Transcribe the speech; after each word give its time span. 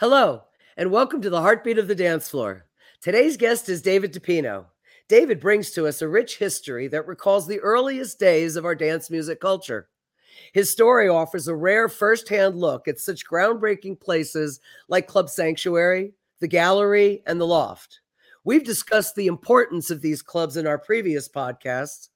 Hello, 0.00 0.44
and 0.76 0.92
welcome 0.92 1.20
to 1.22 1.28
the 1.28 1.40
Heartbeat 1.40 1.76
of 1.76 1.88
the 1.88 1.94
Dance 1.96 2.28
Floor. 2.28 2.66
Today's 3.00 3.36
guest 3.36 3.68
is 3.68 3.82
David 3.82 4.14
DePino. 4.14 4.66
David 5.08 5.40
brings 5.40 5.72
to 5.72 5.88
us 5.88 6.00
a 6.00 6.06
rich 6.06 6.38
history 6.38 6.86
that 6.86 7.08
recalls 7.08 7.48
the 7.48 7.58
earliest 7.58 8.16
days 8.20 8.54
of 8.54 8.64
our 8.64 8.76
dance 8.76 9.10
music 9.10 9.40
culture. 9.40 9.88
His 10.52 10.70
story 10.70 11.08
offers 11.08 11.48
a 11.48 11.56
rare 11.56 11.88
firsthand 11.88 12.54
look 12.54 12.86
at 12.86 13.00
such 13.00 13.26
groundbreaking 13.26 13.98
places 13.98 14.60
like 14.88 15.08
Club 15.08 15.28
Sanctuary, 15.28 16.12
the 16.38 16.46
Gallery, 16.46 17.24
and 17.26 17.40
the 17.40 17.46
Loft. 17.46 17.98
We've 18.44 18.64
discussed 18.64 19.16
the 19.16 19.26
importance 19.26 19.90
of 19.90 20.00
these 20.00 20.22
clubs 20.22 20.56
in 20.56 20.64
our 20.68 20.78
previous 20.78 21.28
podcasts. 21.28 22.10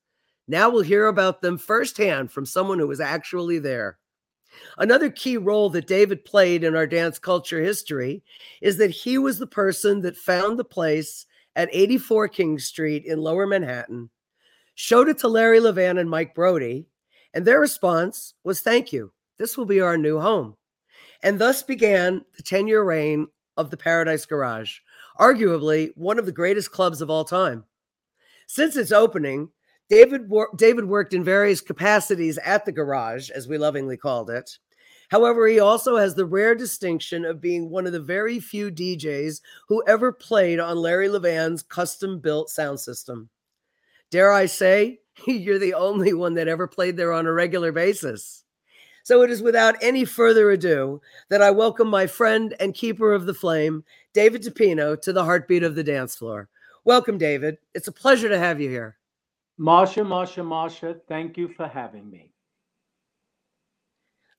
Now 0.47 0.71
we'll 0.71 0.83
hear 0.83 1.09
about 1.09 1.43
them 1.43 1.59
firsthand 1.59 2.31
from 2.31 2.47
someone 2.47 2.79
who 2.79 2.87
was 2.87 3.01
actually 3.01 3.59
there. 3.59 3.99
Another 4.79 5.11
key 5.11 5.37
role 5.37 5.71
that 5.71 5.87
David 5.87 6.25
played 6.25 6.65
in 6.65 6.75
our 6.75 6.87
dance 6.87 7.19
culture 7.19 7.61
history 7.61 8.23
is 8.61 8.77
that 8.79 8.91
he 8.91 9.19
was 9.19 9.39
the 9.39 9.47
person 9.47 10.01
that 10.03 10.17
found 10.17 10.59
the 10.59 10.65
place 10.65 11.27
at 11.57 11.69
84 11.73 12.29
King 12.29 12.59
Street 12.59 13.05
in 13.05 13.21
Lower 13.21 13.47
Manhattan, 13.47 14.11
showed 14.75 15.09
it 15.09 15.19
to 15.19 15.29
Larry 15.29 15.61
Levan 15.61 16.01
and 16.01 16.09
Mike 16.09 16.35
Brody, 16.35 16.87
and 17.35 17.45
their 17.45 17.61
response 17.61 18.35
was 18.45 18.61
thank 18.61 18.93
you. 18.93 19.13
This 19.39 19.57
will 19.57 19.67
be 19.67 19.81
our 19.81 19.99
new 19.99 20.19
home. 20.19 20.57
And 21.23 21.39
thus 21.39 21.63
began 21.63 22.25
the 22.37 22.43
10 22.43 22.67
year 22.67 22.83
reign 22.83 23.29
of 23.57 23.71
the 23.71 23.77
Paradise 23.77 24.27
Garage, 24.27 24.79
arguably 25.19 25.91
one 25.95 26.19
of 26.19 26.27
the 26.27 26.33
greatest 26.33 26.73
clubs 26.73 27.01
of 27.01 27.11
all 27.11 27.25
time. 27.25 27.65
Since 28.47 28.77
its 28.77 28.93
opening, 28.93 29.51
David, 29.93 30.31
wor- 30.31 30.49
David 30.57 30.87
worked 30.87 31.13
in 31.13 31.23
various 31.23 31.61
capacities 31.61 32.39
at 32.39 32.65
the 32.65 32.73
garage, 32.73 33.29
as 33.29 33.47
we 33.47 33.59
lovingly 33.59 33.99
called 33.99 34.31
it. 34.31 34.57
However, 35.11 35.47
he 35.47 35.61
also 35.61 35.99
has 35.99 36.15
the 36.15 36.25
rare 36.25 36.55
distinction 36.55 37.27
of 37.27 37.43
being 37.43 37.69
one 37.69 37.85
of 37.87 37.93
the 37.93 38.01
very 38.01 38.41
few 38.41 38.71
DJs 38.71 39.43
who 39.69 39.85
ever 39.87 40.11
played 40.11 40.59
on 40.59 40.79
Larry 40.79 41.11
Levan's 41.11 41.63
custom 41.63 42.21
built 42.21 42.49
sound 42.49 42.81
system. 42.81 43.29
Dare 44.11 44.33
I 44.33 44.47
say, 44.47 45.01
you're 45.27 45.59
the 45.59 45.75
only 45.75 46.15
one 46.15 46.33
that 46.37 46.49
ever 46.49 46.67
played 46.67 46.97
there 46.97 47.13
on 47.13 47.27
a 47.27 47.33
regular 47.35 47.71
basis. 47.71 48.45
So 49.03 49.21
it 49.21 49.31
is 49.31 49.43
without 49.43 49.75
any 49.83 50.07
further 50.07 50.53
ado 50.53 51.03
that 51.29 51.43
I 51.43 51.51
welcome 51.51 51.89
my 51.89 52.07
friend 52.07 52.57
and 52.61 52.73
keeper 52.73 53.13
of 53.13 53.27
the 53.27 53.35
flame, 53.35 53.85
David 54.15 54.43
DePino, 54.43 54.99
to 55.03 55.13
the 55.13 55.25
heartbeat 55.25 55.63
of 55.63 55.75
the 55.75 55.85
dance 55.85 56.17
floor. 56.17 56.49
Welcome, 56.87 57.19
David. 57.19 57.59
It's 57.75 57.89
a 57.89 57.93
pleasure 57.93 58.31
to 58.31 58.39
have 58.39 58.59
you 58.59 58.71
here. 58.71 58.97
Marsha, 59.63 60.05
Marsha, 60.05 60.43
Marsha, 60.43 61.01
thank 61.07 61.37
you 61.37 61.47
for 61.47 61.69
having 61.69 62.11
me. 62.11 62.33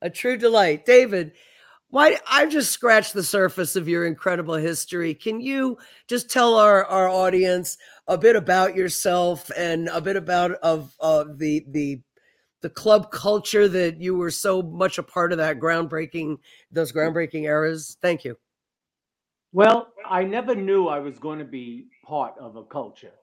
A 0.02 0.10
true 0.10 0.36
delight. 0.36 0.86
David, 0.86 1.32
why 1.88 2.18
I've 2.30 2.52
just 2.52 2.72
scratched 2.72 3.14
the 3.14 3.24
surface 3.24 3.78
of 3.78 3.88
your 3.88 4.06
incredible 4.06 4.56
history. 4.56 5.14
Can 5.14 5.40
you 5.40 5.78
just 6.10 6.30
tell 6.30 6.56
our, 6.56 6.84
our 6.86 7.08
audience 7.08 7.78
a 8.08 8.18
bit 8.18 8.36
about 8.36 8.76
yourself 8.76 9.50
and 9.56 9.88
a 9.88 10.02
bit 10.02 10.18
about 10.18 10.52
of 10.56 10.94
uh, 11.00 11.24
the 11.36 11.66
the 11.70 12.02
the 12.60 12.70
club 12.70 13.12
culture 13.12 13.70
that 13.70 14.02
you 14.02 14.16
were 14.16 14.32
so 14.32 14.62
much 14.62 14.98
a 14.98 15.04
part 15.04 15.32
of 15.32 15.38
that 15.38 15.60
groundbreaking 15.60 16.38
those 16.70 16.92
groundbreaking 16.92 17.44
eras? 17.44 17.98
Thank 18.02 18.26
you. 18.26 18.36
Well, 19.54 19.88
I 20.10 20.24
never 20.24 20.54
knew 20.54 20.88
I 20.88 21.00
was 21.00 21.18
going 21.18 21.40
to 21.40 21.46
be 21.46 21.86
part 22.06 22.34
of 22.40 22.58
a 22.58 22.64
culture. 22.64 23.14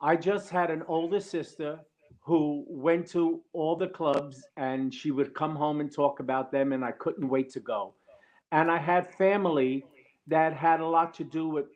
I 0.00 0.16
just 0.16 0.50
had 0.50 0.70
an 0.70 0.82
older 0.86 1.20
sister 1.20 1.80
who 2.20 2.64
went 2.68 3.06
to 3.10 3.42
all 3.52 3.76
the 3.76 3.88
clubs 3.88 4.42
and 4.56 4.92
she 4.92 5.10
would 5.10 5.34
come 5.34 5.54
home 5.54 5.80
and 5.80 5.92
talk 5.92 6.20
about 6.20 6.50
them, 6.50 6.72
and 6.72 6.84
I 6.84 6.92
couldn't 6.92 7.28
wait 7.28 7.50
to 7.50 7.60
go. 7.60 7.94
And 8.50 8.70
I 8.70 8.78
had 8.78 9.12
family 9.14 9.84
that 10.26 10.54
had 10.54 10.80
a 10.80 10.86
lot 10.86 11.12
to 11.14 11.24
do 11.24 11.48
with 11.48 11.66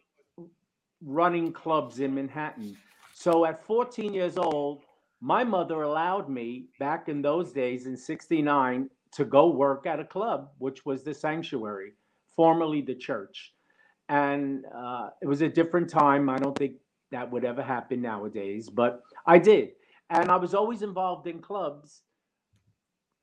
running 1.04 1.52
clubs 1.52 2.00
in 2.00 2.14
Manhattan. 2.14 2.76
So 3.12 3.44
at 3.44 3.64
14 3.66 4.14
years 4.14 4.38
old, 4.38 4.82
my 5.20 5.44
mother 5.44 5.82
allowed 5.82 6.28
me 6.28 6.66
back 6.78 7.08
in 7.08 7.20
those 7.20 7.52
days 7.52 7.86
in 7.86 7.96
69 7.96 8.88
to 9.12 9.24
go 9.24 9.48
work 9.48 9.86
at 9.86 10.00
a 10.00 10.04
club, 10.04 10.50
which 10.58 10.86
was 10.86 11.02
the 11.02 11.12
sanctuary, 11.12 11.92
formerly 12.36 12.80
the 12.80 12.94
church. 12.94 13.52
And 14.08 14.64
uh, 14.74 15.10
it 15.20 15.26
was 15.26 15.42
a 15.42 15.48
different 15.48 15.90
time. 15.90 16.30
I 16.30 16.38
don't 16.38 16.56
think 16.56 16.74
that 17.10 17.30
would 17.30 17.44
ever 17.44 17.62
happen 17.62 18.02
nowadays, 18.02 18.68
but 18.68 19.02
I 19.26 19.38
did. 19.38 19.70
And 20.10 20.30
I 20.30 20.36
was 20.36 20.54
always 20.54 20.82
involved 20.82 21.26
in 21.26 21.40
clubs 21.40 22.02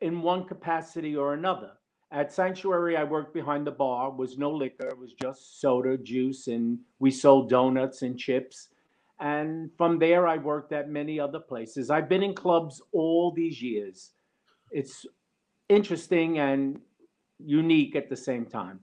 in 0.02 0.22
one 0.22 0.46
capacity 0.46 1.16
or 1.16 1.34
another. 1.34 1.72
At 2.12 2.32
Sanctuary, 2.32 2.96
I 2.96 3.04
worked 3.04 3.34
behind 3.34 3.66
the 3.66 3.72
bar, 3.72 4.12
was 4.12 4.38
no 4.38 4.52
liquor, 4.52 4.88
it 4.88 4.98
was 4.98 5.14
just 5.14 5.60
soda, 5.60 5.98
juice, 5.98 6.48
and 6.48 6.80
we 7.00 7.12
sold 7.12 7.50
donuts 7.50 8.04
and 8.04 8.18
chips. 8.18 8.70
And 9.20 9.72
from 9.78 9.98
there, 9.98 10.28
I 10.28 10.38
worked 10.38 10.72
at 10.72 10.90
many 10.90 11.20
other 11.20 11.40
places. 11.40 11.90
I've 11.90 12.10
been 12.10 12.24
in 12.24 12.36
clubs 12.36 12.82
all 12.92 13.32
these 13.32 13.62
years. 13.62 14.12
It's 14.72 15.06
interesting 15.70 16.40
and 16.40 16.80
unique 17.40 17.96
at 17.96 18.10
the 18.10 18.16
same 18.16 18.46
time. 18.46 18.80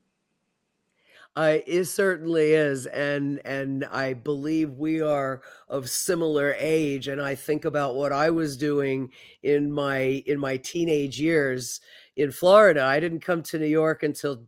Uh, 1.34 1.59
it 1.66 1.84
certainly 1.84 2.53
is, 2.53 2.84
and 2.87 3.41
and 3.47 3.87
I 3.87 4.12
believe 4.12 4.72
we 4.72 5.00
are 5.00 5.41
of 5.69 5.88
similar 5.88 6.54
age. 6.59 7.09
And 7.09 7.22
I 7.22 7.34
think 7.34 7.65
about 7.65 7.94
what 7.94 8.12
I 8.12 8.28
was 8.28 8.56
doing 8.56 9.10
in 9.43 9.72
my 9.72 10.22
in 10.26 10.38
my 10.38 10.59
teenage 10.59 11.19
years 11.19 11.81
in 12.16 12.32
Florida. 12.32 12.84
I 12.84 13.00
didn't 13.00 13.20
come 13.20 13.43
to 13.44 13.59
New 13.59 13.65
York 13.66 14.03
until 14.03 14.44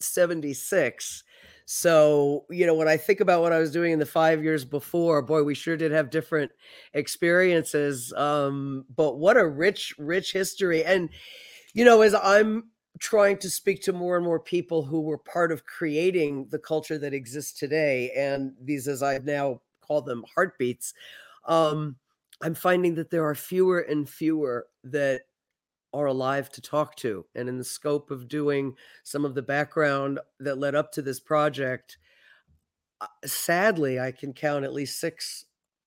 '76. 0.00 1.24
So, 1.70 2.46
you 2.48 2.64
know, 2.64 2.74
when 2.74 2.88
I 2.88 2.96
think 2.96 3.20
about 3.20 3.42
what 3.42 3.52
I 3.52 3.58
was 3.58 3.70
doing 3.70 3.92
in 3.92 3.98
the 3.98 4.06
five 4.06 4.42
years 4.42 4.64
before, 4.64 5.20
boy, 5.20 5.42
we 5.42 5.54
sure 5.54 5.76
did 5.76 5.92
have 5.92 6.08
different 6.08 6.50
experiences. 6.94 8.10
Um, 8.14 8.86
but 8.96 9.18
what 9.18 9.36
a 9.36 9.46
rich, 9.46 9.94
rich 9.98 10.32
history. 10.32 10.82
And, 10.82 11.10
you 11.74 11.84
know, 11.84 12.00
as 12.00 12.14
I'm 12.14 12.70
trying 12.98 13.38
to 13.38 13.50
speak 13.50 13.82
to 13.82 13.92
more 13.92 14.16
and 14.16 14.24
more 14.24 14.40
people 14.40 14.82
who 14.82 15.00
were 15.00 15.18
part 15.18 15.52
of 15.52 15.64
creating 15.64 16.46
the 16.50 16.58
culture 16.58 16.98
that 16.98 17.14
exists 17.14 17.58
today 17.58 18.10
and 18.16 18.52
these 18.60 18.88
as 18.88 19.02
i 19.02 19.18
now 19.18 19.60
call 19.80 20.02
them 20.02 20.24
heartbeats 20.34 20.94
um, 21.46 21.94
i'm 22.42 22.54
finding 22.54 22.94
that 22.94 23.10
there 23.10 23.24
are 23.24 23.34
fewer 23.34 23.80
and 23.80 24.08
fewer 24.08 24.66
that 24.82 25.22
are 25.92 26.06
alive 26.06 26.50
to 26.50 26.60
talk 26.60 26.96
to. 26.96 27.24
And 27.34 27.48
in 27.48 27.58
the 27.58 27.64
scope 27.64 28.10
of 28.10 28.28
doing 28.28 28.74
some 29.04 29.24
of 29.24 29.34
the 29.34 29.42
background 29.42 30.20
that 30.40 30.58
led 30.58 30.74
up 30.74 30.92
to 30.92 31.02
this 31.02 31.20
project 31.20 31.98
uh, 33.00 33.06
sadly 33.24 34.00
i 34.00 34.10
can 34.10 34.32
count 34.32 34.64
at 34.64 34.72
least 34.72 34.98
six 34.98 35.44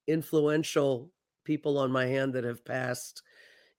influential 0.07 1.11
people 1.43 1.77
on 1.77 1.91
my 1.91 2.05
hand 2.05 2.33
that 2.33 2.45
have 2.45 2.63
passed 2.63 3.21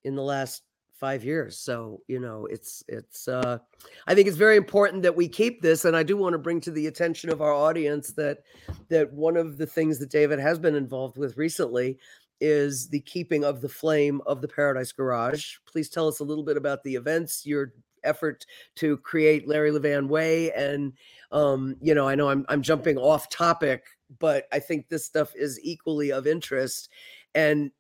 in 0.05 0.15
the 0.15 0.23
last 0.23 0.63
five 1.03 1.25
years. 1.25 1.59
So, 1.59 2.01
you 2.07 2.21
know, 2.21 2.47
it's, 2.47 2.85
it's, 2.87 3.27
uh, 3.27 3.59
I 4.07 4.15
think 4.15 4.29
it's 4.29 4.37
very 4.37 4.57
important 4.57 5.03
that 5.03 5.17
we 5.17 5.27
keep 5.27 5.61
this. 5.61 5.85
And 5.85 5.97
I 5.97 6.05
do 6.05 6.17
want 6.17 6.35
to 6.35 6.39
bring 6.39 6.61
to 6.61 6.71
the 6.71 6.87
attention 6.87 7.29
of 7.29 7.43
our 7.43 7.53
audience 7.53 8.13
that, 8.13 8.45
that 8.89 9.13
one 9.13 9.37
of 9.37 9.59
the 9.59 9.67
things 9.67 9.99
that 9.99 10.13
David 10.13 10.39
has 10.39 10.61
been 10.61 10.77
involved 10.77 11.19
with 11.19 11.37
recently 11.37 11.99
is 12.41 12.89
the 12.89 13.01
keeping 13.01 13.43
of 13.43 13.61
the 13.61 13.69
flame 13.69 14.21
of 14.27 14.41
the 14.41 14.47
Paradise 14.47 14.93
Garage. 14.93 15.57
Please 15.67 15.89
tell 15.89 16.07
us 16.07 16.21
a 16.21 16.25
little 16.25 16.45
bit 16.45 16.57
about 16.57 16.85
the 16.85 16.95
events, 16.95 17.45
your 17.45 17.73
effort 18.05 18.47
to 18.77 18.97
create 18.99 19.49
Larry 19.49 19.73
Levan 19.73 20.07
Way. 20.07 20.53
And, 20.53 20.93
um, 21.33 21.75
you 21.81 21.97
know, 21.97 22.07
I 22.07 22.15
know 22.15 22.29
I'm, 22.29 22.47
I'm 22.49 22.63
jumping 22.63 22.97
off 22.97 23.29
topic, 23.29 23.87
but 24.21 24.47
I 24.53 24.61
think 24.61 24.89
this 24.89 25.05
stuff 25.05 25.35
is 25.35 25.59
equally 25.65 26.13
of 26.13 26.29
interest. 26.29 26.91
And 27.35 27.73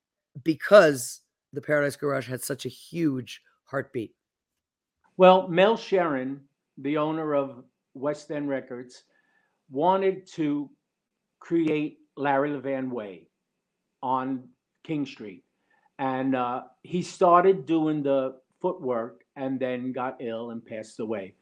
because 0.42 1.20
the 1.52 1.60
Paradise 1.60 1.96
Garage 1.96 2.28
had 2.28 2.42
such 2.42 2.66
a 2.66 2.68
huge 2.68 3.42
heartbeat? 3.64 4.14
Well, 5.16 5.48
Mel 5.48 5.76
Cheren, 5.76 6.40
the 6.78 6.96
owner 6.96 7.34
of 7.34 7.64
West 7.94 8.30
End 8.30 8.48
Records, 8.48 9.04
wanted 9.70 10.26
to 10.32 10.70
create 11.38 11.98
Larry 12.16 12.50
Levan 12.50 12.90
Way 12.90 13.26
on 14.02 14.48
King 14.84 15.06
Street. 15.06 15.44
And 15.98 16.34
uh, 16.34 16.62
he 16.82 17.02
started 17.02 17.66
doing 17.66 18.02
the 18.02 18.36
footwork 18.60 19.24
and 19.36 19.60
then 19.60 19.92
got 19.92 20.16
ill 20.20 20.50
and 20.50 20.64
passed 20.64 21.00
away. 21.00 21.34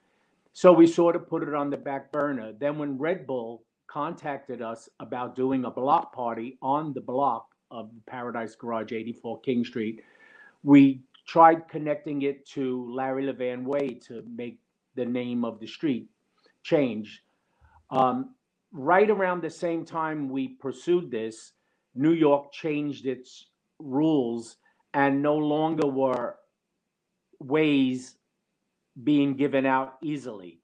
So 0.53 0.73
we 0.73 0.87
sort 0.87 1.17
of 1.17 1.29
put 1.29 1.43
it 1.43 1.55
on 1.55 1.71
the 1.71 1.77
back 1.77 2.11
burner. 2.13 2.53
Then, 2.59 2.77
when 2.77 2.99
Red 2.99 3.27
Bull 3.27 3.63
contacted 3.87 4.63
us 4.63 4.89
about 4.99 5.37
doing 5.37 5.65
a 5.65 5.71
block 5.71 6.13
party 6.13 6.59
on 6.61 6.93
the 6.93 7.01
block 7.01 7.50
of 7.71 7.91
Paradise 8.07 8.55
Garage, 8.55 8.93
84 8.93 9.41
King 9.41 9.65
Street. 9.65 10.03
We 10.63 11.03
tried 11.27 11.69
connecting 11.69 12.23
it 12.23 12.47
to 12.47 12.93
Larry 12.93 13.25
Levan 13.27 13.65
Way 13.65 14.01
to 14.07 14.23
make 14.27 14.59
the 14.95 15.05
name 15.05 15.45
of 15.45 15.61
the 15.61 15.67
street 15.67 16.09
change. 16.63 17.23
Um, 17.91 18.35
right 18.73 19.09
around 19.09 19.43
the 19.43 19.51
same 19.51 19.85
time 19.85 20.29
we 20.29 20.49
pursued 20.49 21.11
this, 21.11 21.53
New 21.95 22.13
York 22.13 22.53
changed 22.53 23.07
its 23.07 23.47
rules 23.79 24.57
and 24.95 25.23
no 25.23 25.37
longer 25.37 25.87
were 25.87 26.37
ways 27.39 28.17
being 29.03 29.35
given 29.35 29.67
out 29.67 29.95
easily. 30.03 30.61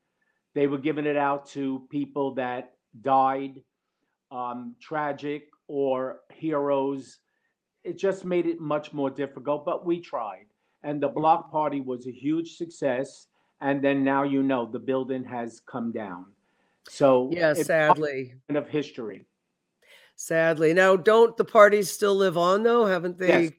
They 0.54 0.66
were 0.66 0.78
giving 0.78 1.06
it 1.06 1.16
out 1.16 1.46
to 1.50 1.86
people 1.90 2.34
that 2.34 2.74
died, 3.02 3.62
um, 4.30 4.74
tragic, 4.80 5.48
or 5.68 6.20
heroes. 6.32 7.18
It 7.84 7.98
just 7.98 8.24
made 8.24 8.46
it 8.46 8.60
much 8.60 8.92
more 8.92 9.10
difficult, 9.10 9.64
but 9.64 9.86
we 9.86 10.00
tried. 10.00 10.46
And 10.82 11.02
the 11.02 11.08
block 11.08 11.50
party 11.50 11.80
was 11.80 12.06
a 12.06 12.12
huge 12.12 12.56
success. 12.56 13.26
And 13.60 13.82
then 13.82 14.04
now 14.04 14.22
you 14.22 14.42
know 14.42 14.66
the 14.66 14.78
building 14.78 15.24
has 15.24 15.60
come 15.66 15.92
down. 15.92 16.26
So 16.88 17.30
yeah, 17.32 17.54
sadly, 17.54 18.34
of 18.48 18.68
history. 18.68 19.24
Sadly, 20.14 20.72
now 20.72 20.96
don't 20.96 21.36
the 21.36 21.44
parties 21.44 21.90
still 21.90 22.14
live 22.14 22.36
on 22.36 22.62
though? 22.62 22.86
Haven't 22.86 23.18
they? 23.18 23.42
Yes. 23.42 23.52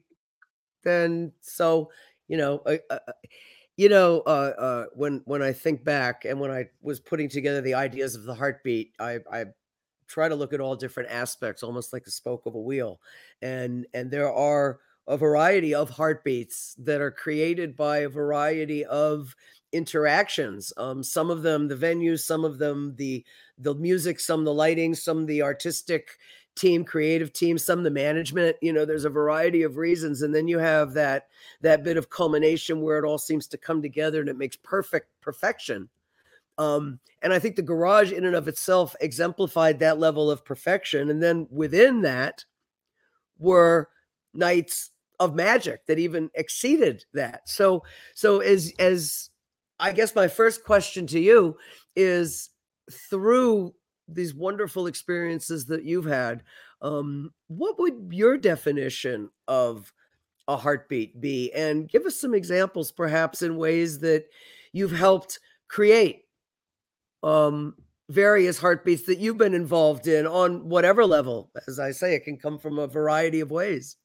Then 0.82 1.32
so 1.40 1.90
you 2.28 2.36
know, 2.36 2.62
uh, 2.66 2.76
uh, 2.90 2.98
you 3.76 3.88
know, 3.88 4.22
uh, 4.26 4.52
uh, 4.58 4.84
when 4.94 5.22
when 5.24 5.42
I 5.42 5.52
think 5.52 5.84
back 5.84 6.24
and 6.24 6.38
when 6.38 6.50
I 6.50 6.66
was 6.82 7.00
putting 7.00 7.28
together 7.28 7.60
the 7.60 7.74
ideas 7.74 8.14
of 8.14 8.24
the 8.24 8.34
heartbeat, 8.34 8.92
I 8.98 9.18
I 9.32 9.46
try 10.08 10.28
to 10.28 10.34
look 10.34 10.52
at 10.52 10.60
all 10.60 10.74
different 10.74 11.10
aspects, 11.10 11.62
almost 11.62 11.92
like 11.92 12.04
the 12.04 12.10
spoke 12.10 12.46
of 12.46 12.54
a 12.54 12.60
wheel, 12.60 13.00
and 13.42 13.86
and 13.94 14.10
there 14.10 14.32
are 14.32 14.80
a 15.06 15.16
variety 15.16 15.74
of 15.74 15.88
heartbeats 15.88 16.74
that 16.78 17.00
are 17.00 17.10
created 17.10 17.76
by 17.76 17.98
a 17.98 18.08
variety 18.08 18.84
of 18.84 19.34
interactions 19.72 20.72
um, 20.78 21.02
some 21.02 21.30
of 21.30 21.42
them 21.42 21.68
the 21.68 21.76
venues 21.76 22.20
some 22.20 22.44
of 22.44 22.58
them 22.58 22.94
the 22.96 23.24
the 23.58 23.74
music 23.74 24.18
some 24.18 24.44
the 24.44 24.52
lighting 24.52 24.94
some 24.94 25.26
the 25.26 25.42
artistic 25.42 26.18
team 26.56 26.84
creative 26.84 27.32
team 27.32 27.58
some 27.58 27.82
the 27.82 27.90
management 27.90 28.56
you 28.62 28.72
know 28.72 28.84
there's 28.84 29.04
a 29.04 29.10
variety 29.10 29.62
of 29.62 29.76
reasons 29.76 30.22
and 30.22 30.34
then 30.34 30.48
you 30.48 30.58
have 30.58 30.94
that 30.94 31.28
that 31.60 31.84
bit 31.84 31.98
of 31.98 32.08
culmination 32.08 32.80
where 32.80 32.98
it 32.98 33.06
all 33.06 33.18
seems 33.18 33.46
to 33.46 33.58
come 33.58 33.82
together 33.82 34.20
and 34.20 34.28
it 34.28 34.38
makes 34.38 34.56
perfect 34.56 35.08
perfection 35.20 35.88
um, 36.58 36.98
and 37.22 37.32
i 37.32 37.38
think 37.38 37.56
the 37.56 37.62
garage 37.62 38.12
in 38.12 38.24
and 38.24 38.36
of 38.36 38.48
itself 38.48 38.94
exemplified 39.00 39.78
that 39.78 39.98
level 39.98 40.30
of 40.30 40.44
perfection 40.44 41.10
and 41.10 41.22
then 41.22 41.46
within 41.50 42.02
that 42.02 42.44
were 43.38 43.88
nights 44.34 44.90
of 45.20 45.34
magic 45.34 45.84
that 45.86 45.98
even 45.98 46.30
exceeded 46.34 47.04
that 47.12 47.48
so 47.48 47.82
so 48.14 48.40
as 48.40 48.72
as 48.78 49.30
I 49.80 49.92
guess 49.92 50.14
my 50.14 50.28
first 50.28 50.64
question 50.64 51.06
to 51.08 51.20
you 51.20 51.56
is 51.94 52.50
through 52.90 53.74
these 54.08 54.34
wonderful 54.34 54.86
experiences 54.86 55.66
that 55.66 55.84
you've 55.84 56.06
had, 56.06 56.42
um, 56.82 57.32
what 57.48 57.78
would 57.78 58.08
your 58.10 58.36
definition 58.36 59.30
of 59.46 59.92
a 60.48 60.56
heartbeat 60.56 61.20
be? 61.20 61.52
And 61.52 61.88
give 61.88 62.06
us 62.06 62.16
some 62.16 62.34
examples, 62.34 62.90
perhaps, 62.90 63.42
in 63.42 63.56
ways 63.56 63.98
that 64.00 64.24
you've 64.72 64.92
helped 64.92 65.38
create 65.68 66.22
um, 67.22 67.74
various 68.08 68.58
heartbeats 68.58 69.02
that 69.04 69.18
you've 69.18 69.38
been 69.38 69.54
involved 69.54 70.06
in 70.06 70.26
on 70.26 70.68
whatever 70.68 71.04
level. 71.04 71.50
As 71.66 71.78
I 71.78 71.90
say, 71.90 72.14
it 72.14 72.24
can 72.24 72.36
come 72.36 72.58
from 72.58 72.78
a 72.78 72.86
variety 72.86 73.40
of 73.40 73.50
ways. 73.50 73.96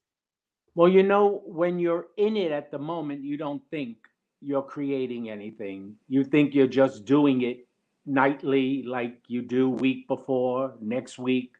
Well, 0.75 0.89
you 0.89 1.03
know, 1.03 1.43
when 1.45 1.79
you're 1.79 2.07
in 2.17 2.35
it 2.35 2.51
at 2.51 2.71
the 2.71 2.79
moment, 2.79 3.23
you 3.23 3.37
don't 3.37 3.61
think 3.69 3.97
you're 4.41 4.63
creating 4.63 5.29
anything. 5.29 5.95
You 6.09 6.23
think 6.23 6.53
you're 6.53 6.67
just 6.67 7.05
doing 7.05 7.43
it 7.43 7.67
nightly, 8.05 8.83
like 8.83 9.19
you 9.27 9.41
do 9.41 9.69
week 9.69 10.07
before, 10.07 10.73
next 10.81 11.17
week. 11.17 11.53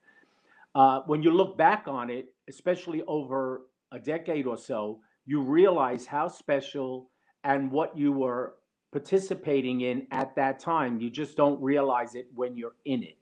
Uh, 0.76 1.02
when 1.06 1.22
you 1.22 1.32
look 1.32 1.58
back 1.58 1.86
on 1.88 2.10
it, 2.10 2.34
especially 2.50 3.04
over 3.08 3.62
a 3.92 4.00
decade 4.00 4.48
or 4.48 4.58
so, 4.58 5.00
you 5.26 5.42
realize 5.42 6.06
how 6.06 6.28
special 6.28 7.10
and 7.44 7.72
what 7.72 7.98
you 7.98 8.12
were 8.12 8.56
participating 8.94 9.82
in 9.82 10.08
at 10.12 10.34
that 10.36 10.60
time. 10.60 11.02
You 11.02 11.10
just 11.10 11.36
don't 11.36 11.62
realize 11.62 12.16
it 12.16 12.28
when 12.34 12.56
you're 12.56 12.76
in 12.86 13.04
it. 13.04 13.18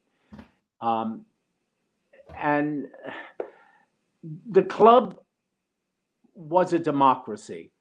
Um, 0.81 1.25
and 2.37 2.87
the 4.49 4.63
club 4.63 5.17
was 6.35 6.73
a 6.73 6.79
democracy, 6.79 7.71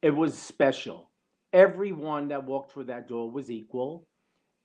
it 0.00 0.10
was 0.10 0.36
special 0.36 1.10
everyone 1.52 2.28
that 2.28 2.44
walked 2.44 2.72
through 2.72 2.84
that 2.84 3.08
door 3.08 3.30
was 3.30 3.50
equal. 3.50 4.06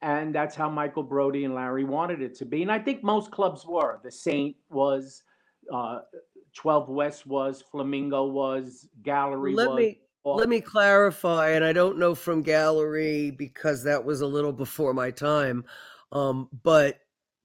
And 0.01 0.35
that's 0.35 0.55
how 0.55 0.69
Michael 0.69 1.03
Brody 1.03 1.45
and 1.45 1.55
Larry 1.55 1.83
wanted 1.83 2.21
it 2.21 2.35
to 2.35 2.45
be. 2.45 2.61
And 2.61 2.71
I 2.71 2.79
think 2.79 3.03
most 3.03 3.31
clubs 3.31 3.65
were. 3.65 3.99
The 4.03 4.11
Saint 4.11 4.55
was, 4.69 5.23
uh, 5.73 5.99
12 6.53 6.89
West 6.89 7.25
was, 7.25 7.63
Flamingo 7.71 8.25
was, 8.25 8.87
Gallery 9.01 9.53
let 9.53 9.69
was. 9.69 9.77
Me, 9.77 9.99
let 10.25 10.49
me 10.49 10.59
clarify, 10.59 11.51
and 11.51 11.63
I 11.63 11.71
don't 11.71 11.99
know 11.99 12.15
from 12.15 12.41
Gallery 12.41 13.31
because 13.31 13.83
that 13.83 14.03
was 14.03 14.21
a 14.21 14.27
little 14.27 14.53
before 14.53 14.93
my 14.93 15.11
time. 15.11 15.63
Um, 16.11 16.49
but 16.63 16.99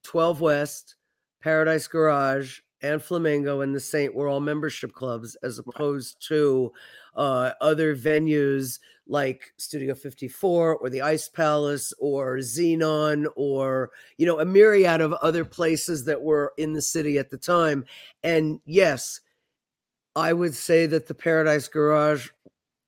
12 0.04 0.40
West, 0.40 0.96
Paradise 1.42 1.86
Garage, 1.86 2.60
and 2.82 3.02
Flamingo 3.02 3.60
and 3.60 3.74
the 3.74 3.80
Saint 3.80 4.14
were 4.14 4.28
all 4.28 4.40
membership 4.40 4.92
clubs 4.94 5.36
as 5.42 5.58
opposed 5.58 6.26
to 6.28 6.72
uh, 7.14 7.50
other 7.60 7.94
venues 7.94 8.78
like 9.06 9.52
Studio 9.58 9.94
54 9.94 10.76
or 10.76 10.88
the 10.88 11.02
Ice 11.02 11.28
Palace 11.28 11.92
or 11.98 12.38
Xenon 12.38 13.26
or, 13.36 13.90
you 14.16 14.24
know, 14.24 14.40
a 14.40 14.44
myriad 14.46 15.02
of 15.02 15.12
other 15.14 15.44
places 15.44 16.04
that 16.06 16.22
were 16.22 16.52
in 16.56 16.72
the 16.72 16.80
city 16.80 17.18
at 17.18 17.28
the 17.28 17.36
time. 17.36 17.84
And 18.22 18.60
yes, 18.64 19.20
I 20.16 20.32
would 20.32 20.54
say 20.54 20.86
that 20.86 21.06
the 21.06 21.14
Paradise 21.14 21.68
Garage 21.68 22.30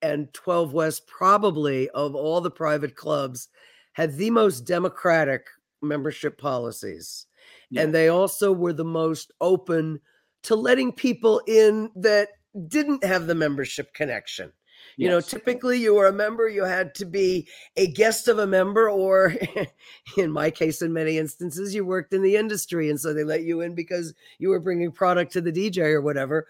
and 0.02 0.32
12 0.34 0.72
West, 0.72 1.06
probably 1.06 1.88
of 1.90 2.14
all 2.14 2.40
the 2.40 2.50
private 2.50 2.96
clubs, 2.96 3.48
had 3.92 4.16
the 4.16 4.30
most 4.30 4.60
democratic 4.62 5.46
membership 5.80 6.38
policies. 6.38 7.26
Yeah. 7.70 7.82
And 7.82 7.94
they 7.94 8.08
also 8.08 8.52
were 8.52 8.72
the 8.72 8.84
most 8.84 9.32
open 9.40 10.00
to 10.44 10.56
letting 10.56 10.92
people 10.92 11.40
in 11.46 11.90
that 11.96 12.30
didn't 12.68 13.04
have 13.04 13.26
the 13.26 13.34
membership 13.34 13.94
connection. 13.94 14.52
You 14.96 15.08
yes. 15.08 15.10
know, 15.10 15.20
typically 15.20 15.78
you 15.78 15.94
were 15.94 16.08
a 16.08 16.12
member, 16.12 16.48
you 16.48 16.64
had 16.64 16.94
to 16.96 17.06
be 17.06 17.48
a 17.76 17.86
guest 17.86 18.28
of 18.28 18.38
a 18.38 18.46
member, 18.46 18.90
or 18.90 19.34
in 20.16 20.30
my 20.30 20.50
case, 20.50 20.82
in 20.82 20.92
many 20.92 21.18
instances, 21.18 21.74
you 21.74 21.84
worked 21.84 22.12
in 22.12 22.22
the 22.22 22.36
industry. 22.36 22.90
And 22.90 23.00
so 23.00 23.14
they 23.14 23.24
let 23.24 23.42
you 23.42 23.62
in 23.62 23.74
because 23.74 24.12
you 24.38 24.50
were 24.50 24.60
bringing 24.60 24.92
product 24.92 25.32
to 25.32 25.40
the 25.40 25.52
DJ 25.52 25.92
or 25.92 26.02
whatever. 26.02 26.46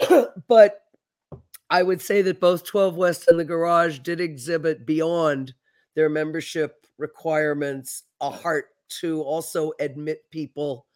but 0.48 0.82
I 1.70 1.82
would 1.82 2.00
say 2.00 2.22
that 2.22 2.40
both 2.40 2.64
12 2.64 2.96
West 2.96 3.28
and 3.28 3.38
the 3.38 3.44
Garage 3.44 3.98
did 3.98 4.20
exhibit 4.20 4.86
beyond 4.86 5.54
their 5.94 6.08
membership 6.08 6.86
requirements 6.96 8.04
a 8.20 8.30
heart 8.30 8.66
to 9.00 9.22
also 9.22 9.72
admit 9.80 10.30
people 10.30 10.86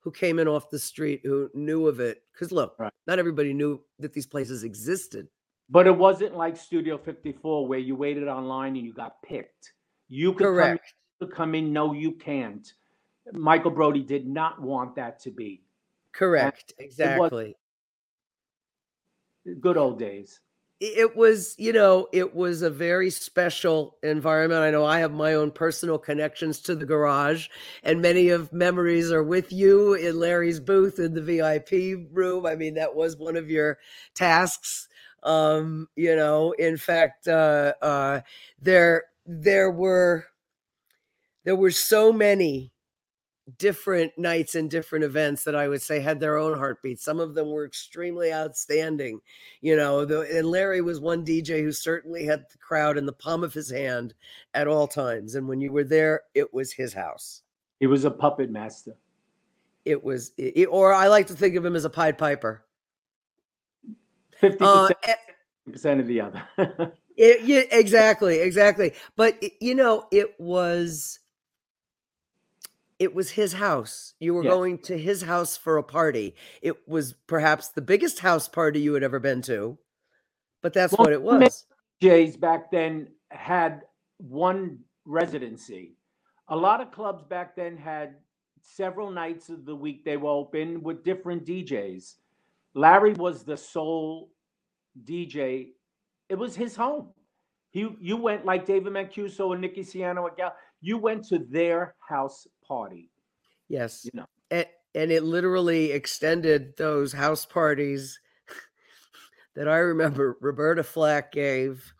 who 0.00 0.10
came 0.10 0.38
in 0.38 0.48
off 0.48 0.70
the 0.70 0.78
street 0.78 1.20
who 1.24 1.50
knew 1.54 1.86
of 1.86 2.00
it. 2.00 2.22
Because 2.32 2.52
look, 2.52 2.74
right. 2.78 2.92
not 3.06 3.18
everybody 3.18 3.52
knew 3.52 3.80
that 3.98 4.12
these 4.12 4.26
places 4.26 4.64
existed. 4.64 5.28
But 5.70 5.86
it 5.86 5.96
wasn't 5.96 6.36
like 6.36 6.56
Studio 6.56 6.98
54 6.98 7.66
where 7.66 7.78
you 7.78 7.96
waited 7.96 8.28
online 8.28 8.76
and 8.76 8.84
you 8.84 8.92
got 8.92 9.22
picked. 9.22 9.72
You 10.08 10.32
could 10.32 10.44
Correct. 10.44 10.94
Come, 11.20 11.28
in, 11.28 11.34
come 11.34 11.54
in. 11.54 11.72
No, 11.72 11.92
you 11.94 12.12
can't. 12.12 12.70
Michael 13.32 13.70
Brody 13.70 14.02
did 14.02 14.26
not 14.26 14.60
want 14.60 14.94
that 14.96 15.18
to 15.20 15.30
be. 15.30 15.62
Correct. 16.12 16.74
And 16.78 16.84
exactly. 16.84 17.56
Good 19.60 19.76
old 19.76 19.98
days. 19.98 20.40
It 20.80 21.16
was 21.16 21.54
you 21.56 21.72
know 21.72 22.08
it 22.12 22.34
was 22.34 22.62
a 22.62 22.70
very 22.70 23.08
special 23.10 23.96
environment. 24.02 24.62
I 24.62 24.70
know 24.70 24.84
i 24.84 24.98
have 24.98 25.12
my 25.12 25.34
own 25.34 25.50
personal 25.52 25.98
connections 25.98 26.60
to 26.62 26.74
the 26.74 26.84
garage 26.84 27.48
and 27.82 28.02
many 28.02 28.28
of 28.30 28.52
memories 28.52 29.12
are 29.12 29.22
with 29.22 29.52
you 29.52 29.94
in 29.94 30.18
larry's 30.18 30.60
booth 30.60 30.98
in 30.98 31.14
the 31.14 31.22
vip 31.22 31.70
room. 32.12 32.44
I 32.44 32.56
mean 32.56 32.74
that 32.74 32.94
was 32.94 33.16
one 33.16 33.36
of 33.36 33.48
your 33.50 33.78
tasks. 34.14 34.88
Um 35.22 35.88
you 35.96 36.16
know 36.16 36.52
in 36.52 36.76
fact 36.76 37.28
uh 37.28 37.74
uh 37.80 38.20
there 38.60 39.04
there 39.26 39.70
were 39.70 40.26
there 41.44 41.56
were 41.56 41.70
so 41.70 42.12
many 42.12 42.72
different 43.58 44.16
nights 44.16 44.54
and 44.54 44.70
different 44.70 45.04
events 45.04 45.44
that 45.44 45.54
I 45.54 45.68
would 45.68 45.82
say 45.82 46.00
had 46.00 46.18
their 46.18 46.38
own 46.38 46.56
heartbeat. 46.56 47.00
Some 47.00 47.20
of 47.20 47.34
them 47.34 47.50
were 47.50 47.66
extremely 47.66 48.32
outstanding, 48.32 49.20
you 49.60 49.76
know. 49.76 50.04
The, 50.04 50.20
and 50.20 50.48
Larry 50.48 50.80
was 50.80 51.00
one 51.00 51.24
DJ 51.24 51.62
who 51.62 51.72
certainly 51.72 52.24
had 52.24 52.46
the 52.50 52.58
crowd 52.58 52.96
in 52.96 53.06
the 53.06 53.12
palm 53.12 53.44
of 53.44 53.52
his 53.52 53.70
hand 53.70 54.14
at 54.54 54.66
all 54.66 54.88
times. 54.88 55.34
And 55.34 55.46
when 55.46 55.60
you 55.60 55.72
were 55.72 55.84
there, 55.84 56.22
it 56.34 56.52
was 56.54 56.72
his 56.72 56.94
house. 56.94 57.42
He 57.80 57.86
was 57.86 58.04
a 58.04 58.10
puppet 58.10 58.50
master. 58.50 58.96
It 59.84 60.02
was, 60.02 60.32
it, 60.38 60.66
or 60.70 60.94
I 60.94 61.08
like 61.08 61.26
to 61.26 61.34
think 61.34 61.56
of 61.56 61.64
him 61.64 61.76
as 61.76 61.84
a 61.84 61.90
Pied 61.90 62.16
Piper. 62.16 62.64
50% 64.42 64.60
uh, 64.62 64.88
of 66.00 66.06
the 66.06 66.20
other. 66.20 66.42
it, 67.16 67.44
yeah, 67.44 67.62
exactly, 67.70 68.38
exactly. 68.38 68.94
But, 69.16 69.42
you 69.60 69.74
know, 69.74 70.06
it 70.10 70.34
was 70.40 71.18
it 72.98 73.14
was 73.14 73.30
his 73.30 73.52
house. 73.54 74.14
You 74.20 74.34
were 74.34 74.42
going 74.42 74.78
to 74.82 74.96
his 74.96 75.22
house 75.22 75.56
for 75.56 75.78
a 75.78 75.82
party. 75.82 76.34
It 76.62 76.88
was 76.88 77.14
perhaps 77.26 77.68
the 77.68 77.82
biggest 77.82 78.20
house 78.20 78.48
party 78.48 78.80
you 78.80 78.94
had 78.94 79.02
ever 79.02 79.18
been 79.18 79.42
to, 79.42 79.78
but 80.62 80.72
that's 80.72 80.92
well, 80.92 81.04
what 81.06 81.12
it 81.12 81.22
was. 81.22 81.66
Jays 82.00 82.36
back 82.36 82.70
then 82.70 83.08
had 83.30 83.82
one 84.18 84.78
residency. 85.04 85.96
a 86.48 86.56
lot 86.56 86.80
of 86.80 86.90
clubs 86.90 87.24
back 87.24 87.56
then 87.56 87.76
had 87.76 88.16
several 88.62 89.10
nights 89.10 89.48
of 89.48 89.64
the 89.64 89.74
week 89.74 90.04
they 90.04 90.16
were 90.16 90.30
open 90.30 90.82
with 90.82 91.04
different 91.04 91.44
DJs. 91.44 92.14
Larry 92.74 93.12
was 93.14 93.44
the 93.44 93.56
sole 93.56 94.30
DJ. 95.04 95.72
It 96.28 96.36
was 96.36 96.56
his 96.56 96.74
home. 96.74 97.10
He, 97.70 97.88
you 98.00 98.16
went 98.16 98.44
like 98.44 98.66
David 98.66 98.92
Mancuso 98.92 99.52
and 99.52 99.60
Nicky 99.60 99.82
Siano 99.82 100.28
and 100.28 100.36
Gal. 100.36 100.54
You 100.80 100.96
went 100.98 101.24
to 101.28 101.40
their 101.50 101.94
house 102.08 102.46
party. 102.66 103.10
Yes. 103.68 104.04
You 104.04 104.10
know. 104.14 104.26
And, 104.50 104.66
and 104.94 105.10
it 105.10 105.22
literally 105.24 105.92
extended 105.92 106.76
those 106.76 107.12
house 107.12 107.44
parties 107.46 108.18
that 109.56 109.68
I 109.68 109.78
remember 109.78 110.36
Roberta 110.40 110.82
Flack 110.82 111.32
gave 111.32 111.92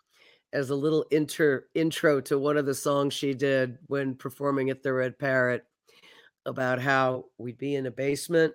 as 0.52 0.70
a 0.70 0.74
little 0.76 1.04
inter 1.10 1.64
intro 1.74 2.20
to 2.22 2.38
one 2.38 2.56
of 2.56 2.66
the 2.66 2.74
songs 2.74 3.12
she 3.14 3.34
did 3.34 3.78
when 3.88 4.14
performing 4.14 4.70
at 4.70 4.82
the 4.82 4.92
Red 4.92 5.18
Parrot 5.18 5.64
about 6.46 6.80
how 6.80 7.24
we'd 7.38 7.58
be 7.58 7.74
in 7.74 7.86
a 7.86 7.90
basement 7.90 8.52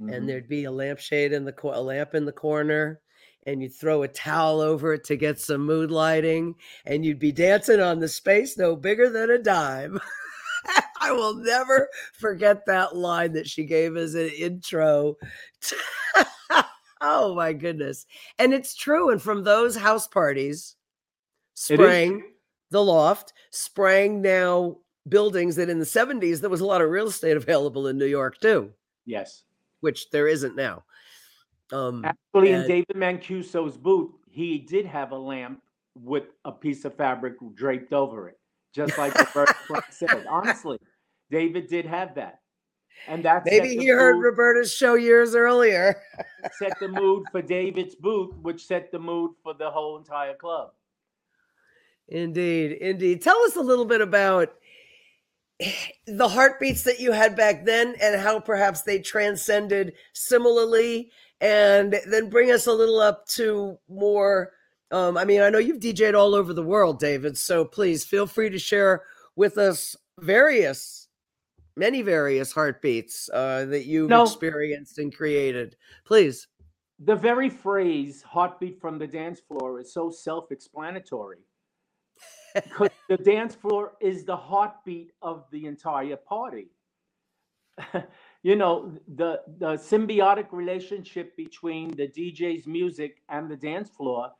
Mhm. 0.00 0.14
and 0.14 0.28
there'd 0.28 0.48
be 0.48 0.64
a 0.64 0.70
lampshade 0.70 1.32
in 1.32 1.44
the 1.44 1.52
co- 1.52 1.74
a 1.74 1.80
lamp 1.80 2.14
in 2.14 2.24
the 2.26 2.32
corner 2.32 3.00
and 3.46 3.62
you'd 3.62 3.74
throw 3.74 4.02
a 4.02 4.08
towel 4.08 4.60
over 4.60 4.92
it 4.94 5.04
to 5.04 5.16
get 5.16 5.40
some 5.40 5.62
mood 5.64 5.90
lighting 5.90 6.54
and 6.84 7.04
you'd 7.04 7.18
be 7.18 7.32
dancing 7.32 7.80
on 7.80 7.98
the 7.98 8.08
space 8.08 8.56
no 8.58 8.76
bigger 8.76 9.08
than 9.10 9.30
a 9.30 9.38
dime 9.38 9.98
i 11.06 11.12
will 11.12 11.34
never 11.34 11.88
forget 12.12 12.64
that 12.66 12.96
line 12.96 13.32
that 13.32 13.48
she 13.48 13.64
gave 13.64 13.96
as 13.96 14.14
an 14.14 14.28
intro 14.38 15.16
oh 17.00 17.34
my 17.34 17.52
goodness 17.52 18.06
and 18.38 18.52
it's 18.52 18.74
true 18.74 19.10
and 19.10 19.20
from 19.20 19.44
those 19.44 19.76
house 19.76 20.06
parties 20.06 20.76
sprang 21.54 22.22
the 22.70 22.82
loft 22.82 23.32
sprang 23.50 24.20
now 24.20 24.76
buildings 25.08 25.56
that 25.56 25.68
in 25.68 25.78
the 25.78 25.84
70s 25.84 26.40
there 26.40 26.50
was 26.50 26.60
a 26.60 26.66
lot 26.66 26.80
of 26.82 26.90
real 26.90 27.06
estate 27.06 27.36
available 27.36 27.86
in 27.86 27.96
new 27.96 28.06
york 28.06 28.38
too 28.40 28.72
Yes. 29.06 29.44
which 29.80 30.10
there 30.10 30.28
isn't 30.28 30.56
now. 30.56 30.84
Um, 31.72 32.04
Actually, 32.04 32.52
in 32.52 32.66
David 32.66 32.96
Mancuso's 32.96 33.76
booth, 33.76 34.12
he 34.28 34.58
did 34.58 34.84
have 34.84 35.12
a 35.12 35.16
lamp 35.16 35.62
with 35.94 36.24
a 36.44 36.52
piece 36.52 36.84
of 36.84 36.94
fabric 36.94 37.34
draped 37.54 37.92
over 37.92 38.28
it, 38.28 38.38
just 38.74 38.98
like 38.98 39.14
Roberta 39.14 39.54
Flack 39.66 39.92
said. 39.92 40.26
Honestly, 40.28 40.78
David 41.30 41.68
did 41.68 41.86
have 41.86 42.14
that, 42.14 42.40
and 43.08 43.24
that 43.24 43.44
maybe 43.44 43.76
he 43.76 43.88
heard 43.88 44.20
Roberta's 44.20 44.72
show 44.72 44.94
years 44.94 45.34
earlier. 45.34 46.00
set 46.58 46.78
the 46.80 46.88
mood 46.88 47.24
for 47.30 47.42
David's 47.42 47.94
booth, 47.94 48.34
which 48.42 48.66
set 48.66 48.92
the 48.92 48.98
mood 48.98 49.32
for 49.42 49.54
the 49.54 49.70
whole 49.70 49.98
entire 49.98 50.34
club. 50.34 50.70
Indeed, 52.08 52.72
indeed. 52.72 53.22
Tell 53.22 53.38
us 53.42 53.56
a 53.56 53.60
little 53.62 53.84
bit 53.84 54.00
about 54.00 54.54
the 56.06 56.28
heartbeats 56.28 56.82
that 56.84 57.00
you 57.00 57.12
had 57.12 57.36
back 57.36 57.64
then 57.64 57.94
and 58.00 58.20
how 58.20 58.40
perhaps 58.40 58.82
they 58.82 59.00
transcended 59.00 59.94
similarly, 60.12 61.10
and 61.40 61.98
then 62.08 62.30
bring 62.30 62.50
us 62.50 62.66
a 62.66 62.72
little 62.72 63.00
up 63.00 63.26
to 63.26 63.78
more. 63.88 64.52
Um, 64.90 65.16
I 65.16 65.24
mean, 65.24 65.40
I 65.40 65.50
know 65.50 65.58
you've 65.58 65.80
DJed 65.80 66.14
all 66.14 66.34
over 66.34 66.52
the 66.52 66.62
world, 66.62 67.00
David, 67.00 67.36
so 67.36 67.64
please 67.64 68.04
feel 68.04 68.26
free 68.26 68.50
to 68.50 68.58
share 68.58 69.02
with 69.34 69.58
us 69.58 69.96
various, 70.20 71.05
many 71.76 72.02
various 72.02 72.52
heartbeats 72.52 73.28
uh, 73.32 73.66
that 73.66 73.84
you've 73.86 74.10
No. 74.10 74.24
experienced 74.24 74.98
and 74.98 75.14
created. 75.14 75.76
Please. 76.04 76.48
The 77.00 77.14
very 77.14 77.50
phrase 77.50 78.22
"heartbeat 78.22 78.80
from 78.80 78.98
the 78.98 79.06
dance 79.06 79.40
floor" 79.40 79.80
is 79.80 79.92
so 79.92 80.10
self-explanatory. 80.10 81.38
because 82.54 82.88
the 83.08 83.18
dance 83.18 83.54
floor 83.54 83.92
is 84.00 84.24
the 84.24 84.36
heartbeat 84.36 85.12
of 85.20 85.44
the 85.50 85.66
entire 85.66 86.16
party. 86.16 86.68
you 88.42 88.56
know, 88.56 88.98
the 89.16 89.42
the 89.58 89.74
symbiotic 89.76 90.50
relationship 90.52 91.36
between 91.36 91.90
the 91.90 92.08
DJ's 92.08 92.66
music 92.66 93.22
and 93.28 93.50
the 93.50 93.56
dance 93.56 93.90
floor 93.90 94.30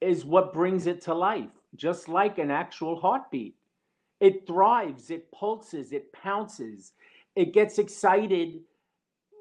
is 0.00 0.24
what 0.24 0.52
brings 0.52 0.88
it 0.88 1.00
to 1.02 1.14
life, 1.14 1.50
just 1.76 2.08
like 2.08 2.38
an 2.38 2.50
actual 2.50 2.98
heartbeat. 2.98 3.54
It 4.20 4.46
thrives, 4.46 5.10
it 5.10 5.30
pulses, 5.32 5.92
it 5.92 6.12
pounces, 6.12 6.92
it 7.36 7.52
gets 7.54 7.78
excited 7.78 8.60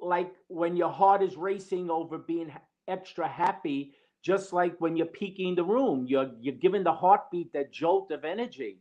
like 0.02 0.32
when 0.48 0.78
your 0.78 0.90
heart 0.90 1.22
is 1.22 1.36
racing 1.36 1.90
over 1.90 2.18
being 2.18 2.52
extra 2.88 3.28
happy 3.28 3.94
just 4.22 4.54
like 4.54 4.76
when 4.80 4.96
you're 4.96 5.06
peaking 5.06 5.56
the 5.56 5.64
room. 5.64 6.06
You're 6.08 6.32
you're 6.40 6.56
giving 6.56 6.84
the 6.84 6.94
heartbeat 6.94 7.54
that 7.54 7.72
jolt 7.72 8.12
of 8.12 8.26
energy. 8.26 8.80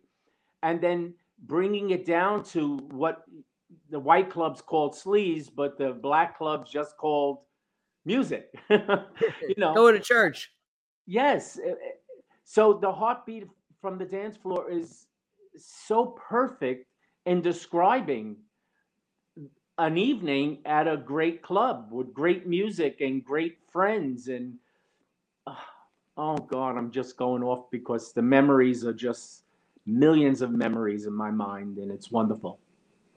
And 0.62 0.80
then 0.80 1.14
bringing 1.46 1.90
it 1.90 2.04
down 2.04 2.42
to 2.42 2.78
what 2.90 3.24
the 3.90 3.98
white 4.00 4.30
clubs 4.30 4.60
called 4.60 4.94
sleaze 4.94 5.48
but 5.54 5.78
the 5.78 5.92
black 5.92 6.36
clubs 6.38 6.70
just 6.70 6.96
called 6.96 7.38
music. 8.04 8.52
You 8.70 9.54
know? 9.56 9.74
Going 9.74 9.94
to 9.94 10.00
church. 10.00 10.52
Yes. 11.06 11.58
eh, 11.58 11.70
eh, 11.70 11.74
So 12.44 12.74
the 12.74 12.90
heartbeat 12.90 13.46
from 13.80 13.98
the 13.98 14.04
dance 14.04 14.36
floor 14.36 14.70
is 14.70 15.07
so 15.66 16.06
perfect 16.06 16.86
in 17.26 17.40
describing 17.42 18.36
an 19.78 19.96
evening 19.96 20.58
at 20.64 20.88
a 20.88 20.96
great 20.96 21.42
club 21.42 21.88
with 21.92 22.12
great 22.12 22.46
music 22.46 23.00
and 23.00 23.24
great 23.24 23.58
friends 23.72 24.28
and 24.28 24.54
ah, 25.46 25.66
oh 26.16 26.36
god 26.36 26.76
i'm 26.76 26.90
just 26.90 27.16
going 27.16 27.42
off 27.42 27.70
because 27.70 28.12
the 28.12 28.22
memories 28.22 28.84
are 28.84 28.92
just 28.92 29.44
millions 29.86 30.42
of 30.42 30.50
memories 30.52 31.06
in 31.06 31.12
my 31.12 31.30
mind 31.30 31.78
and 31.78 31.90
it's 31.90 32.10
wonderful 32.10 32.60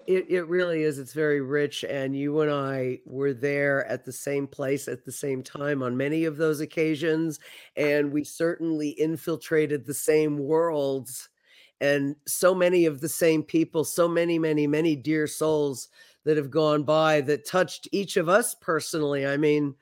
It 0.07 0.25
it 0.29 0.47
really 0.47 0.81
is. 0.81 0.97
It's 0.99 1.13
very 1.13 1.41
rich, 1.41 1.83
and 1.83 2.15
you 2.15 2.41
and 2.41 2.51
I 2.51 2.99
were 3.05 3.33
there 3.33 3.85
at 3.85 4.03
the 4.05 4.11
same 4.11 4.47
place 4.47 4.87
at 4.87 5.05
the 5.05 5.11
same 5.11 5.43
time 5.43 5.83
on 5.83 5.95
many 5.95 6.25
of 6.25 6.37
those 6.37 6.59
occasions, 6.59 7.39
and 7.75 8.11
we 8.11 8.23
certainly 8.23 8.89
infiltrated 8.89 9.85
the 9.85 9.93
same 9.93 10.37
worlds, 10.39 11.29
and 11.81 12.15
so 12.27 12.53
many 12.55 12.85
of 12.85 13.01
the 13.01 13.09
same 13.09 13.43
people, 13.43 13.83
so 13.83 14.07
many, 14.07 14.39
many, 14.39 14.67
many 14.67 14.95
dear 14.95 15.27
souls 15.27 15.89
that 16.23 16.37
have 16.37 16.51
gone 16.51 16.83
by 16.83 17.19
that 17.21 17.45
touched 17.45 17.87
each 17.91 18.15
of 18.15 18.29
us 18.29 18.55
personally. 18.55 19.25
I 19.25 19.35
mean, 19.35 19.73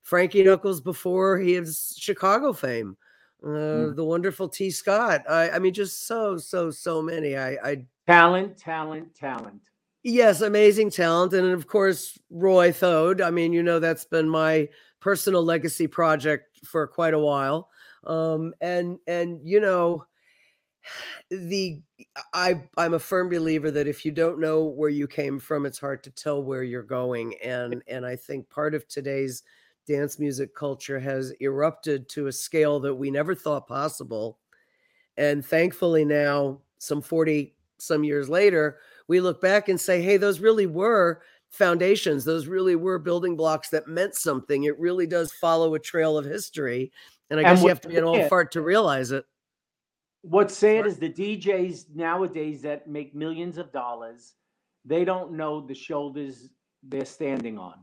Frankie 0.00 0.42
Knuckles 0.42 0.80
before 0.80 1.38
he 1.38 1.52
has 1.52 1.94
Chicago 1.96 2.52
fame, 2.52 2.96
uh, 3.44 3.48
Mm. 3.48 3.96
the 3.96 4.04
wonderful 4.04 4.48
Tee 4.48 4.70
Scott. 4.70 5.22
I, 5.28 5.50
I 5.50 5.58
mean, 5.58 5.74
just 5.74 6.06
so, 6.06 6.38
so, 6.38 6.70
so 6.70 7.02
many. 7.02 7.36
I, 7.36 7.50
I 7.62 7.86
talent 8.06 8.56
talent 8.56 9.14
talent 9.14 9.60
Yes, 10.04 10.40
amazing 10.40 10.90
talent. 10.90 11.32
And 11.32 11.52
of 11.52 11.66
course, 11.68 12.18
Roy 12.30 12.72
Thode. 12.72 13.20
I 13.20 13.30
mean, 13.30 13.52
you 13.52 13.62
know, 13.62 13.78
that's 13.78 14.04
been 14.04 14.28
my 14.28 14.68
personal 14.98 15.44
legacy 15.44 15.86
project 15.86 16.58
for 16.64 16.86
quite 16.88 17.14
a 17.14 17.18
while. 17.18 17.68
Um, 18.04 18.52
and 18.60 18.98
and 19.06 19.40
you 19.44 19.60
know, 19.60 20.04
the 21.30 21.82
I 22.34 22.62
I'm 22.76 22.94
a 22.94 22.98
firm 22.98 23.28
believer 23.28 23.70
that 23.70 23.86
if 23.88 24.04
you 24.04 24.12
don't 24.12 24.40
know 24.40 24.64
where 24.64 24.88
you 24.90 25.06
came 25.06 25.38
from, 25.38 25.66
it's 25.66 25.78
hard 25.78 26.02
to 26.04 26.10
tell 26.10 26.42
where 26.42 26.62
you're 26.62 26.82
going. 26.82 27.34
And 27.42 27.82
and 27.86 28.06
I 28.06 28.16
think 28.16 28.50
part 28.50 28.74
of 28.74 28.86
today's 28.88 29.42
dance 29.86 30.18
music 30.18 30.54
culture 30.54 31.00
has 31.00 31.32
erupted 31.40 32.08
to 32.10 32.26
a 32.28 32.32
scale 32.32 32.80
that 32.80 32.94
we 32.94 33.10
never 33.10 33.34
thought 33.34 33.66
possible. 33.66 34.38
And 35.16 35.44
thankfully 35.44 36.04
now, 36.04 36.62
some 36.78 37.02
40 37.02 37.56
some 37.78 38.04
years 38.04 38.28
later, 38.28 38.78
we 39.08 39.20
look 39.20 39.40
back 39.40 39.68
and 39.68 39.80
say, 39.80 40.00
hey, 40.02 40.16
those 40.16 40.40
really 40.40 40.66
were 40.66 41.22
foundations. 41.50 42.24
Those 42.24 42.46
really 42.46 42.76
were 42.76 42.98
building 42.98 43.36
blocks 43.36 43.70
that 43.70 43.88
meant 43.88 44.14
something. 44.14 44.64
It 44.64 44.78
really 44.78 45.06
does 45.06 45.32
follow 45.32 45.74
a 45.74 45.80
trail 45.80 46.16
of 46.16 46.24
history. 46.24 46.92
And 47.30 47.40
I 47.40 47.44
And 47.44 47.44
guess 47.44 47.64
you 47.64 47.70
have 47.70 47.80
to 47.82 47.88
be 47.88 47.96
an 47.96 48.04
old 48.04 48.24
fart 48.24 48.52
to 48.52 48.62
realize 48.62 49.10
it. 49.10 49.24
What's 50.22 50.56
sad 50.56 50.86
is 50.86 50.98
the 50.98 51.10
DJs 51.10 51.94
nowadays 51.94 52.62
that 52.62 52.88
make 52.88 53.14
millions 53.14 53.58
of 53.58 53.72
dollars, 53.72 54.34
they 54.84 55.04
don't 55.04 55.32
know 55.32 55.60
the 55.60 55.74
shoulders 55.74 56.48
they're 56.82 57.04
standing 57.04 57.58
on. 57.58 57.74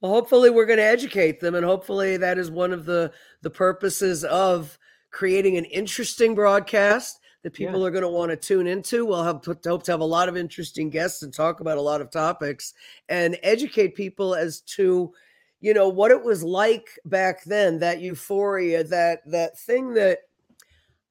Well, 0.00 0.12
hopefully 0.12 0.50
we're 0.50 0.66
going 0.66 0.78
to 0.78 0.84
educate 0.84 1.40
them, 1.40 1.54
and 1.54 1.64
hopefully 1.64 2.16
that 2.16 2.38
is 2.38 2.50
one 2.50 2.72
of 2.72 2.84
the 2.84 3.12
the 3.42 3.50
purposes 3.50 4.24
of 4.24 4.76
creating 5.10 5.56
an 5.56 5.66
interesting 5.66 6.34
broadcast 6.34 7.20
that 7.42 7.52
people 7.52 7.80
Yeah. 7.80 7.86
are 7.86 7.90
going 7.90 8.02
to 8.02 8.08
want 8.08 8.30
to 8.30 8.36
tune 8.36 8.66
into. 8.66 9.04
We'll 9.04 9.22
have 9.22 9.44
hope 9.44 9.82
to 9.84 9.92
have 9.92 10.00
a 10.00 10.04
lot 10.04 10.28
of 10.28 10.36
interesting 10.36 10.90
guests 10.90 11.22
and 11.22 11.32
talk 11.32 11.60
about 11.60 11.78
a 11.78 11.82
lot 11.82 12.00
of 12.00 12.10
topics 12.10 12.74
and 13.08 13.38
educate 13.42 13.94
people 13.94 14.34
as 14.34 14.60
to 14.62 15.12
you 15.60 15.74
know 15.74 15.88
what 15.88 16.10
it 16.10 16.22
was 16.22 16.42
like 16.42 16.98
back 17.04 17.44
then 17.44 17.78
that 17.80 18.00
euphoria 18.00 18.82
that 18.84 19.20
that 19.30 19.58
thing 19.58 19.92
that 19.94 20.20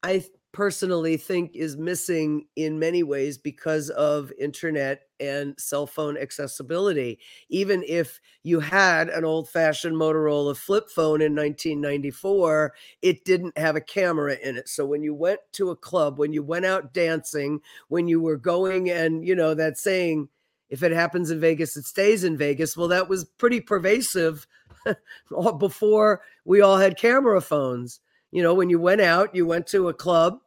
i 0.02 0.24
personally 0.52 1.16
think 1.16 1.52
is 1.54 1.76
missing 1.76 2.46
in 2.56 2.78
many 2.78 3.02
ways 3.02 3.38
because 3.38 3.88
of 3.90 4.32
internet 4.38 5.02
and 5.20 5.54
cell 5.58 5.86
phone 5.86 6.16
accessibility. 6.16 7.18
Even 7.48 7.84
if 7.86 8.20
you 8.42 8.58
had 8.58 9.08
an 9.08 9.24
old 9.24 9.48
fashioned 9.48 9.96
Motorola 9.96 10.56
flip 10.56 10.88
phone 10.90 11.20
in 11.20 11.36
1994, 11.36 12.72
it 13.02 13.24
didn't 13.24 13.56
have 13.56 13.76
a 13.76 13.80
camera 13.80 14.36
in 14.42 14.56
it. 14.56 14.68
So 14.68 14.84
when 14.84 15.02
you 15.02 15.14
went 15.14 15.40
to 15.52 15.70
a 15.70 15.76
club, 15.76 16.18
when 16.18 16.32
you 16.32 16.42
went 16.42 16.66
out 16.66 16.92
dancing, 16.92 17.60
when 17.88 18.08
you 18.08 18.20
were 18.20 18.38
going 18.38 18.90
and, 18.90 19.24
you 19.24 19.36
know, 19.36 19.54
that 19.54 19.78
saying, 19.78 20.28
if 20.68 20.82
it 20.82 20.92
happens 20.92 21.30
in 21.30 21.40
Vegas, 21.40 21.76
it 21.76 21.84
stays 21.84 22.24
in 22.24 22.36
Vegas. 22.36 22.76
Well, 22.76 22.88
that 22.88 23.08
was 23.08 23.24
pretty 23.24 23.60
pervasive 23.60 24.46
before 25.58 26.22
we 26.44 26.60
all 26.60 26.76
had 26.76 26.96
camera 26.96 27.40
phones. 27.40 28.00
You 28.32 28.42
know, 28.42 28.54
when 28.54 28.70
you 28.70 28.78
went 28.78 29.00
out, 29.00 29.34
you 29.34 29.46
went 29.46 29.66
to 29.68 29.88
a 29.88 29.94
club, 29.94 30.38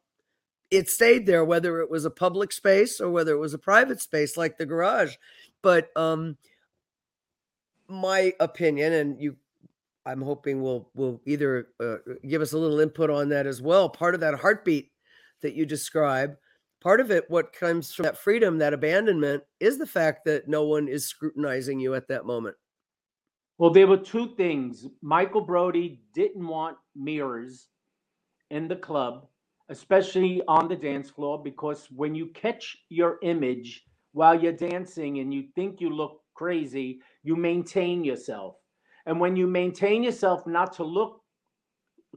it 0.72 0.90
stayed 0.90 1.26
there, 1.26 1.46
whether 1.46 1.82
it 1.82 1.90
was 1.90 2.06
a 2.06 2.10
public 2.10 2.52
space 2.52 3.00
or 3.00 3.12
whether 3.12 3.34
it 3.34 3.40
was 3.40 3.54
a 3.54 3.60
private 3.60 4.02
space 4.02 4.38
like 4.38 4.58
the 4.58 4.66
garage. 4.66 5.16
But 5.62 5.90
um 5.96 6.38
my 7.88 8.34
opinion, 8.40 8.94
and 8.94 9.22
you 9.22 9.36
I'm 10.06 10.22
hoping 10.22 10.62
will 10.62 10.90
will 10.96 11.22
either 11.26 11.68
uh, 11.80 11.98
give 12.28 12.42
us 12.42 12.54
a 12.54 12.58
little 12.58 12.80
input 12.80 13.10
on 13.10 13.30
that 13.30 13.46
as 13.48 13.62
well. 13.62 13.88
Part 13.90 14.16
of 14.16 14.22
that 14.22 14.40
heartbeat 14.40 14.92
that 15.42 15.54
you 15.54 15.66
describe, 15.66 16.36
part 16.82 17.00
of 17.00 17.12
it, 17.12 17.30
what 17.30 17.54
comes 17.54 17.94
from 17.94 18.04
that 18.04 18.18
freedom, 18.18 18.58
that 18.58 18.74
abandonment, 18.74 19.44
is 19.60 19.78
the 19.78 19.86
fact 19.86 20.26
that 20.26 20.48
no 20.48 20.64
one 20.64 20.88
is 20.88 21.08
scrutinizing 21.08 21.80
you 21.80 21.96
at 21.96 22.08
that 22.08 22.26
moment. 22.26 22.56
Well, 23.58 23.70
there 23.70 23.88
were 23.88 23.98
two 23.98 24.36
things. 24.36 24.88
Michael 25.02 25.42
Brody 25.42 26.02
didn't 26.14 26.46
want 26.46 26.78
mirrors 26.96 27.68
in 28.54 28.68
the 28.68 28.76
club, 28.76 29.26
especially 29.70 30.44
on 30.48 30.68
the 30.68 30.76
dance 30.76 31.10
floor, 31.10 31.42
because 31.42 31.88
when 31.90 32.14
you 32.14 32.28
catch 32.28 32.78
your 32.90 33.18
image 33.24 33.84
while 34.12 34.40
you're 34.40 34.62
dancing 34.72 35.20
and 35.20 35.34
you 35.34 35.46
think 35.56 35.82
you 35.82 35.90
look 35.90 36.22
crazy, 36.36 37.02
you 37.24 37.36
maintain 37.36 38.04
yourself. 38.04 38.56
And 39.08 39.20
when 39.20 39.36
you 39.36 39.48
maintain 39.48 40.04
yourself 40.04 40.46
not 40.46 40.72
to 40.74 40.84
look 40.84 41.22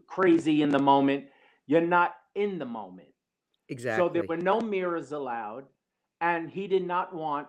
crazy 0.07 0.61
in 0.61 0.69
the 0.69 0.79
moment, 0.79 1.25
you're 1.67 1.81
not 1.99 2.17
in 2.35 2.59
the 2.59 2.67
moment. 2.67 3.09
Exactly. 3.71 4.05
So 4.05 4.13
there 4.13 4.25
were 4.29 4.37
no 4.37 4.61
mirrors 4.61 5.13
allowed. 5.13 5.65
And 6.21 6.51
he 6.51 6.67
did 6.67 6.87
not 6.87 7.15
want 7.15 7.49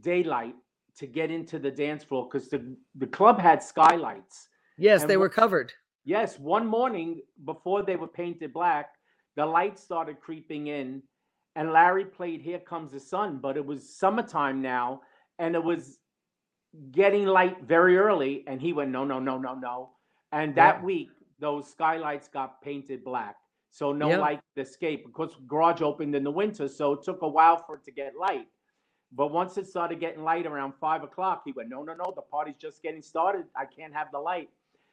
daylight 0.00 0.56
to 0.98 1.06
get 1.06 1.30
into 1.30 1.58
the 1.58 1.70
dance 1.70 2.02
floor 2.02 2.28
because 2.28 2.48
the, 2.48 2.76
the 2.96 3.06
club 3.06 3.40
had 3.40 3.62
skylights. 3.62 4.48
Yes, 4.76 5.02
And 5.02 5.10
they 5.10 5.16
were 5.16 5.28
covered. 5.28 5.72
Yes, 6.06 6.38
one 6.38 6.68
morning 6.68 7.20
before 7.44 7.82
they 7.82 7.96
were 7.96 8.06
painted 8.06 8.52
black, 8.52 8.94
the 9.34 9.44
light 9.44 9.76
started 9.76 10.20
creeping 10.20 10.68
in, 10.68 11.02
and 11.56 11.72
Larry 11.72 12.04
played 12.04 12.40
Here 12.40 12.60
Comes 12.60 12.92
the 12.92 13.00
Sun, 13.00 13.38
but 13.38 13.56
it 13.56 13.66
was 13.66 13.92
summertime 13.98 14.62
now, 14.62 15.02
and 15.40 15.56
it 15.56 15.62
was 15.62 15.98
getting 16.92 17.26
light 17.26 17.60
very 17.64 17.98
early, 17.98 18.44
and 18.46 18.60
he 18.60 18.72
went, 18.72 18.92
No, 18.92 19.04
no, 19.04 19.18
no, 19.18 19.36
no, 19.36 19.54
no. 19.54 19.96
And 20.30 20.54
that 20.54 20.76
Yeah. 20.76 20.84
week, 20.84 21.10
those 21.40 21.68
skylights 21.68 22.28
got 22.28 22.62
painted 22.62 23.02
black. 23.02 23.36
So 23.72 23.92
no 23.92 24.10
Yeah. 24.10 24.18
light 24.18 24.40
could 24.54 24.64
escape 24.64 25.04
because 25.06 25.34
garage 25.48 25.82
opened 25.82 26.14
in 26.14 26.22
the 26.22 26.30
winter, 26.30 26.68
so 26.68 26.92
it 26.92 27.02
took 27.02 27.22
a 27.22 27.28
while 27.28 27.56
for 27.56 27.74
it 27.74 27.84
to 27.84 27.90
get 27.90 28.14
light. 28.14 28.48
But 29.10 29.32
once 29.32 29.58
it 29.58 29.66
started 29.66 29.98
getting 29.98 30.22
light 30.22 30.46
around 30.46 30.74
five 30.74 31.02
o'clock, 31.02 31.42
he 31.44 31.50
went, 31.50 31.68
No, 31.68 31.82
no, 31.82 31.94
no, 31.94 32.12
the 32.14 32.22
party's 32.22 32.58
just 32.58 32.80
getting 32.80 33.02
started. 33.02 33.46
I 33.56 33.64
can't 33.64 33.92
have 33.92 34.12
the 34.12 34.20
light. 34.20 34.50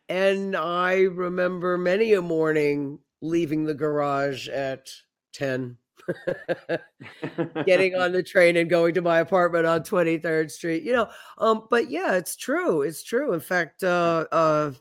And 0.09 0.55
I 0.55 1.03
remember 1.03 1.77
many 1.77 2.13
a 2.13 2.21
morning 2.21 2.99
leaving 3.21 3.63
the 3.63 3.73
garage 3.73 4.49
at 4.49 4.89
10, 5.33 5.77
getting 7.65 7.95
on 7.95 8.11
the 8.11 8.23
train 8.27 8.57
and 8.57 8.69
going 8.69 8.93
to 8.95 9.01
my 9.01 9.19
apartment 9.19 9.65
on 9.65 9.81
23rd 9.81 10.51
Street. 10.51 10.83
You 10.83 10.93
know, 10.93 11.09
um, 11.37 11.67
but 11.69 11.89
yeah, 11.89 12.15
it's 12.15 12.35
true. 12.35 12.81
It's 12.81 13.03
true. 13.03 13.33
In 13.33 13.39
fact, 13.39 13.83
uh, 13.83 14.25
uh, 14.31 14.71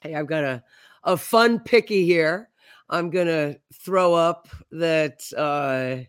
hey, 0.00 0.14
I've 0.14 0.26
got 0.26 0.44
a, 0.44 0.62
a 1.02 1.16
fun 1.16 1.60
picky 1.60 2.04
here. 2.04 2.50
I'm 2.90 3.08
gonna 3.08 3.56
throw 3.72 4.12
up 4.12 4.48
that 4.70 5.22
uh, 5.36 6.04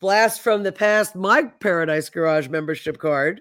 blast 0.00 0.42
from 0.42 0.62
the 0.62 0.72
past, 0.72 1.16
my 1.16 1.44
Paradise 1.44 2.10
Garage 2.10 2.48
membership 2.48 2.98
card. 2.98 3.40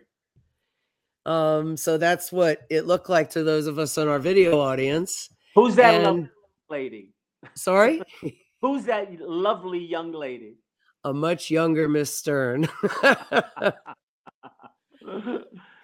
Um, 1.26 1.78
so 1.78 1.98
that's 1.98 2.32
what 2.32 2.62
it 2.70 2.86
looked 2.88 3.10
like 3.10 3.30
to 3.32 3.44
those 3.44 3.68
of 3.68 3.78
us 3.80 3.98
in 3.98 4.08
our 4.08 4.20
video 4.20 4.60
audience. 4.60 5.30
Who's 5.56 5.76
that 5.76 5.96
And- 5.96 6.04
lovely 6.04 6.30
lady? 6.70 7.10
Sorry, 7.56 8.02
Who's 8.62 8.86
that 8.86 9.12
lovely 9.20 9.80
young 9.80 10.12
lady? 10.12 10.58
a 11.04 11.12
much 11.12 11.50
younger 11.50 11.90
Miss 11.90 12.16
Stern. 12.16 12.68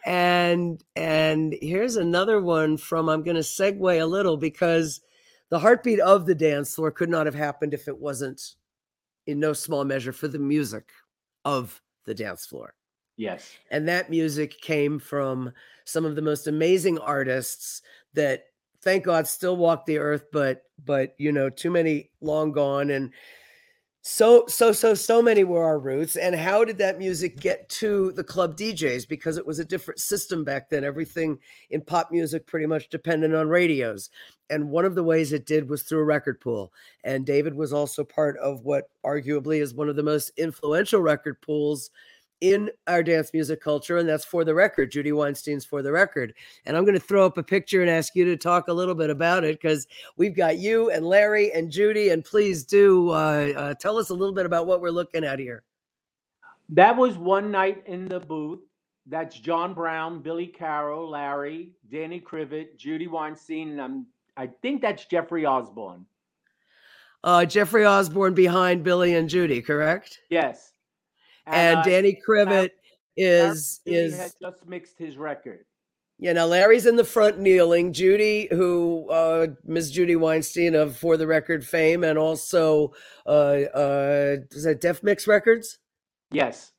and 0.05 0.83
and 0.95 1.55
here's 1.61 1.95
another 1.95 2.39
one 2.41 2.77
from 2.77 3.09
I'm 3.09 3.23
going 3.23 3.35
to 3.35 3.41
segue 3.41 4.01
a 4.01 4.05
little 4.05 4.37
because 4.37 5.01
the 5.49 5.59
heartbeat 5.59 5.99
of 5.99 6.25
the 6.25 6.35
dance 6.35 6.75
floor 6.75 6.91
could 6.91 7.09
not 7.09 7.25
have 7.25 7.35
happened 7.35 7.73
if 7.73 7.87
it 7.87 7.97
wasn't 7.97 8.41
in 9.25 9.39
no 9.39 9.53
small 9.53 9.83
measure 9.85 10.13
for 10.13 10.27
the 10.27 10.37
music 10.39 10.91
of 11.45 11.81
the 12.05 12.13
dance 12.13 12.45
floor. 12.45 12.73
Yes. 13.17 13.51
and 13.71 13.87
that 13.87 14.09
music 14.09 14.59
came 14.61 14.99
from 14.99 15.51
some 15.85 16.05
of 16.05 16.15
the 16.15 16.21
most 16.21 16.47
amazing 16.47 16.97
artists 16.99 17.81
that 18.13 18.45
thank 18.81 19.03
god 19.03 19.27
still 19.27 19.57
walk 19.57 19.85
the 19.85 19.97
earth 19.97 20.25
but 20.31 20.63
but 20.85 21.13
you 21.17 21.31
know 21.31 21.49
too 21.49 21.71
many 21.71 22.09
long 22.21 22.51
gone 22.51 22.91
and 22.91 23.11
so 24.09 24.45
so 24.47 24.71
so 24.71 24.93
so 24.93 25.21
many 25.21 25.43
were 25.43 25.65
our 25.65 25.79
roots 25.79 26.15
and 26.15 26.33
how 26.33 26.63
did 26.63 26.77
that 26.77 26.97
music 26.97 27.37
get 27.41 27.67
to 27.67 28.13
the 28.13 28.23
club 28.23 28.55
djs 28.55 29.05
because 29.05 29.37
it 29.37 29.45
was 29.45 29.59
a 29.59 29.65
different 29.65 29.99
system 29.99 30.45
back 30.45 30.69
then 30.69 30.85
everything 30.85 31.37
in 31.71 31.81
pop 31.81 32.09
music 32.09 32.47
pretty 32.47 32.65
much 32.65 32.87
depended 32.87 33.35
on 33.35 33.49
radios 33.49 34.09
and 34.49 34.69
one 34.69 34.85
of 34.85 34.95
the 34.95 35.03
ways 35.03 35.33
it 35.33 35.45
did 35.45 35.69
was 35.69 35.83
through 35.83 35.99
a 35.99 36.05
record 36.05 36.39
pool 36.39 36.71
and 37.03 37.25
david 37.25 37.53
was 37.53 37.73
also 37.73 38.01
part 38.01 38.37
of 38.37 38.63
what 38.63 38.89
arguably 39.05 39.61
is 39.61 39.73
one 39.73 39.89
of 39.89 39.97
the 39.97 40.03
most 40.03 40.31
influential 40.37 41.01
record 41.01 41.41
pools 41.41 41.89
in 42.41 42.69
our 42.87 43.01
dance 43.01 43.33
music 43.33 43.61
culture, 43.61 43.97
and 43.97 44.07
that's 44.07 44.25
for 44.25 44.43
the 44.43 44.53
record. 44.53 44.91
Judy 44.91 45.11
Weinstein's 45.11 45.65
for 45.65 45.81
the 45.81 45.91
record. 45.91 46.33
And 46.65 46.77
I'm 46.77 46.83
going 46.83 46.93
to 46.93 46.99
throw 46.99 47.25
up 47.25 47.37
a 47.37 47.43
picture 47.43 47.81
and 47.81 47.89
ask 47.89 48.15
you 48.15 48.25
to 48.25 48.37
talk 48.37 48.67
a 48.67 48.73
little 48.73 48.95
bit 48.95 49.09
about 49.09 49.43
it 49.43 49.59
because 49.59 49.87
we've 50.17 50.35
got 50.35 50.57
you 50.57 50.91
and 50.91 51.05
Larry 51.05 51.51
and 51.53 51.71
Judy. 51.71 52.09
And 52.09 52.23
please 52.23 52.63
do 52.63 53.09
uh, 53.09 53.53
uh, 53.55 53.73
tell 53.75 53.97
us 53.97 54.09
a 54.09 54.13
little 54.13 54.35
bit 54.35 54.45
about 54.45 54.67
what 54.67 54.81
we're 54.81 54.89
looking 54.89 55.23
at 55.23 55.39
here. 55.39 55.63
That 56.69 56.95
was 56.95 57.17
one 57.17 57.49
night 57.49 57.83
in 57.85 58.07
the 58.07 58.19
booth. 58.19 58.59
That's 59.07 59.39
John 59.39 59.73
Brown, 59.73 60.21
Billy 60.21 60.47
Carroll, 60.47 61.09
Larry, 61.09 61.71
Danny 61.89 62.19
Krivit, 62.19 62.75
Judy 62.77 63.07
Weinstein, 63.07 63.69
and 63.69 63.81
I'm, 63.81 64.05
I 64.35 64.47
think 64.61 64.81
that's 64.81 65.05
Jeffrey 65.05 65.45
Osborne. 65.45 66.05
Uh, 67.23 67.45
Jeffrey 67.45 67.85
Osborne 67.85 68.33
behind 68.33 68.83
Billy 68.83 69.15
and 69.15 69.29
Judy, 69.29 69.61
correct? 69.61 70.19
Yes. 70.29 70.73
And, 71.47 71.79
uh, 71.79 71.83
Danny 71.83 72.19
Krivit 72.27 72.71
is 73.15 73.81
is 73.85 74.35
just 74.41 74.67
mixed 74.67 74.97
his 74.97 75.17
record. 75.17 75.65
Yeah, 76.19 76.33
now 76.33 76.47
Larry's 76.47 76.87
in 76.87 76.95
the 76.95 77.03
front 77.03 77.39
kneeling. 77.39 77.93
Judy, 77.93 78.47
who 78.51 79.07
uh 79.09 79.47
Miss 79.63 79.91
Judy 79.91 80.15
Weinstein 80.15 80.75
of 80.75 80.97
For 80.97 81.15
the 81.15 81.27
Record 81.27 81.65
fame, 81.65 82.03
and 82.03 82.17
also 82.17 82.93
uh 83.25 83.29
uh 83.73 84.37
is 84.51 84.63
that 84.63 84.81
Def 84.81 85.03
Mix 85.03 85.27
Records? 85.27 85.77
Yes. 86.31 86.71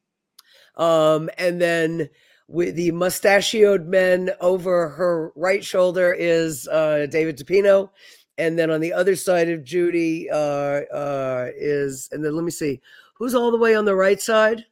Um, 0.77 1.31
and 1.39 1.61
then 1.61 2.09
with 2.49 2.77
the 2.77 2.93
mustachioed 2.93 3.87
men 3.87 4.31
over 4.41 4.89
her 4.91 5.33
right 5.37 5.65
shoulder 5.65 6.13
is 6.13 6.67
uh 6.69 7.07
David 7.11 7.39
DePino. 7.39 7.91
And 8.39 8.57
then 8.57 8.71
on 8.71 8.81
the 8.81 8.93
other 8.93 9.17
side 9.17 9.49
of 9.49 9.65
Judy 9.65 10.29
uh 10.31 10.83
uh 10.93 11.49
is 11.57 12.09
and 12.11 12.25
then 12.25 12.35
let 12.35 12.45
me 12.45 12.51
see 12.51 12.81
who's 13.19 13.35
all 13.35 13.51
the 13.51 13.59
way 13.59 13.75
on 13.75 13.85
the 13.85 13.95
right 13.95 14.21
side? 14.21 14.65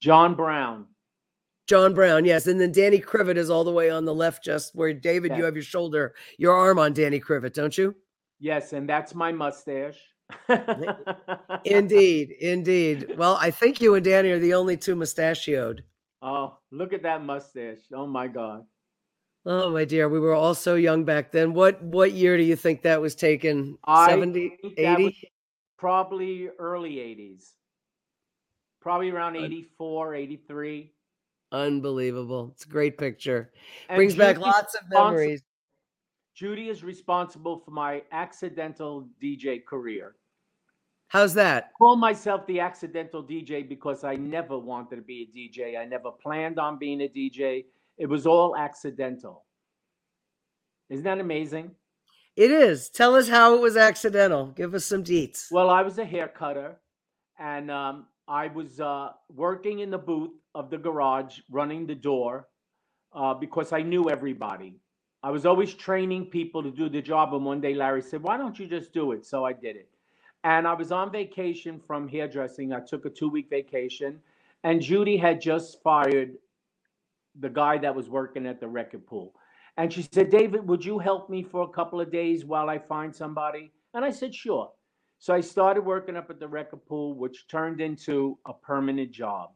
John 0.00 0.34
Brown. 0.34 0.86
John 1.66 1.92
Brown, 1.92 2.24
yes. 2.24 2.46
And 2.46 2.60
then 2.60 2.72
Danny 2.72 2.98
Krivit 2.98 3.36
is 3.36 3.50
all 3.50 3.62
the 3.64 3.72
way 3.72 3.90
on 3.90 4.04
the 4.04 4.14
left, 4.14 4.42
just 4.42 4.74
where 4.74 4.94
David, 4.94 5.36
you 5.36 5.44
have 5.44 5.54
your 5.54 5.62
shoulder, 5.62 6.14
your 6.38 6.54
arm 6.54 6.78
on 6.78 6.94
Danny 6.94 7.20
Krivit, 7.20 7.52
don't 7.52 7.76
you? 7.76 7.94
Yes, 8.40 8.72
and 8.72 8.88
that's 8.88 9.14
my 9.14 9.32
mustache. 9.32 9.98
Indeed, 11.64 12.32
indeed. 12.40 13.14
Well, 13.16 13.36
I 13.40 13.50
think 13.50 13.80
you 13.80 13.94
and 13.94 14.04
Danny 14.04 14.30
are 14.30 14.38
the 14.38 14.54
only 14.54 14.76
two 14.76 14.94
mustachioed. 14.94 15.82
oh, 16.22 16.58
look 16.70 16.92
at 16.92 17.02
that 17.02 17.24
mustache. 17.24 17.78
Oh 17.94 18.06
my 18.06 18.28
God. 18.28 18.64
Oh 19.46 19.70
my 19.70 19.84
dear, 19.86 20.08
we 20.08 20.20
were 20.20 20.34
all 20.34 20.54
so 20.54 20.74
young 20.74 21.04
back 21.04 21.32
then. 21.32 21.54
What 21.54 21.82
what 21.82 22.12
year 22.12 22.36
do 22.36 22.42
you 22.42 22.56
think 22.56 22.82
that 22.82 23.00
was 23.00 23.14
taken? 23.14 23.78
I 23.84 24.10
70, 24.10 24.56
think 24.60 24.76
that 24.76 24.98
was 24.98 25.06
80? 25.08 25.32
Probably 25.78 26.48
early 26.58 26.96
80s. 26.96 27.52
Probably 28.80 29.10
around 29.10 29.36
Un- 29.36 29.44
84, 29.44 30.14
83. 30.14 30.92
Unbelievable. 31.52 32.50
It's 32.54 32.64
a 32.64 32.68
great 32.68 32.98
picture. 32.98 33.50
And 33.88 33.96
Brings 33.96 34.14
back 34.14 34.38
lots 34.38 34.74
of 34.74 34.82
memories. 34.90 35.42
Judy 36.34 36.68
is 36.68 36.84
responsible 36.84 37.58
for 37.64 37.72
my 37.72 38.02
accidental 38.12 39.08
DJ 39.20 39.64
career. 39.64 40.14
How's 41.08 41.34
that? 41.34 41.64
I 41.64 41.72
call 41.78 41.96
myself 41.96 42.46
the 42.46 42.60
accidental 42.60 43.24
DJ 43.24 43.66
because 43.66 44.04
I 44.04 44.14
never 44.14 44.58
wanted 44.58 44.96
to 44.96 45.02
be 45.02 45.22
a 45.22 45.36
DJ. 45.36 45.80
I 45.80 45.86
never 45.86 46.10
planned 46.10 46.58
on 46.58 46.78
being 46.78 47.00
a 47.00 47.08
DJ. 47.08 47.64
It 47.96 48.06
was 48.06 48.26
all 48.26 48.56
accidental. 48.56 49.46
Isn't 50.90 51.04
that 51.04 51.18
amazing? 51.18 51.72
It 52.36 52.50
is. 52.52 52.88
Tell 52.88 53.16
us 53.16 53.28
how 53.28 53.54
it 53.56 53.60
was 53.60 53.76
accidental. 53.76 54.46
Give 54.48 54.74
us 54.74 54.84
some 54.84 55.02
deets. 55.02 55.46
Well, 55.50 55.70
I 55.70 55.82
was 55.82 55.98
a 55.98 56.04
hair 56.04 56.28
cutter, 56.28 56.76
and 57.38 57.70
um, 57.70 58.06
I 58.28 58.48
was 58.48 58.78
uh, 58.78 59.10
working 59.34 59.78
in 59.80 59.90
the 59.90 59.98
booth 59.98 60.32
of 60.54 60.70
the 60.70 60.78
garage, 60.78 61.40
running 61.50 61.86
the 61.86 61.94
door, 61.94 62.48
uh, 63.14 63.34
because 63.34 63.72
I 63.72 63.82
knew 63.82 64.10
everybody. 64.10 64.76
I 65.22 65.30
was 65.30 65.46
always 65.46 65.74
training 65.74 66.26
people 66.26 66.62
to 66.62 66.70
do 66.70 66.88
the 66.88 67.02
job, 67.02 67.34
and 67.34 67.44
one 67.44 67.60
day 67.60 67.74
Larry 67.74 68.02
said, 68.02 68.22
"Why 68.22 68.36
don't 68.36 68.58
you 68.58 68.66
just 68.66 68.92
do 68.92 69.12
it?" 69.12 69.24
So 69.26 69.44
I 69.44 69.52
did 69.52 69.76
it. 69.76 69.88
And 70.44 70.68
I 70.68 70.74
was 70.74 70.92
on 70.92 71.10
vacation 71.10 71.80
from 71.80 72.06
hairdressing. 72.06 72.72
I 72.72 72.80
took 72.80 73.06
a 73.06 73.10
two-week 73.10 73.48
vacation, 73.50 74.20
and 74.62 74.80
Judy 74.80 75.16
had 75.16 75.40
just 75.40 75.82
fired 75.82 76.36
the 77.40 77.48
guy 77.48 77.78
that 77.78 77.94
was 77.94 78.08
working 78.08 78.46
at 78.46 78.60
the 78.60 78.68
record 78.68 79.06
pool. 79.06 79.34
And 79.76 79.92
she 79.92 80.02
said, 80.02 80.30
David, 80.30 80.66
would 80.66 80.84
you 80.84 80.98
help 80.98 81.30
me 81.30 81.42
for 81.42 81.62
a 81.62 81.68
couple 81.68 82.00
of 82.00 82.10
days 82.10 82.44
while 82.44 82.68
I 82.68 82.78
find 82.78 83.14
somebody? 83.14 83.72
And 83.94 84.04
I 84.04 84.10
said, 84.10 84.34
sure. 84.34 84.70
So 85.18 85.34
I 85.34 85.40
started 85.40 85.82
working 85.84 86.16
up 86.16 86.30
at 86.30 86.40
the 86.40 86.48
record 86.48 86.84
pool, 86.86 87.14
which 87.14 87.48
turned 87.48 87.80
into 87.80 88.38
a 88.46 88.52
permanent 88.52 89.10
job. 89.10 89.50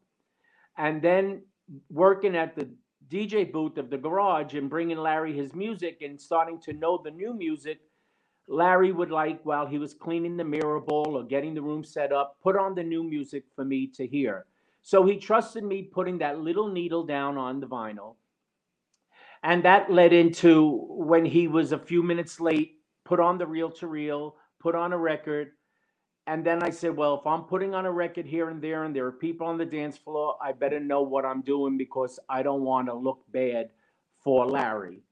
And 0.76 1.00
then 1.00 1.42
working 1.90 2.36
at 2.36 2.56
the 2.56 2.68
DJ 3.08 3.50
booth 3.50 3.78
of 3.78 3.90
the 3.90 3.98
garage 3.98 4.54
and 4.54 4.70
bringing 4.70 4.98
Larry 4.98 5.34
his 5.34 5.54
music 5.54 6.02
and 6.02 6.20
starting 6.20 6.60
to 6.62 6.72
know 6.72 7.00
the 7.02 7.10
new 7.10 7.34
music. 7.34 7.80
Larry 8.48 8.92
would 8.92 9.10
like, 9.10 9.40
while 9.44 9.66
he 9.66 9.78
was 9.78 9.94
cleaning 9.94 10.36
the 10.36 10.44
mirror 10.44 10.80
bowl 10.80 11.16
or 11.16 11.22
getting 11.24 11.54
the 11.54 11.62
room 11.62 11.84
set 11.84 12.12
up, 12.12 12.36
put 12.42 12.56
on 12.56 12.74
the 12.74 12.82
new 12.82 13.04
music 13.04 13.44
for 13.54 13.64
me 13.64 13.86
to 13.88 14.06
hear. 14.06 14.46
So 14.82 15.04
he 15.04 15.16
trusted 15.16 15.62
me 15.62 15.82
putting 15.82 16.18
that 16.18 16.40
little 16.40 16.68
needle 16.68 17.04
down 17.04 17.38
on 17.38 17.60
the 17.60 17.68
vinyl 17.68 18.16
and 19.42 19.64
that 19.64 19.90
led 19.90 20.12
into 20.12 20.86
when 20.88 21.24
he 21.24 21.48
was 21.48 21.72
a 21.72 21.78
few 21.78 22.02
minutes 22.02 22.40
late, 22.40 22.78
put 23.04 23.20
on 23.20 23.38
the 23.38 23.46
reel 23.46 23.70
to 23.70 23.86
reel, 23.86 24.36
put 24.62 24.74
on 24.74 24.92
a 24.92 24.98
record. 24.98 25.50
And 26.28 26.44
then 26.46 26.62
I 26.62 26.70
said, 26.70 26.96
well, 26.96 27.18
if 27.18 27.26
I'm 27.26 27.42
putting 27.42 27.74
on 27.74 27.84
a 27.84 27.90
record 27.90 28.26
here 28.26 28.48
and 28.48 28.62
there 28.62 28.84
and 28.84 28.94
there 28.94 29.06
are 29.06 29.12
people 29.12 29.46
on 29.46 29.58
the 29.58 29.64
dance 29.64 29.98
floor, 29.98 30.36
I 30.40 30.52
better 30.52 30.78
know 30.78 31.02
what 31.02 31.24
I'm 31.24 31.42
doing 31.42 31.76
because 31.76 32.20
I 32.28 32.42
don't 32.44 32.62
want 32.62 32.86
to 32.86 32.94
look 32.94 33.24
bad 33.32 33.70
for 34.22 34.46
Larry. 34.46 35.02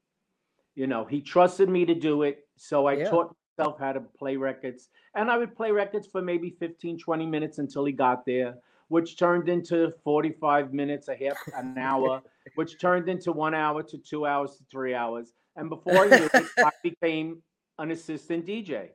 You 0.75 0.87
know, 0.87 1.03
he 1.03 1.19
trusted 1.19 1.67
me 1.67 1.85
to 1.85 1.93
do 1.93 2.23
it. 2.23 2.45
So 2.55 2.85
I 2.85 2.93
yeah. 2.93 3.09
taught 3.09 3.35
myself 3.57 3.77
how 3.77 3.91
to 3.91 3.99
play 3.99 4.37
records. 4.37 4.87
And 5.13 5.29
I 5.29 5.37
would 5.37 5.53
play 5.53 5.71
records 5.71 6.07
for 6.07 6.21
maybe 6.21 6.55
15, 6.59 6.97
20 6.97 7.25
minutes 7.25 7.57
until 7.57 7.83
he 7.83 7.91
got 7.91 8.25
there 8.25 8.55
which 8.91 9.17
turned 9.17 9.47
into 9.47 9.93
45 10.03 10.73
minutes, 10.73 11.07
a 11.07 11.15
half 11.15 11.37
an 11.55 11.77
hour, 11.77 12.21
which 12.55 12.77
turned 12.77 13.07
into 13.07 13.31
one 13.31 13.53
hour 13.53 13.81
to 13.83 13.97
two 13.97 14.25
hours 14.25 14.57
to 14.57 14.65
three 14.69 14.93
hours. 14.93 15.31
And 15.55 15.69
before 15.69 15.95
I 15.95 16.07
knew 16.09 16.29
it, 16.33 16.45
I 16.57 16.71
became 16.83 17.41
an 17.79 17.91
assistant 17.91 18.45
DJ. 18.45 18.89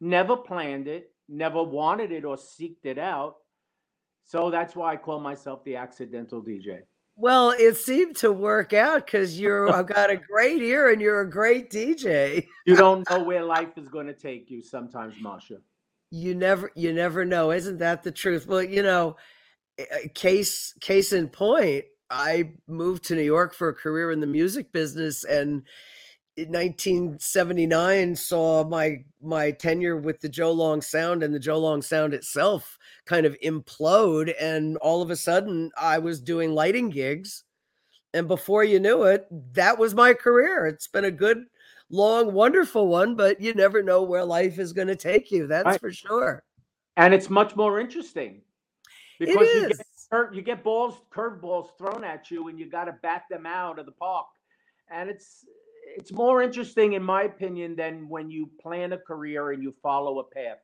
Never 0.00 0.36
planned 0.36 0.88
it, 0.88 1.12
never 1.28 1.62
wanted 1.62 2.12
it 2.12 2.24
or 2.24 2.36
seeked 2.36 2.84
it 2.84 2.98
out. 2.98 3.36
So 4.24 4.50
that's 4.50 4.74
why 4.74 4.92
I 4.92 4.96
call 4.96 5.20
myself 5.20 5.64
the 5.64 5.76
accidental 5.76 6.42
DJ. 6.42 6.80
Well, 7.16 7.50
it 7.52 7.76
seemed 7.76 8.16
to 8.16 8.32
work 8.32 8.72
out 8.72 9.06
because 9.06 9.38
you're 9.38 9.70
I've 9.70 9.86
got 9.86 10.10
a 10.10 10.16
great 10.16 10.60
ear 10.62 10.90
and 10.90 11.00
you're 11.00 11.20
a 11.20 11.30
great 11.30 11.70
DJ. 11.70 12.46
you 12.66 12.74
don't 12.74 13.08
know 13.08 13.22
where 13.22 13.44
life 13.44 13.76
is 13.76 13.88
going 13.88 14.06
to 14.06 14.14
take 14.14 14.50
you 14.50 14.62
sometimes, 14.62 15.14
Marsha. 15.22 15.58
You 16.10 16.34
never 16.34 16.72
you 16.74 16.92
never 16.92 17.24
know. 17.24 17.52
Isn't 17.52 17.78
that 17.78 18.02
the 18.02 18.10
truth? 18.10 18.48
Well, 18.48 18.62
you 18.62 18.82
know, 18.82 19.16
eh, 19.78 19.84
eh, 19.90 20.08
case 20.14 20.74
case 20.80 21.12
in 21.12 21.28
point, 21.28 21.84
I 22.10 22.54
moved 22.66 23.04
to 23.04 23.14
New 23.14 23.22
York 23.22 23.54
for 23.54 23.68
a 23.68 23.74
career 23.74 24.10
in 24.10 24.20
the 24.20 24.26
music 24.26 24.72
business 24.72 25.22
and 25.24 25.62
1979 26.36 28.16
saw 28.16 28.64
my 28.64 29.04
my 29.22 29.50
tenure 29.52 29.96
with 29.96 30.20
the 30.20 30.28
Joe 30.28 30.52
Long 30.52 30.80
Sound 30.80 31.22
and 31.22 31.34
the 31.34 31.38
Joe 31.38 31.58
Long 31.58 31.80
Sound 31.80 32.12
itself 32.14 32.78
kind 33.06 33.24
of 33.24 33.36
implode 33.44 34.34
and 34.40 34.76
all 34.78 35.02
of 35.02 35.10
a 35.10 35.16
sudden 35.16 35.70
I 35.78 35.98
was 35.98 36.20
doing 36.20 36.52
lighting 36.54 36.90
gigs 36.90 37.44
and 38.12 38.26
before 38.26 38.64
you 38.64 38.80
knew 38.80 39.04
it 39.04 39.26
that 39.54 39.78
was 39.78 39.94
my 39.94 40.12
career 40.12 40.66
it's 40.66 40.88
been 40.88 41.04
a 41.04 41.10
good 41.10 41.44
long 41.90 42.32
wonderful 42.32 42.88
one 42.88 43.14
but 43.14 43.40
you 43.40 43.54
never 43.54 43.82
know 43.82 44.02
where 44.02 44.24
life 44.24 44.58
is 44.58 44.72
going 44.72 44.88
to 44.88 44.96
take 44.96 45.30
you 45.30 45.46
that's 45.46 45.66
right. 45.66 45.80
for 45.80 45.92
sure 45.92 46.42
and 46.96 47.14
it's 47.14 47.30
much 47.30 47.54
more 47.54 47.78
interesting 47.78 48.40
because 49.18 49.46
you 49.54 49.68
get 49.68 49.86
you 50.32 50.42
get 50.42 50.62
balls, 50.62 51.00
curve 51.10 51.40
balls 51.40 51.70
thrown 51.78 52.04
at 52.04 52.30
you, 52.30 52.48
and 52.48 52.58
you 52.58 52.70
got 52.70 52.84
to 52.84 52.92
bat 53.02 53.24
them 53.30 53.46
out 53.46 53.78
of 53.78 53.86
the 53.86 53.92
park. 53.92 54.26
And 54.90 55.08
it's 55.08 55.44
it's 55.96 56.12
more 56.12 56.42
interesting, 56.42 56.94
in 56.94 57.02
my 57.02 57.22
opinion, 57.22 57.76
than 57.76 58.08
when 58.08 58.30
you 58.30 58.50
plan 58.60 58.92
a 58.92 58.98
career 58.98 59.52
and 59.52 59.62
you 59.62 59.74
follow 59.82 60.18
a 60.18 60.24
path, 60.24 60.58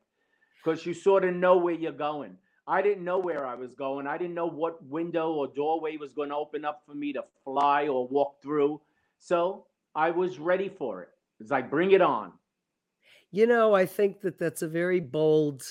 because 0.62 0.84
you 0.84 0.94
sort 0.94 1.24
of 1.24 1.34
know 1.34 1.56
where 1.56 1.74
you're 1.74 1.92
going. 1.92 2.36
I 2.66 2.82
didn't 2.82 3.04
know 3.04 3.18
where 3.18 3.46
I 3.46 3.54
was 3.54 3.74
going. 3.74 4.06
I 4.06 4.16
didn't 4.16 4.34
know 4.34 4.46
what 4.46 4.84
window 4.84 5.32
or 5.32 5.48
doorway 5.48 5.96
was 5.96 6.12
going 6.12 6.28
to 6.28 6.36
open 6.36 6.64
up 6.64 6.82
for 6.86 6.94
me 6.94 7.12
to 7.14 7.24
fly 7.44 7.88
or 7.88 8.06
walk 8.06 8.40
through. 8.42 8.80
So 9.18 9.66
I 9.94 10.10
was 10.10 10.38
ready 10.38 10.68
for 10.68 11.02
it. 11.02 11.08
It's 11.40 11.50
like, 11.50 11.70
bring 11.70 11.92
it 11.92 12.00
on. 12.00 12.32
You 13.32 13.46
know, 13.46 13.74
I 13.74 13.86
think 13.86 14.20
that 14.20 14.38
that's 14.38 14.62
a 14.62 14.68
very 14.68 15.00
bold 15.00 15.64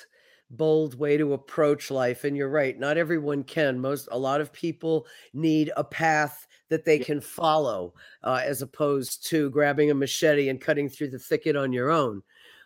bold 0.52 0.98
way 0.98 1.16
to 1.16 1.34
approach 1.34 1.92
life 1.92 2.24
and 2.24 2.36
you're 2.36 2.50
right 2.50 2.80
not 2.80 2.98
everyone 2.98 3.44
can 3.44 3.80
most 3.80 4.10
a 4.12 4.18
lot 4.18 4.42
of 4.42 4.52
people 4.52 5.06
need 5.32 5.72
a 5.78 5.84
path 5.84 6.48
that 6.70 6.86
they 6.86 7.00
can 7.00 7.20
follow 7.22 7.94
uh, 8.24 8.42
as 8.44 8.62
opposed 8.62 9.26
to 9.28 9.50
grabbing 9.50 9.92
a 9.92 9.96
machete 9.96 10.50
and 10.50 10.62
cutting 10.62 10.90
through 10.90 11.10
the 11.10 11.20
thicket 11.20 11.56
on 11.56 11.74
your 11.74 11.90
own. 11.90 12.22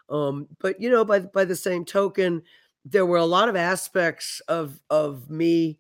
Um, 0.10 0.48
but 0.60 0.80
you 0.80 0.90
know 0.90 1.06
by 1.06 1.20
by 1.20 1.46
the 1.46 1.56
same 1.56 1.86
token 1.86 2.44
there 2.86 3.06
were 3.06 3.18
a 3.18 3.26
lot 3.26 3.50
of 3.50 3.56
aspects 3.56 4.42
of 4.42 4.80
of 4.90 5.30
me 5.30 5.80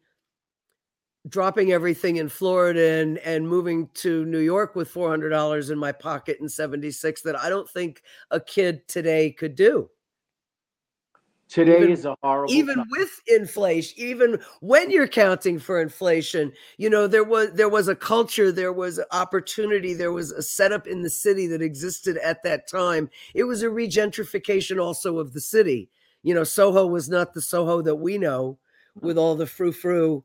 dropping 1.28 1.72
everything 1.72 2.18
in 2.18 2.30
Florida 2.30 3.02
and 3.02 3.18
and 3.20 3.48
moving 3.48 3.90
to 3.96 4.26
New 4.26 4.40
York 4.40 4.76
with 4.76 4.94
$400 4.94 5.72
in 5.72 5.78
my 5.78 5.92
pocket 5.92 6.38
in 6.42 6.50
76 6.50 7.22
that 7.22 7.40
I 7.40 7.50
don't 7.50 7.70
think 7.70 8.02
a 8.32 8.40
kid 8.40 8.88
today 8.88 9.32
could 9.32 9.56
do 9.56 9.90
Today 11.50 11.78
even, 11.78 11.92
is 11.92 12.06
a 12.06 12.18
horrible. 12.24 12.54
Even 12.54 12.78
time. 12.78 12.88
with 12.90 13.22
inflation, 13.28 13.94
even 14.00 14.40
when 14.62 14.90
you're 14.90 15.08
counting 15.08 15.60
for 15.60 15.82
inflation, 15.82 16.52
you 16.78 16.90
know 16.90 17.06
there 17.06 17.24
was 17.24 17.52
there 17.52 17.70
was 17.70 17.88
a 17.88 17.96
culture, 17.96 18.52
there 18.52 18.74
was 18.74 19.00
opportunity, 19.12 19.94
there 19.94 20.12
was 20.12 20.32
a 20.32 20.42
setup 20.42 20.88
in 20.88 21.02
the 21.04 21.10
city 21.10 21.46
that 21.48 21.62
existed 21.62 22.18
at 22.18 22.42
that 22.44 22.68
time. 22.68 23.10
It 23.36 23.44
was 23.44 23.62
a 23.62 23.68
regentrification 23.68 24.82
also 24.82 25.20
of 25.20 25.34
the 25.34 25.42
city. 25.42 25.90
You 26.24 26.34
know, 26.34 26.44
Soho 26.44 26.88
was 26.88 27.10
not 27.10 27.34
the 27.34 27.42
Soho 27.42 27.82
that 27.82 27.98
we 27.98 28.18
know 28.18 28.58
with 29.02 29.18
all 29.18 29.36
the 29.36 29.46
frou 29.46 29.72
frou 29.72 30.24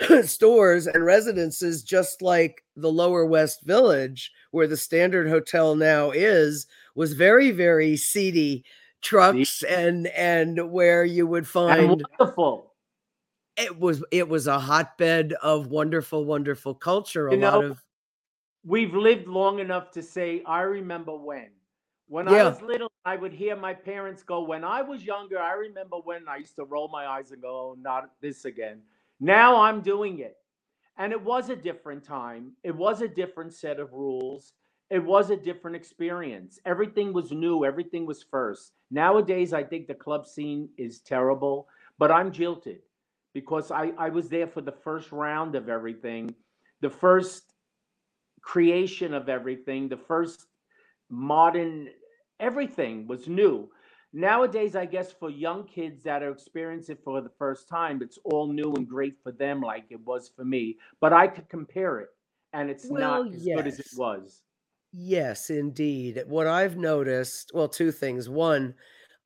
stores 0.22 0.86
and 0.86 1.04
residences, 1.04 1.82
just 1.82 2.22
like 2.22 2.64
the 2.76 2.90
Lower 2.90 3.26
West 3.26 3.62
Village, 3.64 4.32
where 4.52 4.66
the 4.66 4.76
Standard 4.76 5.28
Hotel 5.28 5.74
now 5.74 6.12
is, 6.12 6.66
was 6.94 7.12
very 7.12 7.50
very 7.50 7.96
seedy 7.96 8.64
trucks 9.02 9.62
and 9.64 10.06
and 10.08 10.70
where 10.70 11.04
you 11.04 11.26
would 11.26 11.46
find 11.46 12.02
wonderful. 12.18 12.72
It 13.56 13.78
was 13.78 14.02
it 14.10 14.28
was 14.28 14.46
a 14.46 14.58
hotbed 14.58 15.34
of 15.42 15.66
wonderful, 15.66 16.24
wonderful 16.24 16.74
culture. 16.74 17.28
A 17.28 17.34
you 17.34 17.40
lot 17.40 17.60
know, 17.60 17.70
of 17.72 17.82
we've 18.64 18.94
lived 18.94 19.26
long 19.26 19.58
enough 19.58 19.90
to 19.92 20.02
say, 20.02 20.42
I 20.46 20.62
remember 20.62 21.16
when. 21.16 21.48
When 22.08 22.28
yeah. 22.28 22.32
I 22.32 22.44
was 22.44 22.62
little, 22.62 22.92
I 23.04 23.16
would 23.16 23.32
hear 23.32 23.56
my 23.56 23.72
parents 23.74 24.22
go, 24.22 24.42
When 24.42 24.64
I 24.64 24.82
was 24.82 25.02
younger, 25.02 25.38
I 25.38 25.54
remember 25.54 25.96
when 25.96 26.28
I 26.28 26.36
used 26.36 26.56
to 26.56 26.64
roll 26.64 26.88
my 26.88 27.06
eyes 27.06 27.32
and 27.32 27.40
go, 27.40 27.48
Oh, 27.48 27.76
not 27.80 28.10
this 28.20 28.44
again. 28.44 28.80
Now 29.20 29.60
I'm 29.60 29.80
doing 29.80 30.18
it. 30.18 30.36
And 30.98 31.12
it 31.12 31.22
was 31.22 31.48
a 31.48 31.56
different 31.56 32.04
time. 32.04 32.52
It 32.62 32.74
was 32.74 33.00
a 33.00 33.08
different 33.08 33.54
set 33.54 33.80
of 33.80 33.92
rules 33.92 34.52
it 34.92 35.02
was 35.02 35.30
a 35.30 35.36
different 35.36 35.74
experience. 35.74 36.60
Everything 36.66 37.14
was 37.14 37.32
new, 37.32 37.64
everything 37.64 38.04
was 38.04 38.22
first. 38.22 38.72
Nowadays, 38.90 39.54
I 39.54 39.64
think 39.64 39.86
the 39.86 39.94
club 39.94 40.26
scene 40.26 40.68
is 40.76 41.00
terrible, 41.00 41.66
but 41.98 42.10
I'm 42.10 42.30
jilted 42.30 42.80
because 43.32 43.70
I, 43.70 43.92
I 43.96 44.10
was 44.10 44.28
there 44.28 44.46
for 44.46 44.60
the 44.60 44.76
first 44.84 45.10
round 45.10 45.54
of 45.54 45.70
everything, 45.70 46.34
the 46.82 46.90
first 46.90 47.54
creation 48.42 49.14
of 49.14 49.30
everything, 49.30 49.88
the 49.88 49.96
first 49.96 50.44
modern 51.08 51.88
everything 52.38 53.06
was 53.06 53.26
new. 53.26 53.70
Nowadays, 54.12 54.76
I 54.76 54.84
guess 54.84 55.10
for 55.10 55.30
young 55.30 55.64
kids 55.64 56.02
that 56.02 56.22
are 56.22 56.32
experiencing 56.32 56.96
it 56.96 57.02
for 57.02 57.22
the 57.22 57.32
first 57.38 57.66
time, 57.66 58.02
it's 58.02 58.18
all 58.24 58.52
new 58.52 58.74
and 58.74 58.86
great 58.86 59.14
for 59.22 59.32
them, 59.32 59.62
like 59.62 59.86
it 59.88 60.00
was 60.00 60.30
for 60.36 60.44
me. 60.44 60.76
But 61.00 61.14
I 61.14 61.28
could 61.28 61.48
compare 61.48 62.00
it, 62.00 62.10
and 62.52 62.68
it's 62.68 62.84
well, 62.90 63.24
not 63.24 63.34
as 63.34 63.46
yes. 63.46 63.56
good 63.56 63.66
as 63.66 63.78
it 63.78 63.86
was. 63.96 64.42
Yes, 64.92 65.48
indeed. 65.50 66.22
What 66.26 66.46
I've 66.46 66.76
noticed, 66.76 67.50
well, 67.54 67.68
two 67.68 67.92
things. 67.92 68.28
One, 68.28 68.74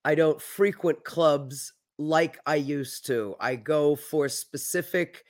I 0.05 0.14
don't 0.14 0.40
frequent 0.40 1.05
clubs 1.05 1.72
like 1.98 2.38
I 2.46 2.57
used 2.57 3.07
to. 3.07 3.35
I 3.40 3.57
go 3.57 3.96
for 3.96 4.29
specific 4.29 5.24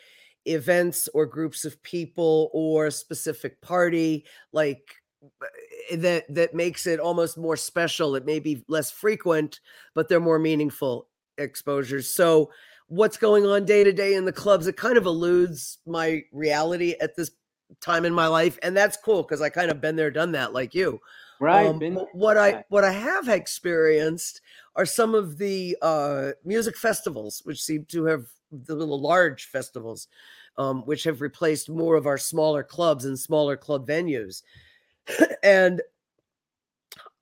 events 0.44 1.08
or 1.14 1.26
groups 1.26 1.64
of 1.64 1.82
people 1.82 2.50
or 2.52 2.90
specific 2.90 3.60
party 3.62 4.24
like 4.52 4.82
eh, 5.90 5.96
that 5.96 6.24
that 6.34 6.54
makes 6.54 6.86
it 6.86 7.00
almost 7.00 7.38
more 7.38 7.56
special. 7.56 8.14
It 8.16 8.26
may 8.26 8.38
be 8.40 8.64
less 8.68 8.90
frequent, 8.90 9.60
but 9.94 10.08
they're 10.08 10.20
more 10.20 10.38
meaningful 10.38 11.08
exposures. 11.38 12.08
So 12.12 12.50
what's 12.88 13.16
going 13.16 13.46
on 13.46 13.64
day 13.64 13.84
to 13.84 13.92
day 13.92 14.14
in 14.14 14.24
the 14.24 14.32
clubs, 14.32 14.66
it 14.66 14.76
kind 14.76 14.96
of 14.98 15.06
eludes 15.06 15.78
my 15.86 16.22
reality 16.32 16.94
at 17.00 17.16
this 17.16 17.30
time 17.80 18.04
in 18.04 18.14
my 18.14 18.26
life. 18.26 18.58
And 18.62 18.76
that's 18.76 18.96
cool 18.96 19.22
because 19.22 19.40
I 19.40 19.48
kind 19.48 19.70
of 19.70 19.80
been 19.80 19.96
there, 19.96 20.10
done 20.10 20.32
that 20.32 20.52
like 20.52 20.74
you. 20.74 21.00
Right. 21.40 21.66
Um, 21.66 21.80
what 22.12 22.38
I 22.38 22.64
what 22.68 22.84
I 22.84 22.92
have 22.92 23.28
experienced 23.28 24.40
are 24.74 24.86
some 24.86 25.14
of 25.14 25.36
the 25.36 25.76
uh, 25.82 26.30
music 26.44 26.76
festivals, 26.76 27.42
which 27.44 27.62
seem 27.62 27.84
to 27.86 28.04
have 28.06 28.26
the 28.50 28.74
little 28.74 29.00
large 29.00 29.46
festivals, 29.46 30.08
um, 30.56 30.82
which 30.82 31.04
have 31.04 31.20
replaced 31.20 31.68
more 31.68 31.96
of 31.96 32.06
our 32.06 32.18
smaller 32.18 32.62
clubs 32.62 33.04
and 33.04 33.18
smaller 33.18 33.56
club 33.56 33.86
venues. 33.86 34.42
and 35.42 35.82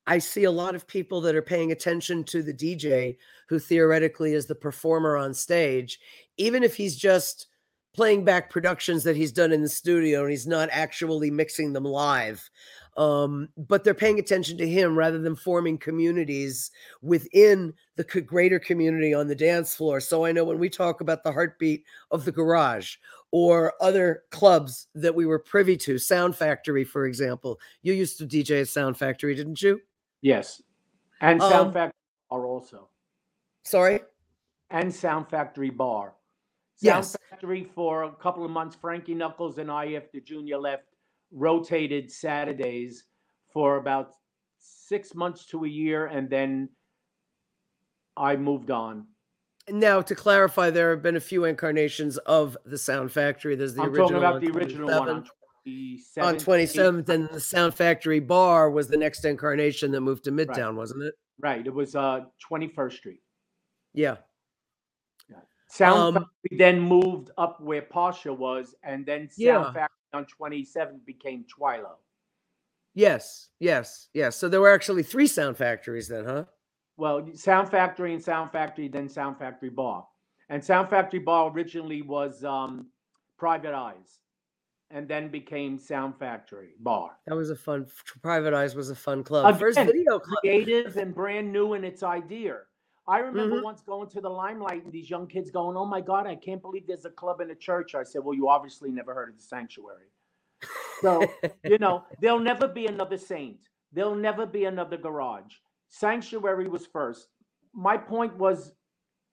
I 0.06 0.18
see 0.18 0.44
a 0.44 0.50
lot 0.50 0.74
of 0.74 0.86
people 0.86 1.20
that 1.22 1.34
are 1.34 1.42
paying 1.42 1.72
attention 1.72 2.24
to 2.24 2.42
the 2.42 2.52
DJ 2.52 3.16
who 3.48 3.58
theoretically 3.58 4.34
is 4.34 4.46
the 4.46 4.54
performer 4.54 5.16
on 5.16 5.32
stage, 5.34 5.98
even 6.36 6.62
if 6.62 6.76
he's 6.76 6.96
just 6.96 7.46
playing 7.94 8.24
back 8.24 8.50
productions 8.50 9.04
that 9.04 9.16
he's 9.16 9.32
done 9.32 9.52
in 9.52 9.62
the 9.62 9.68
studio 9.68 10.22
and 10.22 10.30
he's 10.30 10.46
not 10.46 10.68
actually 10.72 11.30
mixing 11.30 11.72
them 11.72 11.84
live 11.84 12.50
um, 12.96 13.48
but 13.56 13.82
they're 13.82 13.94
paying 13.94 14.18
attention 14.18 14.56
to 14.58 14.68
him 14.68 14.96
rather 14.96 15.18
than 15.18 15.34
forming 15.34 15.78
communities 15.78 16.70
within 17.02 17.74
the 17.96 18.04
greater 18.04 18.58
community 18.58 19.12
on 19.12 19.26
the 19.26 19.34
dance 19.34 19.74
floor. 19.74 20.00
So 20.00 20.24
I 20.24 20.32
know 20.32 20.44
when 20.44 20.58
we 20.58 20.68
talk 20.68 21.00
about 21.00 21.24
the 21.24 21.32
heartbeat 21.32 21.84
of 22.10 22.24
the 22.24 22.32
garage 22.32 22.96
or 23.32 23.74
other 23.80 24.22
clubs 24.30 24.86
that 24.94 25.14
we 25.14 25.26
were 25.26 25.40
privy 25.40 25.76
to, 25.78 25.98
Sound 25.98 26.36
Factory, 26.36 26.84
for 26.84 27.06
example, 27.06 27.58
you 27.82 27.92
used 27.92 28.18
to 28.18 28.26
DJ 28.26 28.60
at 28.60 28.68
Sound 28.68 28.96
Factory, 28.96 29.34
didn't 29.34 29.60
you? 29.60 29.80
Yes, 30.22 30.62
and 31.20 31.40
Sound 31.40 31.68
um, 31.68 31.72
Factory 31.72 31.98
are 32.30 32.46
also. 32.46 32.88
Sorry, 33.64 34.00
and 34.70 34.94
Sound 34.94 35.28
Factory 35.28 35.70
Bar. 35.70 36.14
Sound 36.76 37.04
yes. 37.04 37.12
Factory 37.12 37.23
for 37.74 38.04
a 38.04 38.12
couple 38.12 38.44
of 38.44 38.50
months. 38.50 38.76
Frankie 38.80 39.14
Knuckles 39.14 39.58
and 39.58 39.70
I, 39.70 39.94
after 39.94 40.20
Junior 40.20 40.58
left, 40.58 40.84
rotated 41.32 42.10
Saturdays 42.10 43.04
for 43.52 43.76
about 43.76 44.12
six 44.58 45.14
months 45.14 45.46
to 45.46 45.64
a 45.64 45.68
year, 45.68 46.06
and 46.06 46.28
then 46.28 46.68
I 48.16 48.36
moved 48.36 48.70
on. 48.70 49.06
Now, 49.68 50.02
to 50.02 50.14
clarify, 50.14 50.70
there 50.70 50.90
have 50.90 51.02
been 51.02 51.16
a 51.16 51.20
few 51.20 51.44
incarnations 51.44 52.18
of 52.18 52.56
the 52.66 52.76
Sound 52.76 53.10
Factory. 53.10 53.56
There's 53.56 53.74
the 53.74 53.82
I'm 53.82 53.88
original 53.88 54.08
talking 54.08 54.16
about 54.18 54.40
the 54.40 54.50
original 54.50 54.88
one 54.88 55.08
on 55.08 55.26
27th. 55.66 56.22
On 56.22 56.34
27th, 56.36 57.08
and 57.08 57.28
the 57.30 57.40
Sound 57.40 57.74
Factory 57.74 58.20
Bar 58.20 58.70
was 58.70 58.88
the 58.88 58.98
next 58.98 59.24
incarnation 59.24 59.90
that 59.92 60.02
moved 60.02 60.24
to 60.24 60.32
Midtown, 60.32 60.66
right. 60.66 60.74
wasn't 60.74 61.04
it? 61.04 61.14
Right. 61.40 61.66
It 61.66 61.72
was 61.72 61.96
uh 61.96 62.20
21st 62.50 62.92
Street. 62.92 63.20
Yeah. 63.94 64.16
Sound 65.74 65.98
um, 65.98 66.14
Factory 66.14 66.58
then 66.58 66.80
moved 66.80 67.30
up 67.36 67.60
where 67.60 67.82
Pasha 67.82 68.32
was, 68.32 68.76
and 68.84 69.04
then 69.04 69.28
Sound 69.28 69.38
yeah. 69.38 69.72
Factory 69.72 69.88
on 70.12 70.24
27 70.26 71.00
became 71.04 71.44
Twilo. 71.44 71.96
Yes, 72.94 73.48
yes, 73.58 74.08
yes. 74.14 74.36
So 74.36 74.48
there 74.48 74.60
were 74.60 74.72
actually 74.72 75.02
three 75.02 75.26
sound 75.26 75.56
factories 75.56 76.06
then, 76.06 76.24
huh? 76.24 76.44
Well, 76.96 77.28
Sound 77.34 77.70
Factory 77.70 78.14
and 78.14 78.22
Sound 78.22 78.52
Factory, 78.52 78.86
then 78.86 79.08
Sound 79.08 79.36
Factory 79.36 79.70
Bar. 79.70 80.06
And 80.48 80.64
Sound 80.64 80.90
Factory 80.90 81.18
Bar 81.18 81.50
originally 81.50 82.02
was 82.02 82.44
um, 82.44 82.86
Private 83.36 83.74
Eyes 83.74 84.20
and 84.92 85.08
then 85.08 85.28
became 85.28 85.76
Sound 85.76 86.16
Factory 86.20 86.74
Bar. 86.78 87.10
That 87.26 87.34
was 87.34 87.50
a 87.50 87.56
fun, 87.56 87.86
Private 88.22 88.54
Eyes 88.54 88.76
was 88.76 88.90
a 88.90 88.94
fun 88.94 89.24
club. 89.24 89.46
Again, 89.46 89.58
First 89.58 89.78
video 89.80 90.20
club. 90.20 90.38
Creative 90.40 90.96
and 90.96 91.12
brand 91.12 91.52
new 91.52 91.74
in 91.74 91.82
its 91.82 92.04
idea. 92.04 92.58
I 93.06 93.18
remember 93.18 93.56
mm-hmm. 93.56 93.64
once 93.64 93.82
going 93.82 94.08
to 94.10 94.20
the 94.20 94.30
limelight 94.30 94.84
and 94.84 94.92
these 94.92 95.10
young 95.10 95.26
kids 95.26 95.50
going, 95.50 95.76
"Oh 95.76 95.84
my 95.84 96.00
God, 96.00 96.26
I 96.26 96.36
can't 96.36 96.62
believe 96.62 96.86
there's 96.86 97.04
a 97.04 97.10
club 97.10 97.40
in 97.40 97.50
a 97.50 97.54
church." 97.54 97.94
I 97.94 98.02
said, 98.02 98.24
"Well, 98.24 98.34
you 98.34 98.48
obviously 98.48 98.90
never 98.90 99.14
heard 99.14 99.28
of 99.28 99.36
the 99.36 99.42
Sanctuary." 99.42 100.06
So 101.00 101.26
you 101.64 101.78
know, 101.78 102.04
there'll 102.20 102.40
never 102.40 102.66
be 102.66 102.86
another 102.86 103.18
Saint. 103.18 103.58
There'll 103.92 104.14
never 104.14 104.46
be 104.46 104.64
another 104.64 104.96
Garage. 104.96 105.54
Sanctuary 105.90 106.68
was 106.68 106.86
first. 106.86 107.28
My 107.72 107.96
point 107.96 108.36
was, 108.36 108.72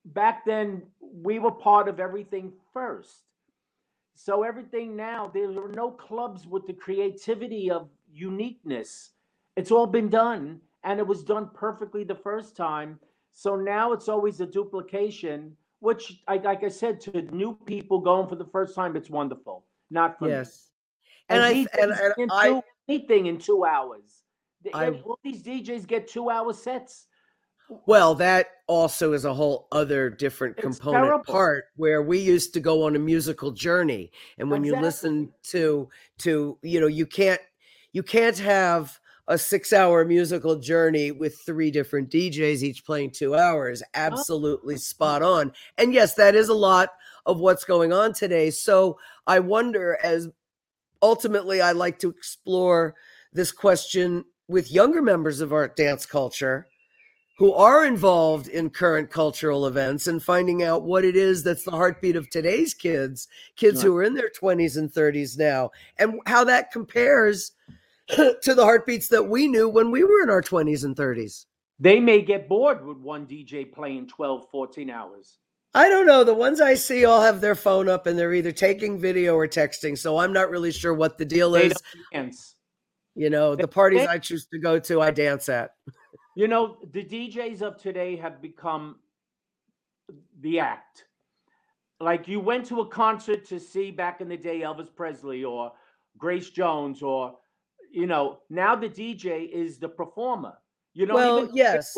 back 0.05 0.45
then 0.45 0.84
we 0.99 1.39
were 1.39 1.51
part 1.51 1.88
of 1.88 1.99
everything 1.99 2.53
first. 2.73 3.23
So 4.15 4.43
everything 4.43 4.95
now, 4.95 5.31
there 5.34 5.49
are 5.49 5.69
no 5.69 5.89
clubs 5.89 6.45
with 6.45 6.67
the 6.67 6.73
creativity 6.73 7.71
of 7.71 7.89
uniqueness. 8.12 9.12
It's 9.55 9.71
all 9.71 9.88
been 9.88 10.10
done, 10.10 10.60
and 10.84 10.99
it 10.99 11.07
was 11.07 11.23
done 11.23 11.49
perfectly 11.53 12.03
the 12.03 12.15
first 12.15 12.55
time 12.55 12.99
so 13.34 13.56
now 13.56 13.94
it's 13.94 14.10
always 14.10 14.41
a 14.41 14.46
duplication, 14.46 15.56
which, 15.80 16.22
I, 16.28 16.38
like 16.38 16.63
I 16.63 16.70
said, 16.70 17.00
to 17.02 17.22
new 17.34 17.58
people 17.65 18.00
going 18.00 18.28
for 18.28 18.36
the 18.36 18.46
first 18.46 18.76
time, 18.76 18.96
it's 18.96 19.10
wonderful. 19.10 19.65
Not 19.89 20.20
for 20.20 20.30
yes. 20.30 20.70
Me. 21.30 21.38
And, 21.38 21.44
and 21.44 21.46
I 21.46 21.82
and, 21.82 22.13
and 22.17 22.32
I 22.32 22.62
anything 22.88 23.28
in 23.28 23.38
two 23.38 23.65
hours. 23.65 24.24
I, 24.74 24.89
all 24.89 25.17
these 25.24 25.41
DJs 25.44 25.88
get 25.88 26.08
two 26.08 26.30
hour 26.30 26.54
sets. 26.54 27.08
Well, 27.86 28.15
that 28.15 28.48
also 28.67 29.13
is 29.13 29.26
a 29.26 29.34
whole 29.34 29.67
other 29.72 30.10
different 30.10 30.58
it's 30.58 30.63
component 30.63 31.06
terrible. 31.06 31.24
part 31.24 31.65
where 31.78 32.02
we 32.02 32.20
used 32.20 32.54
to 32.54 32.60
go 32.60 32.84
on 32.84 32.96
a 32.96 33.00
musical 33.00 33.52
journey, 33.52 34.12
and 34.38 34.52
when 34.52 34.63
exactly. 34.63 34.80
you 34.80 34.86
listen 34.86 35.34
to 35.44 35.89
to 36.20 36.58
you 36.62 36.82
know 36.82 36.88
you 36.88 37.06
can't 37.06 37.41
you 37.94 38.04
can't 38.04 38.38
have 38.38 39.00
a 39.32 39.38
six 39.38 39.72
hour 39.72 40.04
musical 40.04 40.58
journey 40.58 41.10
with 41.10 41.39
three 41.39 41.72
different 41.72 42.10
DJs, 42.10 42.63
each 42.63 42.86
playing 42.86 43.12
two 43.12 43.34
hours. 43.34 43.82
Oh. 43.82 43.89
Absolutely 43.94 44.76
spot 44.76 45.22
on. 45.22 45.54
And 45.78 45.94
yes, 45.94 46.15
that 46.15 46.36
is 46.36 46.50
a 46.50 46.54
lot 46.54 46.89
of 47.26 47.39
what's 47.39 47.63
going 47.63 47.94
on 47.94 48.13
today. 48.13 48.50
So 48.50 49.00
I 49.26 49.39
wonder, 49.39 49.98
as 50.04 50.28
ultimately 51.02 51.62
I 51.62 51.72
like 51.72 51.98
to 52.00 52.10
explore 52.10 52.94
this 53.32 53.54
question 53.54 54.26
with 54.50 54.70
younger 54.70 55.02
members 55.02 55.39
of 55.39 55.54
our 55.54 55.70
dance 55.70 56.06
culture 56.06 56.67
who 57.38 57.54
are 57.54 57.86
involved 57.86 58.50
in 58.50 58.70
current 58.70 59.10
cultural 59.10 59.65
events 59.65 60.08
and 60.08 60.22
finding 60.22 60.62
out 60.62 60.84
what 60.84 61.06
it 61.06 61.15
is 61.15 61.41
that's 61.41 61.63
the 61.63 61.72
heartbeat 61.72 62.17
of 62.17 62.30
today's 62.30 62.74
kids, 62.74 63.30
kids 63.56 63.78
right. 63.78 63.86
who 63.86 63.96
are 63.96 64.04
in 64.04 64.13
their 64.13 64.30
20s 64.30 64.78
and 64.78 64.91
30s 64.91 65.39
now, 65.39 65.72
and 65.98 66.20
how 66.26 66.44
that 66.44 66.70
compares 66.72 67.54
to 68.41 68.56
the 68.56 68.63
heartbeats 68.63 69.08
that 69.08 69.24
we 69.24 69.47
knew 69.47 69.69
when 69.69 69.91
we 69.91 70.04
were 70.04 70.21
in 70.21 70.30
our 70.30 70.41
20s 70.41 70.84
and 70.84 70.95
30s. 70.95 71.45
They 71.80 72.00
may 72.00 72.21
get 72.21 72.47
bored 72.47 72.86
with 72.86 72.97
one 72.97 73.26
DJ 73.26 73.71
playing 73.71 74.08
12, 74.08 74.50
14 74.52 74.89
hours. 74.89 75.38
I 75.74 75.88
don't 75.88 76.06
know. 76.06 76.24
The 76.24 76.34
ones 76.34 76.60
I 76.60 76.74
see 76.74 77.06
all 77.06 77.21
have 77.21 77.39
their 77.39 77.56
phone 77.56 77.88
up 77.88 78.06
and 78.06 78.19
they're 78.19 78.34
either 78.34 78.52
taking 78.52 79.00
video 79.00 79.36
or 79.36 79.47
texting. 79.47 79.97
So 79.97 80.17
I'm 80.17 80.34
not 80.34 80.50
really 80.50 80.71
sure 80.71 80.93
what 80.93 81.17
the 81.17 81.26
deal 81.26 81.52
they 81.52 81.67
is. 81.67 81.74
Dance. 82.12 82.56
You 83.15 83.30
know, 83.30 83.56
the 83.56 83.67
parties 83.67 84.06
I 84.06 84.17
choose 84.17 84.45
to 84.47 84.60
go 84.60 84.80
to, 84.80 85.02
I 85.02 85.12
dance 85.12 85.50
at. 85.50 85.71
You 86.34 86.47
know, 86.47 86.78
the 86.93 87.04
DJs 87.04 87.62
of 87.62 87.76
today 87.78 88.15
have 88.15 88.41
become 88.41 88.95
the 90.39 90.62
act. 90.62 91.04
Like 92.00 92.26
you 92.26 92.39
went 92.39 92.65
to 92.67 92.80
a 92.80 92.88
concert 92.88 93.45
to 93.47 93.60
see 93.60 93.91
back 93.91 94.21
in 94.21 94.30
the 94.30 94.38
day 94.38 94.62
Elvis 94.62 94.88
Presley 94.95 95.43
or 95.43 95.74
Grace 96.17 96.50
Jones 96.50 97.02
or 97.02 97.38
you 97.91 98.08
know, 98.08 98.39
now 98.49 98.75
the 98.75 98.89
DJ 98.89 99.49
is 99.49 99.77
the 99.77 99.89
performer. 99.89 100.58
You 100.93 101.06
know, 101.06 101.15
well, 101.15 101.49
yes, 101.54 101.95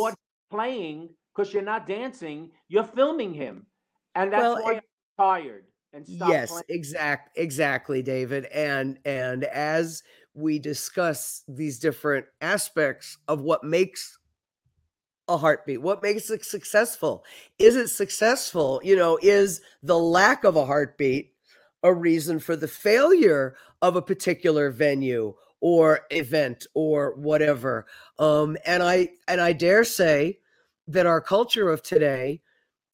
playing 0.52 1.10
because 1.36 1.54
you're 1.54 1.64
not 1.64 1.88
dancing, 1.88 2.52
you're 2.68 2.84
filming 2.84 3.34
him, 3.34 3.66
and 4.16 4.32
that's 4.32 4.42
well, 4.42 4.64
why 4.64 4.74
it, 4.74 4.78
I'm 4.78 4.84
tired. 5.18 5.66
And 5.94 6.06
yes, 6.08 6.50
playing. 6.50 6.64
exact, 6.70 7.38
exactly, 7.38 8.02
David. 8.02 8.46
And 8.46 9.00
and 9.06 9.46
as 9.46 10.04
we 10.34 10.60
discuss 10.60 11.44
these 11.48 11.80
different 11.80 12.26
aspects 12.42 13.18
of 13.28 13.42
what 13.42 13.64
makes 13.64 14.18
a 15.30 15.38
heartbeat 15.38 15.82
what 15.82 16.04
makes 16.04 16.30
it 16.30 16.44
successful 16.44 17.24
is 17.58 17.78
it 17.78 17.88
successful 17.88 18.82
you 18.84 18.94
know 18.94 19.18
is 19.22 19.62
the 19.82 19.98
lack 19.98 20.44
of 20.44 20.58
a 20.58 20.66
heartbeat 20.66 21.32
a 21.84 21.94
reason 21.94 22.40
for 22.40 22.58
the 22.58 22.68
failure 22.68 23.56
of 23.82 23.96
a 23.96 24.02
particular 24.02 24.70
venue 24.70 25.34
or 25.64 26.02
event 26.10 26.68
or 26.74 27.16
whatever. 27.16 27.86
Um, 28.20 28.58
and 28.66 28.84
I 28.84 29.12
and 29.30 29.40
I 29.40 29.54
dare 29.54 29.86
say 29.86 30.40
that 30.90 31.06
our 31.06 31.22
culture 31.22 31.70
of 31.70 31.82
today, 31.82 32.42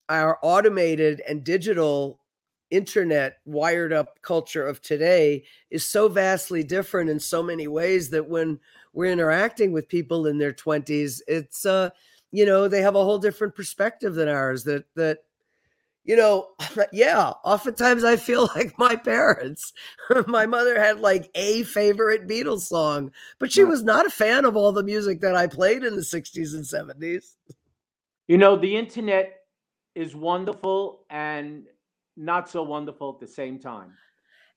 our 0.08 0.38
automated 0.43 1.19
and 1.27 1.43
digital 1.43 2.19
internet 2.69 3.38
wired 3.43 3.91
up 3.91 4.21
culture 4.21 4.67
of 4.67 4.84
today 4.84 5.45
is 5.71 5.88
so 5.88 6.08
vastly 6.08 6.63
different 6.63 7.10
in 7.10 7.19
so 7.19 7.41
many 7.41 7.67
ways 7.67 8.12
that 8.12 8.29
when 8.29 8.60
we're 8.93 9.12
interacting 9.12 9.71
with 9.71 9.89
people 9.89 10.27
in 10.27 10.38
their 10.38 10.53
20s, 10.53 11.21
it's 11.27 11.65
uh, 11.65 11.89
you 12.32 12.45
know, 12.45 12.67
they 12.67 12.84
have 12.84 12.95
a 12.95 13.03
whole 13.03 13.17
different 13.17 13.55
perspective 13.55 14.13
than 14.13 14.27
ours 14.29 14.63
that 14.65 14.86
that 14.95 15.23
you 16.10 16.15
know, 16.15 16.48
yeah, 16.91 17.34
oftentimes 17.43 18.04
I 18.04 18.15
feel 18.15 18.50
like 18.56 18.78
my 18.80 18.95
parents. 18.95 19.72
my 20.28 20.48
mother 20.48 20.80
had 20.80 21.00
like 21.00 21.30
a 21.36 21.62
favorite 21.63 22.28
Beatles 22.28 22.62
song, 22.62 23.12
but 23.38 23.52
she 23.52 23.63
was 23.63 23.84
not 23.84 24.08
a 24.08 24.10
fan 24.10 24.43
of 24.43 24.58
all 24.58 24.72
the 24.72 24.84
music 24.84 25.22
that 25.22 25.36
I 25.36 25.45
played 25.45 25.84
in 25.84 25.95
the 25.95 26.02
60s 26.02 26.56
and 26.56 26.63
70s. 26.63 27.36
You 28.28 28.39
know, 28.39 28.58
the 28.58 28.76
internet 28.76 29.41
is 29.93 30.15
wonderful 30.15 31.06
and 31.12 31.67
not 32.17 32.50
so 32.50 32.63
wonderful 32.63 33.13
at 33.13 33.19
the 33.19 33.32
same 33.32 33.60
time. 33.60 33.93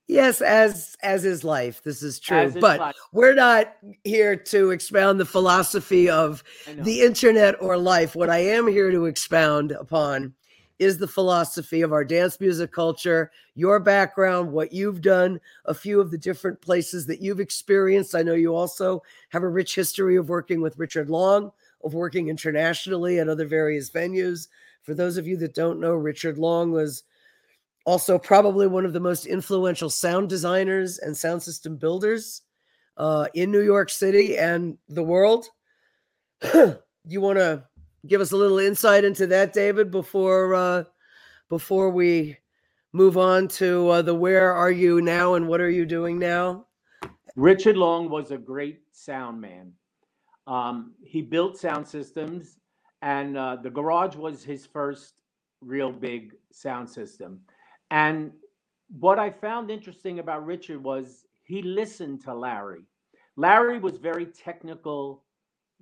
Yes, 0.09 0.41
as 0.41 0.97
as 1.03 1.25
is 1.25 1.45
life. 1.45 1.83
This 1.83 2.03
is 2.03 2.19
true. 2.19 2.51
But 2.61 2.81
life. 2.81 2.97
we're 3.13 3.35
not 3.35 3.77
here 4.05 4.37
to 4.37 4.71
expound 4.71 5.21
the 5.21 5.25
philosophy 5.25 6.11
of 6.11 6.43
the 6.67 7.03
internet 7.03 7.63
or 7.63 7.77
life. 7.79 8.17
What 8.17 8.29
I 8.29 8.39
am 8.39 8.67
here 8.67 8.91
to 8.91 9.05
expound 9.05 9.71
upon 9.71 10.35
is 10.79 10.99
the 10.99 11.09
philosophy 11.09 11.83
of 11.83 11.93
our 11.93 12.05
dance 12.05 12.41
music 12.41 12.73
culture, 12.73 13.31
your 13.55 13.81
background, 13.81 14.51
what 14.51 14.73
you've 14.73 15.01
done, 15.01 15.41
a 15.67 15.75
few 15.75 16.01
of 16.01 16.11
the 16.11 16.19
different 16.19 16.61
places 16.61 17.07
that 17.07 17.21
you've 17.21 17.41
experienced. 17.41 18.15
I 18.15 18.23
know 18.23 18.35
you 18.35 18.55
also 18.55 19.03
have 19.31 19.43
a 19.43 19.49
rich 19.49 19.75
history 19.75 20.17
of 20.17 20.29
working 20.29 20.61
with 20.61 20.79
Richard 20.79 21.11
Long, 21.11 21.53
of 21.85 21.95
working 21.95 22.29
internationally 22.29 23.19
at 23.19 23.29
other 23.29 23.47
various 23.47 23.91
venues. 23.91 24.49
For 24.83 24.95
those 24.95 25.17
of 25.17 25.27
you 25.27 25.37
that 25.39 25.55
don't 25.55 25.81
know, 25.81 25.95
Richard 25.95 26.39
Long 26.39 26.73
was 26.73 27.05
also 27.85 28.19
probably 28.19 28.67
one 28.67 28.85
of 28.85 28.93
the 28.93 29.01
most 29.01 29.27
influential 29.27 29.91
sound 29.91 30.29
designers 30.29 30.99
and 30.99 31.17
sound 31.17 31.43
system 31.43 31.77
builders 31.77 32.43
uh, 32.97 33.27
in 33.35 33.51
New 33.51 33.63
York 33.63 33.91
City 33.91 34.39
and 34.39 34.77
the 34.89 35.03
world. 35.03 35.47
you 36.55 37.21
want 37.21 37.39
to 37.39 37.65
give 38.07 38.21
us 38.21 38.33
a 38.33 38.37
little 38.37 38.59
insight 38.59 39.05
into 39.05 39.27
that, 39.29 39.53
David, 39.53 39.91
before 39.91 40.55
uh, 40.55 40.85
before 41.49 41.91
we 41.91 42.37
move 42.93 43.17
on 43.17 43.49
to 43.49 43.89
uh, 43.89 44.03
the 44.03 44.15
where 44.15 44.53
are 44.53 44.71
you 44.71 45.01
now 45.01 45.35
and 45.35 45.49
what 45.49 45.61
are 45.61 45.71
you 45.71 45.87
doing 45.87 46.19
now? 46.19 46.67
Richard 47.37 47.77
Long 47.77 48.11
was 48.11 48.31
a 48.31 48.39
great 48.39 48.81
sound 48.93 49.41
man. 49.41 49.73
Um, 50.47 50.93
he 51.03 51.23
built 51.23 51.57
sound 51.57 51.87
systems, 51.87 52.59
and 53.01 53.37
uh, 53.37 53.57
the 53.57 53.71
garage 53.71 54.17
was 54.17 54.45
his 54.45 54.67
first 54.67 55.15
real 55.61 55.93
big 55.93 56.35
sound 56.51 56.89
system. 56.91 57.41
And 57.91 58.33
what 58.99 59.19
I 59.19 59.31
found 59.31 59.71
interesting 59.71 60.19
about 60.19 60.45
Richard 60.45 60.83
was 60.83 61.25
he 61.45 61.63
listened 61.63 62.23
to 62.25 62.35
Larry. 62.35 62.83
Larry 63.37 63.79
was 63.79 63.97
very 63.97 64.27
technical 64.27 65.23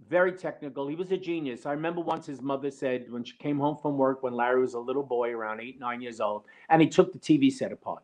very 0.08 0.32
technical. 0.32 0.88
He 0.88 0.96
was 0.96 1.10
a 1.12 1.16
genius. 1.16 1.66
I 1.66 1.72
remember 1.72 2.00
once 2.00 2.26
his 2.26 2.40
mother 2.40 2.70
said 2.70 3.10
when 3.10 3.24
she 3.24 3.36
came 3.36 3.58
home 3.58 3.76
from 3.76 3.96
work 3.96 4.22
when 4.22 4.34
Larry 4.34 4.60
was 4.60 4.74
a 4.74 4.78
little 4.78 5.02
boy, 5.02 5.30
around 5.30 5.60
eight, 5.60 5.78
nine 5.78 6.00
years 6.00 6.20
old, 6.20 6.44
and 6.68 6.80
he 6.80 6.88
took 6.88 7.12
the 7.12 7.18
TV 7.18 7.52
set 7.52 7.72
apart. 7.72 8.02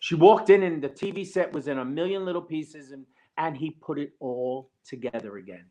She 0.00 0.14
walked 0.14 0.50
in 0.50 0.62
and 0.62 0.82
the 0.82 0.88
TV 0.88 1.26
set 1.26 1.52
was 1.52 1.66
in 1.66 1.78
a 1.78 1.84
million 1.84 2.24
little 2.24 2.42
pieces 2.42 2.92
and, 2.92 3.04
and 3.36 3.56
he 3.56 3.70
put 3.70 3.98
it 3.98 4.12
all 4.20 4.70
together 4.84 5.38
again. 5.38 5.64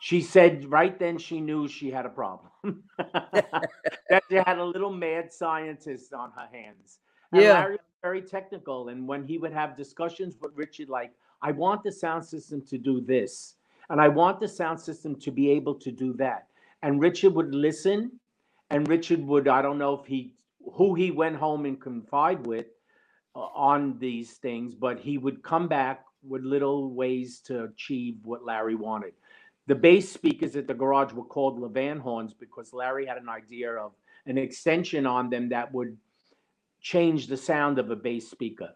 She 0.00 0.20
said 0.20 0.70
right 0.70 0.96
then 0.98 1.18
she 1.18 1.40
knew 1.40 1.66
she 1.66 1.90
had 1.90 2.06
a 2.06 2.10
problem. 2.10 2.52
that 2.98 4.22
she 4.28 4.36
had 4.36 4.58
a 4.58 4.64
little 4.64 4.92
mad 4.92 5.32
scientist 5.32 6.12
on 6.12 6.30
her 6.32 6.48
hands. 6.52 6.98
And 7.32 7.42
yeah. 7.42 7.54
Larry 7.54 7.72
was 7.72 7.80
very 8.02 8.22
technical. 8.22 8.88
And 8.90 9.08
when 9.08 9.26
he 9.26 9.38
would 9.38 9.52
have 9.52 9.76
discussions 9.76 10.36
with 10.40 10.52
Richard, 10.54 10.88
like, 10.88 11.12
I 11.42 11.50
want 11.52 11.82
the 11.82 11.90
sound 11.90 12.24
system 12.24 12.62
to 12.68 12.78
do 12.78 13.00
this 13.00 13.56
and 13.90 14.00
I 14.00 14.08
want 14.08 14.40
the 14.40 14.48
sound 14.48 14.80
system 14.80 15.16
to 15.20 15.30
be 15.30 15.50
able 15.50 15.74
to 15.76 15.92
do 15.92 16.12
that. 16.14 16.48
And 16.82 17.00
Richard 17.00 17.34
would 17.34 17.54
listen, 17.54 18.12
and 18.70 18.86
Richard 18.88 19.20
would, 19.20 19.48
I 19.48 19.62
don't 19.62 19.78
know 19.78 19.94
if 19.94 20.06
he, 20.06 20.34
who 20.74 20.94
he 20.94 21.10
went 21.10 21.36
home 21.36 21.64
and 21.64 21.80
confide 21.80 22.46
with 22.46 22.66
uh, 23.34 23.40
on 23.40 23.98
these 23.98 24.32
things, 24.34 24.74
but 24.74 24.98
he 24.98 25.18
would 25.18 25.42
come 25.42 25.68
back 25.68 26.04
with 26.26 26.42
little 26.42 26.92
ways 26.92 27.40
to 27.40 27.64
achieve 27.64 28.16
what 28.24 28.44
Larry 28.44 28.74
wanted. 28.74 29.12
The 29.68 29.74
bass 29.74 30.10
speakers 30.10 30.56
at 30.56 30.66
the 30.66 30.74
garage 30.74 31.12
were 31.12 31.24
called 31.24 31.58
Levan 31.58 31.98
horns 31.98 32.34
because 32.34 32.72
Larry 32.72 33.06
had 33.06 33.18
an 33.18 33.28
idea 33.28 33.72
of 33.72 33.92
an 34.26 34.38
extension 34.38 35.06
on 35.06 35.30
them 35.30 35.48
that 35.50 35.72
would 35.72 35.96
change 36.80 37.26
the 37.26 37.36
sound 37.36 37.78
of 37.78 37.90
a 37.90 37.96
bass 37.96 38.30
speaker. 38.30 38.70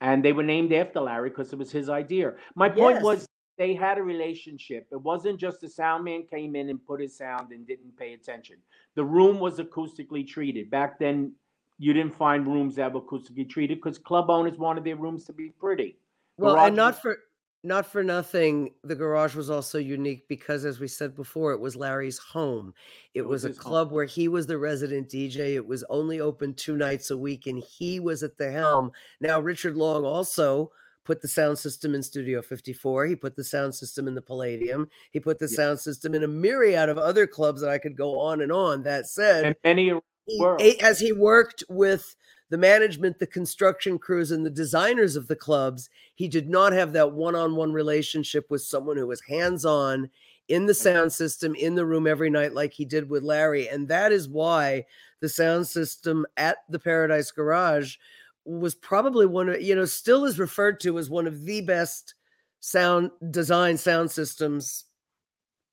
And 0.00 0.22
they 0.22 0.32
were 0.32 0.42
named 0.42 0.72
after 0.72 1.00
Larry 1.00 1.30
because 1.30 1.52
it 1.52 1.58
was 1.58 1.72
his 1.72 1.88
idea. 1.88 2.34
My 2.54 2.68
point 2.68 2.96
yes. 2.96 3.02
was 3.02 3.28
they 3.56 3.74
had 3.74 3.98
a 3.98 4.02
relationship. 4.02 4.86
It 4.90 5.00
wasn't 5.00 5.38
just 5.38 5.60
the 5.60 5.68
sound 5.68 6.04
man 6.04 6.24
came 6.24 6.56
in 6.56 6.68
and 6.70 6.84
put 6.84 7.00
his 7.00 7.16
sound 7.16 7.52
and 7.52 7.66
didn't 7.66 7.96
pay 7.96 8.14
attention. 8.14 8.56
The 8.94 9.04
room 9.04 9.38
was 9.38 9.58
acoustically 9.58 10.26
treated. 10.26 10.70
Back 10.70 10.98
then, 10.98 11.32
you 11.78 11.92
didn't 11.92 12.16
find 12.16 12.46
rooms 12.46 12.76
that 12.76 12.92
were 12.92 13.00
acoustically 13.00 13.48
treated 13.48 13.78
because 13.78 13.98
club 13.98 14.30
owners 14.30 14.58
wanted 14.58 14.84
their 14.84 14.96
rooms 14.96 15.24
to 15.24 15.32
be 15.32 15.50
pretty. 15.50 15.98
Well, 16.36 16.54
Garage 16.54 16.66
and 16.68 16.76
not 16.76 17.00
for 17.00 17.18
not 17.64 17.86
for 17.86 18.04
nothing, 18.04 18.74
the 18.84 18.94
garage 18.94 19.34
was 19.34 19.48
also 19.48 19.78
unique 19.78 20.28
because, 20.28 20.66
as 20.66 20.80
we 20.80 20.86
said 20.86 21.16
before, 21.16 21.52
it 21.52 21.60
was 21.60 21.74
Larry's 21.74 22.18
home. 22.18 22.74
It, 23.14 23.20
it 23.20 23.26
was, 23.26 23.44
was 23.44 23.56
a 23.56 23.58
club 23.58 23.88
home. 23.88 23.94
where 23.94 24.04
he 24.04 24.28
was 24.28 24.46
the 24.46 24.58
resident 24.58 25.08
DJ. 25.08 25.54
It 25.54 25.66
was 25.66 25.82
only 25.88 26.20
open 26.20 26.52
two 26.52 26.76
nights 26.76 27.10
a 27.10 27.16
week, 27.16 27.46
and 27.46 27.58
he 27.58 28.00
was 28.00 28.22
at 28.22 28.36
the 28.36 28.50
helm. 28.50 28.92
Now, 29.18 29.40
Richard 29.40 29.76
Long 29.76 30.04
also 30.04 30.72
put 31.04 31.22
the 31.22 31.28
sound 31.28 31.58
system 31.58 31.94
in 31.94 32.02
Studio 32.02 32.42
54. 32.42 33.06
He 33.06 33.16
put 33.16 33.36
the 33.36 33.44
sound 33.44 33.74
system 33.74 34.08
in 34.08 34.14
the 34.14 34.22
Palladium. 34.22 34.88
He 35.12 35.20
put 35.20 35.38
the 35.38 35.48
yeah. 35.50 35.56
sound 35.56 35.80
system 35.80 36.14
in 36.14 36.24
a 36.24 36.28
myriad 36.28 36.88
of 36.88 36.98
other 36.98 37.26
clubs 37.26 37.60
that 37.60 37.70
I 37.70 37.78
could 37.78 37.96
go 37.96 38.18
on 38.18 38.40
and 38.40 38.50
on. 38.50 38.82
That 38.82 39.06
said, 39.06 39.44
and 39.44 39.56
many 39.64 39.92
he, 40.26 40.80
as 40.80 40.98
he 40.98 41.12
worked 41.12 41.64
with 41.68 42.16
the 42.50 42.58
management, 42.58 43.18
the 43.18 43.26
construction 43.26 43.98
crews, 43.98 44.30
and 44.30 44.44
the 44.44 44.50
designers 44.50 45.16
of 45.16 45.28
the 45.28 45.36
clubs, 45.36 45.90
he 46.14 46.28
did 46.28 46.48
not 46.48 46.72
have 46.72 46.92
that 46.92 47.12
one-on-one 47.12 47.72
relationship 47.72 48.50
with 48.50 48.62
someone 48.62 48.96
who 48.96 49.06
was 49.06 49.22
hands-on 49.22 50.10
in 50.48 50.66
the 50.66 50.72
mm-hmm. 50.72 50.82
sound 50.82 51.12
system 51.12 51.54
in 51.54 51.74
the 51.74 51.86
room 51.86 52.06
every 52.06 52.30
night 52.30 52.54
like 52.54 52.72
he 52.72 52.84
did 52.84 53.08
with 53.08 53.22
Larry. 53.22 53.68
And 53.68 53.88
that 53.88 54.12
is 54.12 54.28
why 54.28 54.84
the 55.20 55.28
sound 55.28 55.66
system 55.66 56.26
at 56.36 56.58
the 56.68 56.78
Paradise 56.78 57.30
Garage 57.30 57.96
was 58.44 58.74
probably 58.74 59.26
one 59.26 59.48
of 59.48 59.62
you 59.62 59.74
know 59.74 59.84
still 59.84 60.24
is 60.24 60.38
referred 60.38 60.80
to 60.80 60.98
as 60.98 61.08
one 61.08 61.26
of 61.26 61.44
the 61.44 61.60
best 61.62 62.14
sound 62.60 63.10
design 63.30 63.76
sound 63.76 64.10
systems 64.10 64.84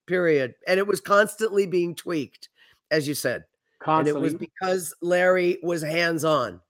period. 0.07 0.55
And 0.67 0.77
it 0.77 0.87
was 0.87 0.99
constantly 0.99 1.65
being 1.65 1.95
tweaked 1.95 2.49
as 2.89 3.07
you 3.07 3.13
said. 3.13 3.45
Constantly. 3.79 4.09
and 4.09 4.17
it 4.17 4.21
was 4.21 4.35
because 4.35 4.93
larry 5.01 5.57
was 5.63 5.81
hands 5.81 6.23
on 6.23 6.61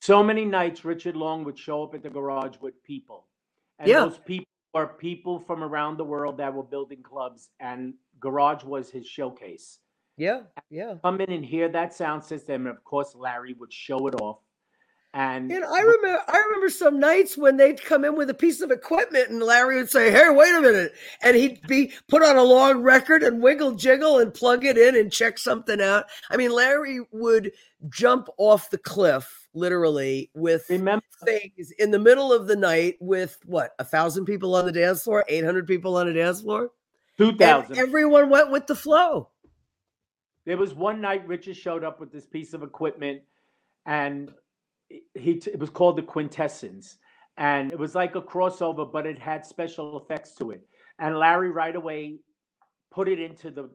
so 0.00 0.22
many 0.22 0.44
nights 0.44 0.84
richard 0.84 1.14
long 1.16 1.44
would 1.44 1.58
show 1.58 1.82
up 1.82 1.94
at 1.94 2.02
the 2.02 2.08
garage 2.08 2.56
with 2.60 2.82
people. 2.84 3.26
And 3.78 3.88
yeah. 3.88 4.00
those 4.00 4.18
people 4.18 4.46
are 4.74 4.86
people 4.86 5.40
from 5.40 5.62
around 5.62 5.96
the 5.96 6.04
world 6.04 6.38
that 6.38 6.52
were 6.54 6.62
building 6.62 7.02
clubs 7.02 7.48
and 7.60 7.94
garage 8.20 8.64
was 8.64 8.90
his 8.90 9.06
showcase. 9.06 9.78
Yeah 10.16 10.42
yeah. 10.70 10.94
Come 11.02 11.20
in 11.20 11.30
and 11.30 11.44
hear 11.44 11.68
that 11.68 11.94
sound 11.94 12.24
system 12.24 12.66
and 12.66 12.76
of 12.76 12.82
course 12.84 13.14
larry 13.14 13.54
would 13.54 13.72
show 13.72 14.06
it 14.06 14.14
off 14.20 14.38
and, 15.14 15.50
and 15.50 15.64
I 15.64 15.80
remember 15.80 16.22
I 16.28 16.38
remember 16.38 16.68
some 16.68 17.00
nights 17.00 17.38
when 17.38 17.56
they'd 17.56 17.82
come 17.82 18.04
in 18.04 18.14
with 18.14 18.28
a 18.28 18.34
piece 18.34 18.60
of 18.60 18.70
equipment 18.70 19.30
and 19.30 19.42
Larry 19.42 19.76
would 19.76 19.90
say, 19.90 20.10
Hey, 20.10 20.28
wait 20.28 20.54
a 20.54 20.60
minute. 20.60 20.92
And 21.22 21.34
he'd 21.34 21.66
be 21.66 21.92
put 22.08 22.22
on 22.22 22.36
a 22.36 22.42
long 22.42 22.82
record 22.82 23.22
and 23.22 23.42
wiggle 23.42 23.72
jiggle 23.72 24.18
and 24.18 24.34
plug 24.34 24.66
it 24.66 24.76
in 24.76 24.94
and 24.94 25.10
check 25.10 25.38
something 25.38 25.80
out. 25.80 26.04
I 26.30 26.36
mean, 26.36 26.52
Larry 26.52 27.00
would 27.10 27.52
jump 27.88 28.28
off 28.36 28.68
the 28.68 28.78
cliff 28.78 29.48
literally 29.54 30.30
with 30.34 30.66
remember 30.68 31.04
things 31.24 31.72
in 31.78 31.90
the 31.90 31.98
middle 31.98 32.30
of 32.30 32.46
the 32.46 32.56
night 32.56 32.96
with 33.00 33.38
what 33.46 33.72
a 33.78 33.84
thousand 33.84 34.26
people 34.26 34.54
on 34.54 34.66
the 34.66 34.72
dance 34.72 35.04
floor, 35.04 35.24
800 35.26 35.66
people 35.66 35.96
on 35.96 36.06
a 36.08 36.12
dance 36.12 36.42
floor. 36.42 36.70
2000. 37.16 37.78
Everyone 37.78 38.28
went 38.28 38.50
with 38.50 38.66
the 38.66 38.74
flow. 38.74 39.30
There 40.44 40.58
was 40.58 40.74
one 40.74 41.00
night 41.00 41.26
Richard 41.26 41.56
showed 41.56 41.82
up 41.82 41.98
with 41.98 42.12
this 42.12 42.26
piece 42.26 42.52
of 42.52 42.62
equipment 42.62 43.22
and 43.86 44.32
he 44.88 45.32
it 45.46 45.58
was 45.58 45.70
called 45.70 45.96
the 45.96 46.02
Quintessence, 46.02 46.98
and 47.36 47.72
it 47.72 47.78
was 47.78 47.94
like 47.94 48.14
a 48.14 48.22
crossover, 48.22 48.90
but 48.90 49.06
it 49.06 49.18
had 49.18 49.44
special 49.44 49.98
effects 49.98 50.34
to 50.34 50.50
it. 50.50 50.66
And 50.98 51.18
Larry 51.18 51.50
right 51.50 51.76
away 51.76 52.18
put 52.90 53.08
it 53.08 53.20
into 53.20 53.50
the 53.50 53.70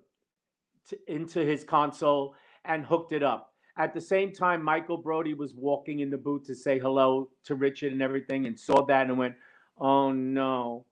to, 0.89 0.97
into 1.07 1.39
his 1.39 1.63
console 1.63 2.35
and 2.65 2.85
hooked 2.85 3.13
it 3.13 3.23
up. 3.23 3.53
At 3.77 3.93
the 3.93 4.01
same 4.01 4.31
time, 4.31 4.63
Michael 4.63 4.97
Brody 4.97 5.33
was 5.33 5.53
walking 5.55 5.99
in 5.99 6.09
the 6.09 6.17
booth 6.17 6.45
to 6.47 6.55
say 6.55 6.77
hello 6.77 7.29
to 7.45 7.55
Richard 7.55 7.91
and 7.91 8.01
everything, 8.01 8.45
and 8.45 8.59
saw 8.59 8.85
that 8.85 9.07
and 9.07 9.17
went, 9.17 9.35
"Oh 9.77 10.11
no." 10.11 10.85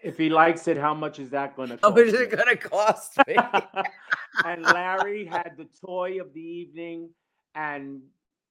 If 0.00 0.16
he 0.16 0.28
likes 0.28 0.68
it, 0.68 0.76
how 0.76 0.94
much 0.94 1.18
is 1.18 1.30
that 1.30 1.56
going 1.56 1.70
to 1.70 1.76
cost? 1.76 1.84
How 1.84 1.90
much 1.90 2.14
is 2.14 2.20
it 2.20 2.30
going 2.30 2.46
to 2.46 2.56
cost 2.56 3.18
me? 3.26 3.36
and 4.44 4.62
Larry 4.62 5.24
had 5.24 5.54
the 5.56 5.66
toy 5.84 6.20
of 6.20 6.32
the 6.34 6.40
evening, 6.40 7.10
and 7.54 8.00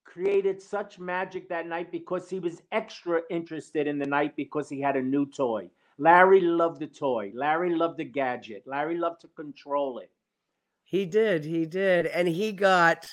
created 0.08 0.62
such 0.62 0.97
magic 0.97 1.49
that 1.49 1.68
night 1.68 1.91
because 1.91 2.30
he 2.30 2.39
was 2.39 2.62
extra 2.72 3.22
interested 3.30 3.88
in 3.88 3.99
the 3.99 4.05
night 4.05 4.36
because 4.36 4.70
he 4.70 4.82
had 4.82 4.95
a 4.95 5.01
new 5.01 5.26
toy. 5.26 5.70
Larry 5.99 6.41
loved 6.41 6.80
the 6.80 6.88
toy. 6.88 7.32
Larry 7.36 7.76
loved 7.76 7.97
the 7.97 8.05
gadget. 8.05 8.64
Larry 8.66 8.97
loved 8.97 9.22
to 9.22 9.28
control 9.28 9.99
it. 9.99 10.10
He 10.86 11.05
did. 11.05 11.43
He 11.43 11.66
did. 11.66 12.05
And 12.05 12.28
he 12.28 12.53
got 12.53 13.08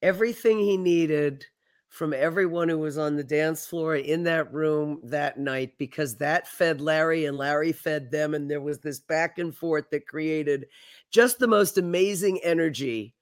everything 0.00 0.58
he 0.58 0.76
needed 0.76 1.44
from 1.88 2.12
everyone 2.12 2.68
who 2.68 2.78
was 2.78 2.96
on 2.96 3.16
the 3.16 3.24
dance 3.24 3.66
floor 3.66 3.96
in 3.96 4.22
that 4.22 4.52
room 4.52 5.00
that 5.02 5.38
night 5.38 5.72
because 5.76 6.16
that 6.18 6.46
fed 6.46 6.80
Larry 6.80 7.24
and 7.24 7.36
Larry 7.36 7.72
fed 7.72 8.12
them. 8.12 8.34
And 8.34 8.48
there 8.48 8.60
was 8.60 8.78
this 8.78 9.00
back 9.00 9.38
and 9.38 9.54
forth 9.54 9.90
that 9.90 10.06
created 10.06 10.66
just 11.10 11.40
the 11.40 11.48
most 11.48 11.78
amazing 11.78 12.38
energy 12.44 13.14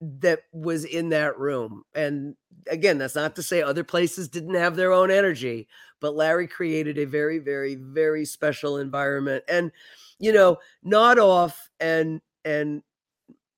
that 0.00 0.40
was 0.52 0.84
in 0.84 1.10
that 1.10 1.38
room. 1.38 1.82
And 1.94 2.34
again, 2.70 2.98
that's 2.98 3.14
not 3.14 3.36
to 3.36 3.42
say 3.42 3.62
other 3.62 3.84
places 3.84 4.28
didn't 4.28 4.54
have 4.54 4.76
their 4.76 4.92
own 4.92 5.10
energy, 5.10 5.68
but 6.00 6.16
Larry 6.16 6.46
created 6.46 6.98
a 6.98 7.04
very, 7.04 7.38
very, 7.38 7.74
very 7.74 8.24
special 8.24 8.78
environment. 8.78 9.44
And, 9.48 9.72
you 10.18 10.32
know, 10.32 10.58
nod 10.82 11.18
off 11.18 11.68
and, 11.80 12.20
and, 12.44 12.82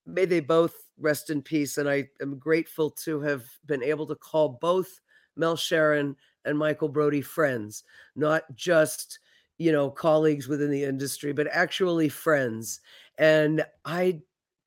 may 0.05 0.25
they 0.25 0.39
both 0.39 0.75
rest 0.97 1.29
in 1.29 1.41
peace. 1.41 1.77
And 1.77 1.89
I 1.89 2.09
am 2.21 2.37
grateful 2.37 2.91
to 3.03 3.21
have 3.21 3.45
been 3.65 3.83
able 3.83 4.07
to 4.07 4.15
call 4.15 4.57
both 4.61 4.99
Mel 5.35 5.55
Cheren 5.55 6.15
and 6.45 6.57
Michael 6.57 6.89
Brody 6.89 7.21
friends, 7.21 7.83
not 8.15 8.43
just, 8.55 9.19
you 9.57 9.71
know, 9.71 9.89
colleagues 9.89 10.47
within 10.47 10.69
the 10.69 10.83
industry, 10.83 11.31
but 11.31 11.47
actually 11.51 12.09
friends. 12.09 12.81
And 13.17 13.65
I 13.85 14.21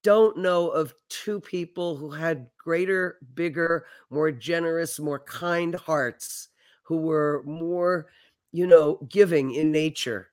don't 0.07 0.37
know 0.37 0.69
of 0.69 0.95
two 1.09 1.41
people 1.41 1.97
who 1.97 2.13
had 2.13 2.47
greater, 2.57 3.19
bigger, 3.35 3.87
more 4.09 4.31
generous, 4.31 5.01
more 5.01 5.19
kind 5.19 5.75
hearts, 5.75 6.51
who 6.85 6.99
were 6.99 7.43
more, 7.45 8.07
you 8.53 8.69
know, 8.69 9.05
giving 9.09 9.53
in 9.53 9.73
nature. 9.73 10.29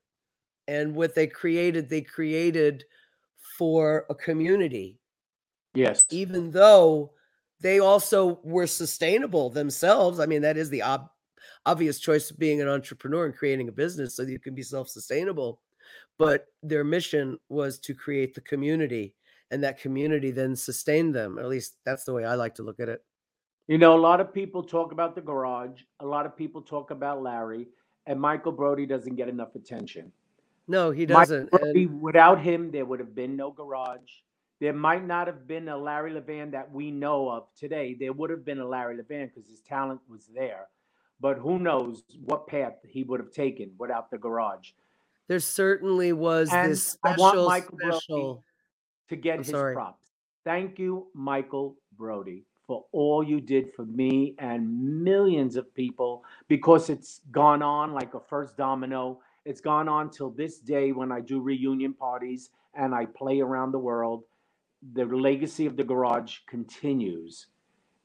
And 0.67 0.93
what 0.93 1.15
they 1.15 1.25
created, 1.25 1.89
they 1.89 2.01
created 2.01 2.83
for 3.57 4.05
a 4.11 4.13
community. 4.13 4.99
Yes. 5.73 6.03
Even 6.11 6.51
though 6.51 7.13
they 7.59 7.79
also 7.79 8.41
were 8.43 8.67
sustainable 8.67 9.49
themselves. 9.49 10.19
I 10.19 10.27
mean, 10.27 10.43
that 10.43 10.55
is 10.55 10.69
the 10.69 10.83
ob- 10.83 11.09
obvious 11.65 11.99
choice 11.99 12.29
of 12.29 12.37
being 12.37 12.61
an 12.61 12.67
entrepreneur 12.67 13.25
and 13.25 13.35
creating 13.35 13.69
a 13.69 13.71
business 13.71 14.15
so 14.15 14.23
that 14.23 14.31
you 14.31 14.37
can 14.37 14.53
be 14.53 14.61
self 14.61 14.87
sustainable. 14.87 15.61
But 16.19 16.45
their 16.61 16.83
mission 16.83 17.39
was 17.49 17.79
to 17.79 17.95
create 17.95 18.35
the 18.35 18.41
community 18.41 19.15
and 19.53 19.63
that 19.63 19.79
community 19.79 20.31
then 20.31 20.55
sustained 20.55 21.13
them. 21.13 21.37
At 21.37 21.47
least 21.47 21.75
that's 21.85 22.03
the 22.03 22.13
way 22.13 22.25
I 22.25 22.35
like 22.35 22.55
to 22.55 22.63
look 22.63 22.79
at 22.79 22.89
it. 22.89 23.03
You 23.67 23.77
know, 23.77 23.95
a 23.95 23.99
lot 23.99 24.19
of 24.19 24.33
people 24.33 24.63
talk 24.63 24.91
about 24.91 25.15
the 25.15 25.21
garage. 25.21 25.81
A 26.01 26.05
lot 26.05 26.25
of 26.25 26.35
people 26.35 26.61
talk 26.61 26.91
about 26.91 27.21
Larry, 27.21 27.67
and 28.07 28.19
Michael 28.19 28.51
Brody 28.51 28.85
doesn't 28.85 29.15
get 29.15 29.29
enough 29.29 29.55
attention. 29.55 30.11
No, 30.67 30.91
he 30.91 31.05
doesn't. 31.05 31.51
Brody, 31.51 31.83
and... 31.83 32.01
without 32.01 32.41
him, 32.41 32.71
there 32.71 32.83
would 32.85 32.99
have 32.99 33.15
been 33.15 33.37
no 33.37 33.51
garage. 33.51 34.11
There 34.59 34.73
might 34.73 35.05
not 35.05 35.27
have 35.27 35.47
been 35.47 35.69
a 35.69 35.77
Larry 35.77 36.11
Levan 36.13 36.51
that 36.51 36.71
we 36.71 36.89
know 36.91 37.29
of 37.29 37.47
today. 37.57 37.95
There 37.97 38.13
would 38.13 38.29
have 38.29 38.43
been 38.43 38.59
a 38.59 38.67
Larry 38.67 38.97
Levan 38.97 39.29
because 39.33 39.49
his 39.49 39.61
talent 39.61 40.01
was 40.09 40.29
there. 40.33 40.67
But 41.19 41.37
who 41.37 41.59
knows 41.59 42.03
what 42.25 42.47
path 42.47 42.73
he 42.87 43.03
would 43.03 43.19
have 43.19 43.31
taken 43.31 43.71
without 43.77 44.09
the 44.09 44.17
garage. 44.17 44.71
There 45.27 45.39
certainly 45.39 46.11
was 46.11 46.51
and 46.51 46.71
this 46.71 46.83
special, 46.83 47.49
special 47.49 47.67
Brody 47.71 48.39
to 49.09 49.15
get 49.15 49.33
I'm 49.33 49.39
his 49.39 49.49
sorry. 49.49 49.73
props. 49.73 50.07
Thank 50.43 50.79
you, 50.79 51.07
Michael 51.13 51.75
Brody, 51.97 52.43
for 52.67 52.85
all 52.91 53.23
you 53.23 53.39
did 53.39 53.73
for 53.73 53.85
me 53.85 54.35
and 54.39 55.03
millions 55.03 55.55
of 55.55 55.73
people 55.73 56.23
because 56.47 56.89
it's 56.89 57.21
gone 57.31 57.61
on 57.61 57.93
like 57.93 58.13
a 58.13 58.19
first 58.19 58.57
domino. 58.57 59.19
It's 59.45 59.61
gone 59.61 59.87
on 59.87 60.09
till 60.09 60.31
this 60.31 60.59
day 60.59 60.91
when 60.91 61.11
I 61.11 61.21
do 61.21 61.39
reunion 61.41 61.93
parties 61.93 62.49
and 62.73 62.93
I 62.93 63.05
play 63.05 63.39
around 63.39 63.71
the 63.71 63.79
world. 63.79 64.23
The 64.93 65.05
legacy 65.05 65.65
of 65.65 65.77
the 65.77 65.83
garage 65.83 66.39
continues 66.47 67.47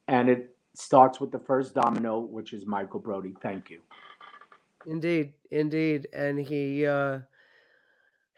and 0.06 0.28
it 0.28 0.54
starts 0.74 1.20
with 1.20 1.32
the 1.32 1.40
first 1.40 1.74
domino, 1.74 2.20
which 2.20 2.52
is 2.52 2.64
Michael 2.66 3.00
Brody. 3.00 3.34
Thank 3.42 3.70
you. 3.70 3.80
Indeed, 4.86 5.32
indeed. 5.50 6.06
And 6.12 6.38
he, 6.38 6.86
uh, 6.86 7.20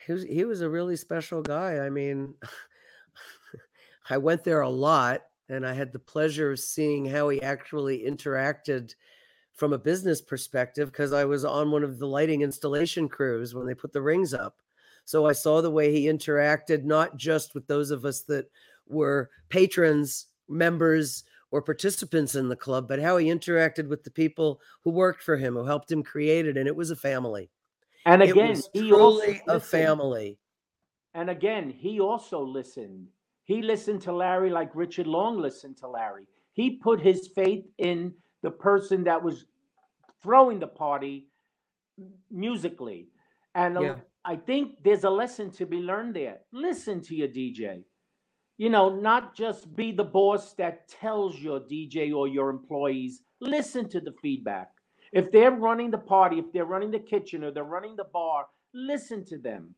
he 0.06 0.12
was 0.12 0.24
he 0.24 0.44
was 0.44 0.60
a 0.60 0.68
really 0.68 0.96
special 0.96 1.42
guy. 1.42 1.78
I 1.78 1.90
mean, 1.90 2.34
I 4.10 4.18
went 4.18 4.44
there 4.44 4.62
a 4.62 4.68
lot 4.68 5.22
and 5.48 5.66
I 5.66 5.72
had 5.72 5.92
the 5.92 5.98
pleasure 5.98 6.52
of 6.52 6.60
seeing 6.60 7.06
how 7.06 7.28
he 7.28 7.42
actually 7.42 8.04
interacted 8.04 8.94
from 9.54 9.72
a 9.72 9.78
business 9.78 10.20
perspective 10.20 10.90
because 10.90 11.12
I 11.12 11.24
was 11.24 11.44
on 11.44 11.70
one 11.70 11.84
of 11.84 11.98
the 11.98 12.06
lighting 12.06 12.42
installation 12.42 13.08
crews 13.08 13.54
when 13.54 13.66
they 13.66 13.74
put 13.74 13.92
the 13.92 14.00
rings 14.00 14.32
up. 14.32 14.56
So 15.04 15.26
I 15.26 15.32
saw 15.32 15.60
the 15.60 15.70
way 15.70 15.92
he 15.92 16.06
interacted 16.06 16.84
not 16.84 17.16
just 17.16 17.54
with 17.54 17.66
those 17.66 17.90
of 17.90 18.04
us 18.04 18.22
that 18.22 18.46
were 18.86 19.28
patrons, 19.48 20.26
members, 20.48 21.24
or 21.50 21.60
participants 21.60 22.36
in 22.36 22.48
the 22.48 22.56
club, 22.56 22.86
but 22.86 23.00
how 23.00 23.16
he 23.16 23.26
interacted 23.26 23.88
with 23.88 24.04
the 24.04 24.10
people 24.10 24.60
who 24.82 24.90
worked 24.90 25.22
for 25.22 25.36
him, 25.36 25.54
who 25.54 25.64
helped 25.64 25.90
him 25.90 26.02
create 26.02 26.46
it. 26.46 26.56
And 26.56 26.68
it 26.68 26.76
was 26.76 26.90
a 26.90 26.96
family. 26.96 27.50
And 28.06 28.22
again, 28.22 28.60
he 28.72 28.88
truly 28.88 29.42
a 29.46 29.60
family. 29.60 30.38
And 31.14 31.28
again, 31.28 31.70
he 31.70 32.00
also 32.00 32.40
listened. 32.40 33.08
He 33.44 33.62
listened 33.62 34.02
to 34.02 34.12
Larry 34.12 34.50
like 34.50 34.74
Richard 34.74 35.06
Long 35.06 35.38
listened 35.38 35.76
to 35.78 35.88
Larry. 35.88 36.26
He 36.52 36.76
put 36.76 37.00
his 37.00 37.28
faith 37.34 37.64
in 37.78 38.14
the 38.42 38.50
person 38.50 39.04
that 39.04 39.22
was 39.22 39.46
throwing 40.22 40.60
the 40.60 40.66
party 40.66 41.26
musically. 42.30 43.08
And 43.54 43.80
yeah. 43.80 43.94
I 44.24 44.36
think 44.36 44.76
there's 44.84 45.04
a 45.04 45.10
lesson 45.10 45.50
to 45.52 45.66
be 45.66 45.78
learned 45.78 46.14
there. 46.14 46.38
Listen 46.52 47.00
to 47.02 47.14
your 47.14 47.28
DJ. 47.28 47.82
You 48.58 48.70
know, 48.70 48.94
not 48.94 49.34
just 49.34 49.74
be 49.74 49.90
the 49.90 50.04
boss 50.04 50.52
that 50.54 50.88
tells 50.88 51.38
your 51.38 51.60
DJ 51.60 52.14
or 52.14 52.28
your 52.28 52.50
employees, 52.50 53.22
listen 53.40 53.88
to 53.88 54.00
the 54.00 54.12
feedback. 54.20 54.68
If 55.12 55.32
they're 55.32 55.50
running 55.50 55.90
the 55.90 55.98
party, 55.98 56.38
if 56.38 56.52
they're 56.52 56.64
running 56.64 56.90
the 56.90 56.98
kitchen 56.98 57.44
or 57.44 57.50
they're 57.50 57.64
running 57.64 57.96
the 57.96 58.04
bar, 58.04 58.46
listen 58.72 59.24
to 59.26 59.38
them. 59.38 59.74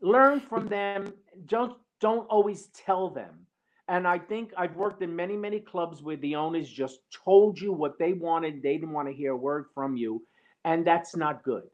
Learn 0.00 0.40
from 0.40 0.68
them. 0.68 1.12
Don't 1.46 1.76
don't 2.00 2.26
always 2.28 2.66
tell 2.68 3.08
them. 3.08 3.46
And 3.88 4.08
I 4.08 4.18
think 4.18 4.52
I've 4.56 4.74
worked 4.76 5.02
in 5.02 5.14
many, 5.14 5.36
many 5.36 5.60
clubs 5.60 6.02
where 6.02 6.16
the 6.16 6.34
owners 6.34 6.68
just 6.68 7.00
told 7.12 7.60
you 7.60 7.72
what 7.72 7.98
they 7.98 8.12
wanted. 8.12 8.62
They 8.62 8.74
didn't 8.74 8.92
want 8.92 9.08
to 9.08 9.14
hear 9.14 9.32
a 9.32 9.36
word 9.36 9.66
from 9.74 9.96
you. 9.96 10.22
And 10.64 10.84
that's 10.86 11.14
not 11.16 11.42
good. 11.42 11.64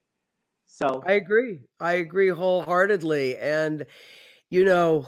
So 0.66 1.02
I 1.06 1.12
agree. 1.12 1.60
I 1.80 1.94
agree 1.94 2.28
wholeheartedly. 2.28 3.36
And, 3.38 3.86
you 4.50 4.64
know, 4.64 5.06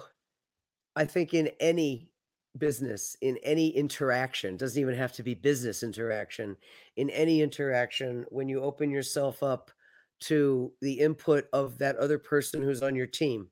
I 0.97 1.05
think 1.05 1.35
in 1.35 1.51
any 1.59 2.10
business 2.59 3.17
in 3.21 3.39
any 3.43 3.69
interaction 3.69 4.57
doesn't 4.57 4.81
even 4.81 4.95
have 4.95 5.13
to 5.13 5.23
be 5.23 5.35
business 5.35 5.83
interaction 5.83 6.57
in 6.97 7.09
any 7.11 7.43
interaction 7.43 8.25
when 8.29 8.49
you 8.49 8.61
open 8.61 8.91
yourself 8.91 9.43
up 9.43 9.71
to 10.19 10.73
the 10.81 10.99
input 10.99 11.47
of 11.53 11.79
that 11.79 11.97
other 11.97 12.19
person 12.19 12.63
who's 12.63 12.83
on 12.83 12.97
your 12.97 13.07
team 13.07 13.49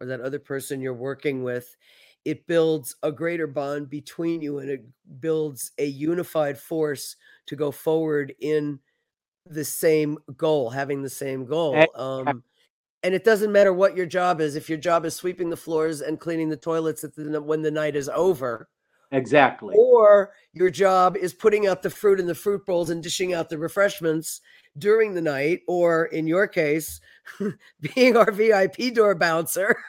or 0.00 0.06
that 0.06 0.20
other 0.20 0.38
person 0.38 0.80
you're 0.80 0.94
working 0.94 1.42
with 1.42 1.76
it 2.24 2.46
builds 2.46 2.96
a 3.02 3.12
greater 3.12 3.46
bond 3.46 3.90
between 3.90 4.40
you 4.40 4.58
and 4.58 4.70
it 4.70 4.84
builds 5.20 5.72
a 5.78 5.86
unified 5.86 6.58
force 6.58 7.16
to 7.46 7.56
go 7.56 7.70
forward 7.70 8.34
in 8.40 8.78
the 9.44 9.64
same 9.64 10.18
goal 10.36 10.70
having 10.70 11.02
the 11.02 11.10
same 11.10 11.46
goal 11.46 11.92
um 11.96 12.42
and 13.06 13.14
it 13.14 13.22
doesn't 13.22 13.52
matter 13.52 13.72
what 13.72 13.96
your 13.96 14.04
job 14.04 14.40
is 14.40 14.56
if 14.56 14.68
your 14.68 14.78
job 14.78 15.04
is 15.04 15.14
sweeping 15.14 15.48
the 15.48 15.56
floors 15.56 16.00
and 16.00 16.18
cleaning 16.18 16.48
the 16.48 16.56
toilets 16.56 17.02
the, 17.02 17.40
when 17.40 17.62
the 17.62 17.70
night 17.70 17.94
is 17.94 18.08
over. 18.08 18.68
Exactly. 19.12 19.76
Or 19.78 20.32
your 20.52 20.70
job 20.70 21.16
is 21.16 21.32
putting 21.32 21.68
out 21.68 21.84
the 21.84 21.90
fruit 21.90 22.18
in 22.18 22.26
the 22.26 22.34
fruit 22.34 22.66
bowls 22.66 22.90
and 22.90 23.00
dishing 23.00 23.32
out 23.32 23.48
the 23.48 23.58
refreshments 23.58 24.40
during 24.76 25.14
the 25.14 25.20
night 25.20 25.60
or 25.68 26.06
in 26.06 26.26
your 26.26 26.48
case 26.48 27.00
being 27.94 28.16
our 28.16 28.32
vip 28.32 28.76
door 28.94 29.14
bouncer. 29.14 29.76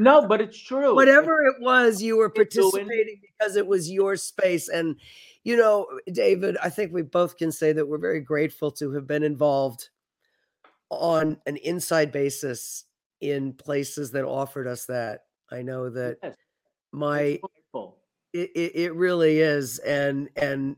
No 0.00 0.28
but 0.28 0.40
it's 0.40 0.56
true. 0.56 0.94
Whatever 0.94 1.44
it 1.44 1.56
was 1.58 2.00
you 2.00 2.18
were 2.18 2.30
participating 2.30 3.20
because 3.20 3.56
it 3.56 3.66
was 3.66 3.90
your 3.90 4.14
space. 4.14 4.68
And 4.68 4.94
you 5.42 5.56
know 5.56 5.86
david 6.12 6.58
i 6.62 6.68
think 6.68 6.92
we 6.92 7.00
both 7.00 7.38
can 7.38 7.50
say 7.50 7.72
that 7.72 7.86
we're 7.86 7.96
very 7.96 8.20
grateful 8.20 8.70
to 8.70 8.92
have 8.92 9.06
been 9.06 9.22
involved 9.22 9.88
on 10.90 11.38
an 11.46 11.56
inside 11.58 12.12
basis 12.12 12.84
in 13.20 13.52
places 13.52 14.12
that 14.12 14.24
offered 14.24 14.66
us 14.66 14.86
that. 14.86 15.20
I 15.50 15.62
know 15.62 15.90
that 15.90 16.18
yes. 16.22 16.36
my 16.92 17.40
it, 18.32 18.50
it, 18.54 18.76
it 18.76 18.94
really 18.94 19.38
is 19.38 19.78
and 19.78 20.28
and 20.36 20.76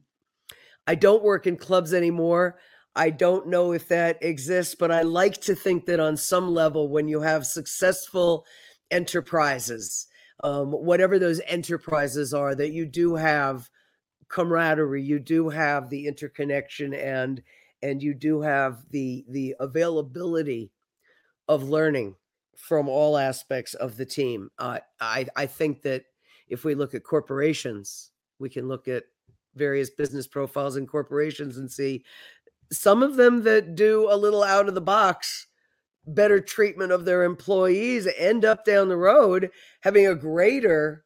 I 0.86 0.94
don't 0.94 1.22
work 1.22 1.46
in 1.46 1.56
clubs 1.56 1.92
anymore. 1.92 2.58
I 2.96 3.11
don't 3.11 3.46
know 3.46 3.72
if 3.72 3.88
that 3.88 4.22
exists, 4.22 4.74
but 4.74 4.90
I 4.90 5.02
like 5.02 5.40
to 5.42 5.54
think 5.54 5.86
that 5.86 6.00
on 6.00 6.16
some 6.16 6.52
level, 6.52 6.88
when 6.88 7.06
you 7.06 7.20
have 7.20 7.46
successful 7.46 8.44
enterprises, 8.90 10.08
um, 10.42 10.72
whatever 10.72 11.18
those 11.18 11.40
enterprises 11.46 12.34
are, 12.34 12.54
that 12.56 12.72
you 12.72 12.86
do 12.86 13.14
have 13.14 13.70
camaraderie, 14.28 15.02
you 15.02 15.20
do 15.20 15.48
have 15.48 15.90
the 15.90 16.08
interconnection 16.08 16.92
and 16.94 17.42
and 17.82 18.02
you 18.02 18.14
do 18.14 18.40
have 18.40 18.84
the 18.90 19.24
the 19.28 19.54
availability 19.60 20.70
of 21.48 21.68
learning 21.68 22.14
from 22.56 22.88
all 22.88 23.16
aspects 23.16 23.74
of 23.74 23.96
the 23.96 24.06
team. 24.06 24.50
Uh, 24.58 24.78
I 25.00 25.26
I 25.36 25.46
think 25.46 25.82
that 25.82 26.04
if 26.48 26.64
we 26.64 26.74
look 26.74 26.94
at 26.94 27.04
corporations, 27.04 28.10
we 28.38 28.48
can 28.48 28.68
look 28.68 28.88
at 28.88 29.04
various 29.54 29.90
business 29.90 30.26
profiles 30.26 30.76
in 30.76 30.86
corporations 30.86 31.56
and 31.56 31.70
see 31.70 32.04
some 32.72 33.02
of 33.02 33.16
them 33.16 33.42
that 33.42 33.74
do 33.74 34.08
a 34.10 34.16
little 34.16 34.44
out 34.44 34.68
of 34.68 34.74
the 34.74 34.80
box 34.80 35.48
better 36.06 36.40
treatment 36.40 36.92
of 36.92 37.04
their 37.04 37.24
employees 37.24 38.08
end 38.16 38.44
up 38.44 38.64
down 38.64 38.88
the 38.88 38.96
road 38.96 39.50
having 39.82 40.06
a 40.06 40.14
greater 40.14 41.04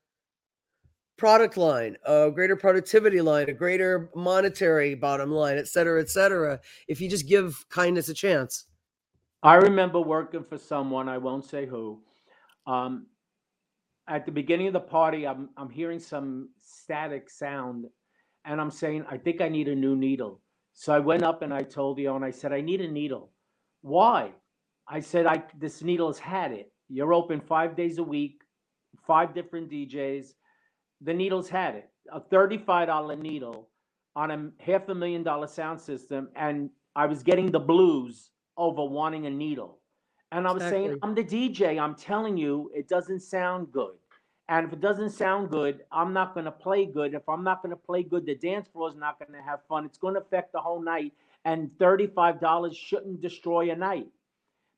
product 1.17 1.57
line, 1.57 1.97
a 2.05 2.31
greater 2.31 2.57
productivity 2.57 3.21
line, 3.21 3.49
a 3.49 3.53
greater 3.53 4.11
monetary 4.15 4.95
bottom 4.95 5.31
line, 5.31 5.59
et 5.59 5.69
cetera, 5.69 6.01
et 6.01 6.11
cetera, 6.11 6.59
if 6.89 7.01
you 7.01 7.09
just 7.09 7.29
give 7.29 7.65
kindness 7.69 8.09
a 8.09 8.15
chance. 8.15 8.65
I 9.43 9.55
remember 9.57 10.01
working 10.01 10.45
for 10.45 10.59
someone, 10.59 11.09
I 11.09 11.19
won't 11.19 11.45
say 11.45 11.67
who. 11.67 12.01
Um, 12.67 13.07
at 14.09 14.27
the 14.27 14.33
beginning 14.33 14.67
of 14.67 14.73
the 14.73 14.81
party, 14.81 15.27
I'm, 15.27 15.51
I'm 15.57 15.71
hearing 15.71 15.99
some 15.99 16.49
static 16.61 17.31
sound, 17.31 17.87
and 18.45 18.61
I'm 18.61 18.71
saying, 18.71 19.05
I 19.11 19.17
think 19.19 19.41
I 19.41 19.49
need 19.49 19.69
a 19.69 19.75
new 19.75 19.97
needle. 19.97 20.41
So 20.75 20.93
I 20.93 20.99
went 20.99 21.23
up 21.23 21.43
and 21.43 21.55
I 21.55 21.63
told 21.63 21.97
the 21.97 22.09
owner, 22.09 22.27
I 22.27 22.31
said, 22.31 22.53
I 22.53 22.61
need 22.61 22.81
a 22.81 22.91
needle. 22.91 23.31
Why? 23.83 24.33
I 24.89 25.01
said, 25.01 25.27
I 25.27 25.43
this 25.59 25.83
needle 25.83 26.09
has 26.09 26.19
had 26.19 26.53
it. 26.53 26.73
You're 26.89 27.15
open 27.15 27.41
five 27.41 27.77
days 27.77 27.99
a 27.99 28.03
week, 28.03 28.43
five 29.07 29.35
different 29.35 29.71
DJs. 29.71 30.35
The 31.05 31.15
needle's 31.15 31.49
had 31.49 31.75
it. 31.77 31.91
A 32.13 32.21
$35 32.21 33.21
needle 33.21 33.69
on 34.17 34.31
a 34.31 34.51
half 34.63 34.89
a 34.89 34.95
million 34.95 35.23
dollar 35.23 35.47
sound 35.47 35.81
system, 35.81 36.29
and 36.37 36.71
I 36.97 37.07
was 37.07 37.23
getting 37.23 37.51
the 37.51 37.61
blues 37.61 38.31
over 38.57 38.85
wanting 38.85 39.27
a 39.27 39.31
needle. 39.31 39.79
And 40.33 40.47
I 40.49 40.53
was 40.53 40.63
Exactly. 40.63 40.89
saying, 40.89 40.99
I'm 41.03 41.15
the 41.15 41.25
DJ. 41.25 41.79
I'm 41.81 41.95
telling 41.95 42.37
you, 42.37 42.71
it 42.75 42.89
doesn't 42.89 43.21
sound 43.21 43.73
good. 43.73 43.95
And 44.49 44.67
if 44.67 44.73
it 44.73 44.81
doesn't 44.81 45.11
sound 45.11 45.51
good, 45.51 45.85
I'm 45.91 46.13
not 46.13 46.35
going 46.35 46.45
to 46.45 46.53
play 46.53 46.85
good. 46.87 47.15
If 47.15 47.29
I'm 47.29 47.45
not 47.45 47.63
going 47.63 47.71
to 47.71 47.77
play 47.77 48.03
good, 48.03 48.27
the 48.27 48.35
dance 48.35 48.69
floor 48.69 48.89
is 48.91 48.97
not 48.97 49.19
going 49.19 49.33
to 49.33 49.43
have 49.43 49.61
fun. 49.69 49.85
It's 49.87 49.99
going 49.99 50.15
to 50.15 50.21
affect 50.21 50.53
the 50.53 50.61
whole 50.61 50.83
night. 50.83 51.13
And 51.45 51.71
$35 51.79 52.77
shouldn't 52.77 53.21
destroy 53.21 53.71
a 53.71 53.77
night. 53.77 54.09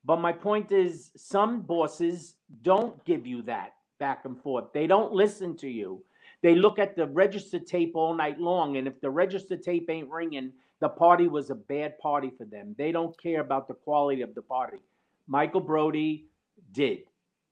But 0.04 0.20
my 0.20 0.32
point 0.32 0.70
is, 0.70 1.10
some 1.16 1.62
bosses 1.62 2.36
don't 2.62 3.04
give 3.04 3.26
you 3.26 3.42
that 3.42 3.72
back 3.98 4.24
and 4.24 4.40
forth. 4.40 4.66
They 4.72 4.86
don't 4.86 5.12
listen 5.12 5.56
to 5.58 5.68
you. 5.68 6.04
They 6.42 6.54
look 6.54 6.78
at 6.78 6.96
the 6.96 7.06
register 7.06 7.58
tape 7.58 7.92
all 7.94 8.14
night 8.14 8.38
long. 8.38 8.76
And 8.76 8.86
if 8.86 9.00
the 9.00 9.10
register 9.10 9.56
tape 9.56 9.88
ain't 9.90 10.10
ringing, 10.10 10.52
the 10.80 10.88
party 10.88 11.28
was 11.28 11.50
a 11.50 11.54
bad 11.54 11.98
party 11.98 12.30
for 12.36 12.44
them. 12.44 12.74
They 12.76 12.92
don't 12.92 13.18
care 13.20 13.40
about 13.40 13.68
the 13.68 13.74
quality 13.74 14.22
of 14.22 14.34
the 14.34 14.42
party. 14.42 14.78
Michael 15.26 15.60
Brody 15.60 16.26
did. 16.72 16.98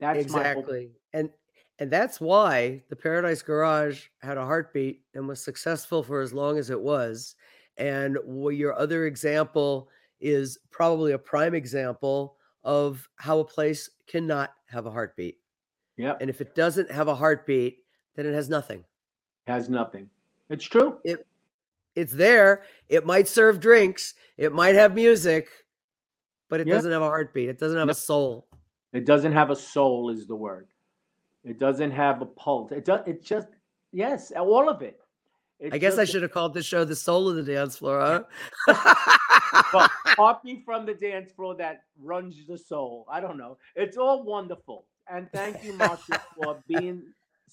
That's 0.00 0.20
exactly. 0.20 0.90
And 1.12 1.30
and 1.78 1.90
that's 1.90 2.20
why 2.20 2.82
the 2.88 2.96
Paradise 2.96 3.42
Garage 3.42 4.06
had 4.20 4.36
a 4.36 4.44
heartbeat 4.44 5.02
and 5.14 5.26
was 5.26 5.42
successful 5.42 6.02
for 6.02 6.20
as 6.20 6.32
long 6.32 6.58
as 6.58 6.70
it 6.70 6.80
was. 6.80 7.34
And 7.76 8.16
your 8.52 8.78
other 8.78 9.06
example 9.06 9.88
is 10.20 10.58
probably 10.70 11.12
a 11.12 11.18
prime 11.18 11.54
example 11.54 12.36
of 12.62 13.08
how 13.16 13.40
a 13.40 13.44
place 13.44 13.90
cannot 14.06 14.52
have 14.66 14.86
a 14.86 14.90
heartbeat. 14.90 15.38
Yeah. 15.96 16.14
And 16.20 16.30
if 16.30 16.40
it 16.40 16.54
doesn't 16.54 16.90
have 16.90 17.08
a 17.08 17.14
heartbeat, 17.14 17.83
then 18.14 18.26
it 18.26 18.34
has 18.34 18.48
nothing. 18.48 18.84
has 19.46 19.68
nothing. 19.68 20.08
It's 20.48 20.64
true. 20.64 20.98
It 21.04 21.26
It's 21.94 22.12
there. 22.12 22.62
It 22.88 23.06
might 23.06 23.28
serve 23.28 23.60
drinks. 23.60 24.14
It 24.36 24.52
might 24.52 24.74
have 24.74 24.94
music, 24.94 25.48
but 26.48 26.60
it 26.60 26.66
Yeah. 26.66 26.74
doesn't 26.74 26.90
have 26.92 27.02
a 27.02 27.08
heartbeat. 27.08 27.48
It 27.48 27.58
doesn't 27.58 27.76
have 27.78 27.86
No. 27.86 27.92
a 27.92 27.94
soul. 27.94 28.46
It 28.92 29.04
doesn't 29.06 29.32
have 29.32 29.50
a 29.50 29.56
soul, 29.56 30.10
is 30.10 30.26
the 30.26 30.34
word. 30.34 30.68
It 31.44 31.58
doesn't 31.58 31.90
have 31.90 32.22
a 32.22 32.26
pulse. 32.26 32.72
It 32.72 32.84
does. 32.84 33.06
It 33.06 33.22
just 33.22 33.48
yes, 33.92 34.32
all 34.32 34.68
of 34.68 34.82
it. 34.82 35.00
It 35.60 35.72
I 35.74 35.78
guess 35.78 35.98
I 35.98 36.04
should 36.04 36.22
have 36.22 36.32
called 36.32 36.52
this 36.54 36.66
show 36.66 36.84
"The 36.84 36.96
Soul 36.96 37.28
of 37.28 37.36
the 37.36 37.42
Dance 37.42 37.76
Floor," 37.78 38.00
huh? 38.00 38.24
Well, 39.72 39.88
copy 40.16 40.62
from 40.64 40.84
the 40.86 40.94
dance 40.94 41.30
floor 41.32 41.54
that 41.56 41.84
runs 42.00 42.44
the 42.46 42.58
soul. 42.58 43.06
I 43.08 43.20
don't 43.20 43.36
know. 43.36 43.56
It's 43.76 43.96
all 43.96 44.24
wonderful. 44.24 44.86
And 45.08 45.30
thank 45.32 45.62
you, 45.62 45.74
Marsha, 45.74 46.20
for 46.34 46.60
being 46.68 47.04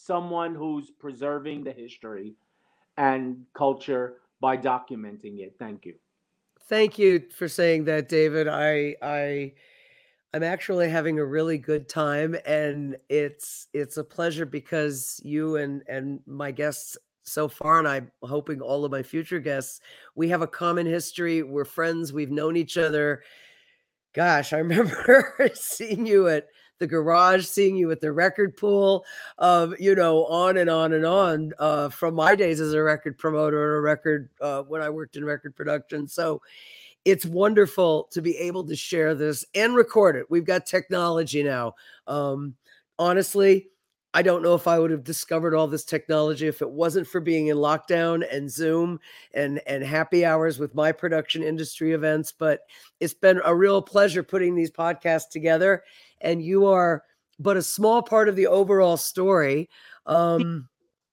someone 0.06 0.56
who's 0.56 0.90
preserving 0.90 1.64
the 1.64 1.72
history 1.72 2.34
and 2.98 3.46
culture 3.54 4.16
by 4.40 4.58
documenting 4.58 5.40
it. 5.40 5.56
Thank 5.60 5.86
you. 5.86 5.96
Thank 6.68 6.98
you 6.98 7.24
for 7.36 7.48
saying 7.48 7.86
that, 7.86 8.10
David. 8.10 8.48
I 8.48 8.96
I 9.02 9.54
I'm 10.34 10.44
actually 10.44 10.90
having 10.90 11.20
a 11.20 11.26
really 11.26 11.58
good 11.58 11.90
time 11.90 12.36
and 12.46 12.96
it's 13.10 13.68
it's 13.74 13.98
a 13.98 14.04
pleasure 14.04 14.46
because 14.46 15.20
you 15.24 15.58
and 15.58 15.84
and 15.88 16.22
my 16.26 16.52
guests 16.52 16.98
so 17.24 17.48
far 17.48 17.80
and 17.80 17.88
I'm 17.88 18.12
hoping 18.24 18.62
all 18.62 18.84
of 18.84 18.92
my 18.92 19.04
future 19.04 19.40
guests 19.40 19.80
we 20.16 20.30
have 20.30 20.42
a 20.42 20.48
common 20.48 20.88
history. 20.88 21.44
We're 21.44 21.66
friends. 21.66 22.12
We've 22.12 22.32
known 22.32 22.56
each 22.56 22.78
other. 22.78 23.22
Gosh, 24.14 24.54
I 24.54 24.58
remember 24.66 25.50
seeing 25.54 26.08
you 26.08 26.28
at 26.28 26.48
the 26.82 26.88
garage, 26.88 27.46
seeing 27.46 27.78
you 27.78 27.90
at 27.92 28.02
the 28.02 28.12
record 28.12 28.58
pool, 28.58 29.06
um, 29.38 29.74
you 29.80 29.96
know, 29.96 30.26
on 30.26 30.58
and 30.58 30.70
on 30.70 30.92
and 30.92 31.06
on 31.06 31.54
uh, 31.60 31.88
from 31.88 32.16
my 32.16 32.36
days 32.36 32.60
as 32.60 32.74
a 32.74 32.84
record 32.84 33.18
promoter 33.18 33.64
and 33.64 33.78
a 33.78 33.82
record 33.82 34.30
uh, 34.42 34.64
when 34.64 34.82
I 34.82 34.90
worked 34.90 35.16
in 35.16 35.24
record 35.24 35.56
production. 35.56 36.08
So 36.08 36.42
it's 37.06 37.26
wonderful 37.26 38.10
to 38.12 38.22
be 38.22 38.36
able 38.38 38.66
to 38.66 38.76
share 38.76 39.16
this 39.16 39.46
and 39.56 39.76
record 39.76 40.16
it. 40.16 40.26
We've 40.30 40.46
got 40.46 40.66
technology 40.66 41.44
now. 41.44 41.76
Um, 42.08 42.56
honestly, 43.00 43.68
I 44.14 44.22
don't 44.22 44.44
know 44.44 44.56
if 44.56 44.68
I 44.68 44.78
would 44.78 44.92
have 44.92 45.06
discovered 45.06 45.56
all 45.56 45.68
this 45.68 45.86
technology 45.86 46.48
if 46.48 46.62
it 46.62 46.70
wasn't 46.70 47.08
for 47.08 47.22
being 47.22 47.48
in 47.48 47.56
lockdown 47.58 48.26
and 48.30 48.52
Zoom 48.52 49.00
and 49.34 49.62
and 49.66 49.84
happy 49.84 50.26
hours 50.26 50.60
with 50.60 50.76
my 50.76 50.92
production 50.92 51.44
industry 51.44 51.94
events. 51.94 52.34
But 52.38 52.62
it's 53.00 53.14
been 53.14 53.40
a 53.46 53.56
real 53.56 53.82
pleasure 53.82 54.22
putting 54.22 54.54
these 54.54 54.72
podcasts 54.72 55.30
together, 55.30 55.84
and 56.22 56.42
you 56.44 56.68
are 56.68 57.04
but 57.42 57.58
a 57.58 57.62
small 57.62 58.04
part 58.04 58.30
of 58.30 58.36
the 58.36 58.48
overall 58.48 58.98
story. 58.98 59.70
Um, 60.06 60.70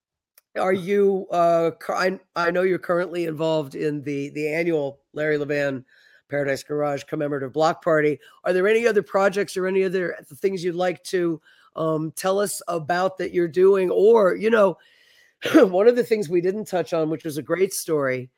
are 0.59 0.73
you? 0.73 1.27
Uh, 1.31 1.71
I 1.89 2.19
I 2.37 2.51
know 2.51 2.63
you're 2.63 2.79
currently 2.79 3.25
involved 3.25 3.75
in 3.75 4.03
the 4.03 4.31
the 4.31 4.49
annual 4.49 5.01
Larry 5.13 5.39
Levan 5.39 5.85
Paradise 6.29 6.63
Garage 6.63 7.05
commemorative 7.05 7.53
block 7.53 7.83
party. 7.83 8.19
Are 8.45 8.53
there 8.53 8.69
any 8.69 8.87
other 8.87 9.03
projects 9.03 9.57
or 9.57 9.67
any 9.67 9.85
other 9.85 10.17
things 10.37 10.63
you'd 10.63 10.75
like 10.75 11.03
to 11.05 11.41
um, 11.77 12.13
tell 12.13 12.39
us 12.39 12.61
about 12.69 13.17
that 13.19 13.33
you're 13.33 13.49
doing? 13.49 13.91
Or 13.91 14.37
you 14.37 14.51
know, 14.51 14.77
one 15.55 15.89
of 15.89 15.97
the 15.97 16.05
things 16.05 16.29
we 16.29 16.41
didn't 16.41 16.67
touch 16.67 16.93
on, 16.93 17.11
which 17.11 17.25
was 17.25 17.39
a 17.39 17.43
great 17.43 17.73
story. 17.73 18.31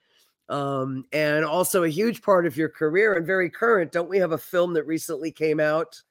Um, 0.48 1.04
and 1.12 1.44
also 1.44 1.84
a 1.84 1.88
huge 1.88 2.22
part 2.22 2.44
of 2.44 2.56
your 2.56 2.68
career 2.68 3.14
and 3.14 3.24
very 3.24 3.48
current. 3.48 3.92
Don't 3.92 4.08
we 4.08 4.18
have 4.18 4.32
a 4.32 4.38
film 4.38 4.72
that 4.74 4.84
recently 4.84 5.30
came 5.30 5.60
out 5.60 6.02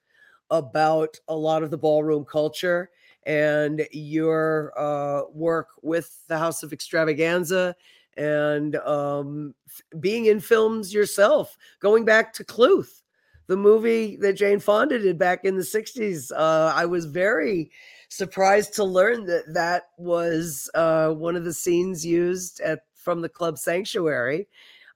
about 0.51 1.17
a 1.27 1.35
lot 1.35 1.63
of 1.63 1.71
the 1.71 1.77
ballroom 1.77 2.25
culture 2.25 2.89
and 3.23 3.85
your 3.91 4.73
uh, 4.77 5.23
work 5.31 5.69
with 5.81 6.25
the 6.27 6.37
House 6.37 6.63
of 6.63 6.71
Xtravaganza 6.71 7.73
and 8.17 8.75
um, 8.77 9.53
being 9.99 10.25
in 10.25 10.39
films 10.39 10.93
yourself, 10.93 11.57
going 11.79 12.05
back 12.05 12.33
to 12.33 12.43
Klute, 12.43 13.01
the 13.47 13.57
movie 13.57 14.15
that 14.17 14.33
Jane 14.33 14.59
Fonda 14.59 14.99
did 14.99 15.17
back 15.17 15.45
in 15.45 15.55
the 15.55 15.63
60s. 15.63 16.31
Uh, 16.35 16.73
I 16.75 16.85
was 16.85 17.05
very 17.05 17.71
surprised 18.09 18.73
to 18.75 18.83
learn 18.83 19.25
that 19.25 19.53
that 19.53 19.89
was 19.97 20.69
uh, 20.73 21.11
one 21.11 21.35
of 21.35 21.45
the 21.45 21.53
scenes 21.53 22.05
used 22.05 22.59
at 22.61 22.81
from 22.95 23.21
the 23.21 23.29
club 23.29 23.57
Sanctuary 23.57 24.47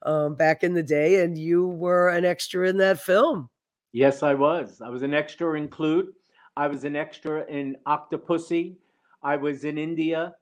um, 0.02 0.34
back 0.34 0.62
in 0.62 0.74
the 0.74 0.82
day, 0.82 1.22
and 1.22 1.38
you 1.38 1.66
were 1.66 2.10
an 2.10 2.24
extra 2.24 2.68
in 2.68 2.76
that 2.78 3.00
film. 3.00 3.48
Yes, 3.94 4.24
I 4.24 4.34
was. 4.34 4.80
I 4.84 4.88
was 4.88 5.02
an 5.02 5.14
extra 5.14 5.56
in 5.56 5.68
Klute. 5.68 6.08
I 6.56 6.66
was 6.66 6.82
an 6.82 6.96
extra 6.96 7.46
in 7.46 7.76
Octopussy. 7.86 8.74
I 9.22 9.36
was 9.36 9.64
in 9.64 9.78
India. 9.78 10.34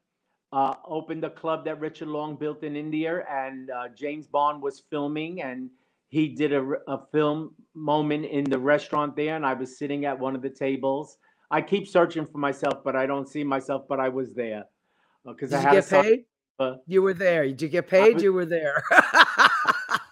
Uh, 0.55 0.75
opened 0.87 1.23
a 1.25 1.31
club 1.31 1.65
that 1.67 1.79
Richard 1.79 2.09
Long 2.09 2.37
built 2.37 2.63
in 2.63 2.77
India, 2.77 3.25
and 3.31 3.71
uh, 3.71 3.89
James 3.95 4.27
Bond 4.27 4.63
was 4.63 4.83
filming, 4.91 5.43
and 5.43 5.71
he 6.09 6.29
did 6.29 6.53
a, 6.55 6.63
a 6.89 7.07
film 7.13 7.55
moment 7.75 8.25
in 8.25 8.45
the 8.45 8.59
restaurant 8.59 9.15
there, 9.17 9.37
and 9.37 9.45
I 9.47 9.53
was 9.55 9.79
sitting 9.79 10.05
at 10.07 10.19
one 10.19 10.35
of 10.35 10.41
the 10.43 10.51
tables. 10.51 11.19
I 11.51 11.61
keep 11.61 11.87
searching 11.87 12.27
for 12.27 12.39
myself, 12.39 12.83
but 12.85 12.97
I 12.97 13.05
don't 13.07 13.29
see 13.29 13.45
myself. 13.45 13.85
But 13.87 14.01
I 14.01 14.09
was 14.09 14.33
there 14.35 14.65
because 15.27 15.51
Did 15.51 15.57
I 15.59 15.61
you 15.61 15.67
had 15.69 15.89
get 15.89 16.03
paid? 16.03 16.25
uh, 16.59 16.75
You 16.87 17.03
were 17.03 17.15
there. 17.15 17.45
Did 17.47 17.61
you 17.63 17.69
get 17.69 17.87
paid? 17.89 18.15
was- 18.15 18.23
You 18.23 18.33
were 18.33 18.47
there. 18.47 18.83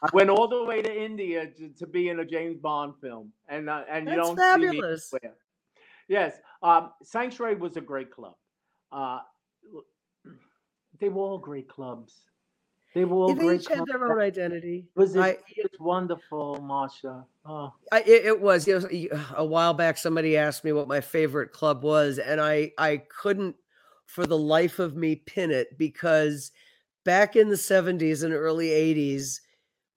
I 0.02 0.08
went 0.14 0.30
all 0.30 0.48
the 0.48 0.64
way 0.64 0.82
to 0.82 1.02
India 1.04 1.46
to, 1.46 1.68
to 1.70 1.86
be 1.86 2.08
in 2.08 2.20
a 2.20 2.24
James 2.24 2.58
Bond 2.58 2.94
film, 3.00 3.32
and 3.48 3.68
uh, 3.68 3.84
and 3.90 4.08
you 4.08 4.14
That's 4.16 4.28
don't 4.28 4.36
fabulous. 4.38 5.10
see 5.10 5.16
me 5.16 5.20
anywhere. 5.22 5.36
Yes, 6.08 6.34
um, 6.62 6.92
Sanctuary 7.02 7.54
was 7.54 7.76
a 7.76 7.80
great 7.80 8.10
club. 8.10 8.34
Uh, 8.90 9.20
they 10.98 11.08
were 11.08 11.22
all 11.22 11.38
great 11.38 11.68
clubs. 11.68 12.14
They 12.94 13.04
were 13.04 13.16
all 13.16 13.34
they 13.34 13.44
great. 13.44 13.60
each 13.60 13.68
had 13.68 13.84
their 13.86 14.04
own 14.10 14.20
identity. 14.20 14.86
Was 14.96 15.14
it 15.14 15.20
I- 15.20 15.38
it's 15.56 15.78
wonderful, 15.78 16.58
Marsha? 16.60 17.24
Oh, 17.46 17.72
I, 17.92 18.00
it, 18.00 18.26
it 18.26 18.40
was 18.40 18.66
you 18.66 18.78
know, 18.80 18.88
y- 18.92 19.08
a 19.36 19.44
while 19.44 19.72
back. 19.74 19.96
Somebody 19.96 20.36
asked 20.36 20.64
me 20.64 20.72
what 20.72 20.88
my 20.88 21.00
favorite 21.00 21.52
club 21.52 21.84
was, 21.84 22.18
and 22.18 22.40
I 22.40 22.72
I 22.76 22.98
couldn't 23.08 23.56
for 24.06 24.26
the 24.26 24.36
life 24.38 24.80
of 24.80 24.96
me 24.96 25.14
pin 25.16 25.52
it 25.52 25.78
because 25.78 26.50
back 27.04 27.36
in 27.36 27.48
the 27.48 27.56
seventies 27.56 28.24
and 28.24 28.34
early 28.34 28.72
eighties, 28.72 29.40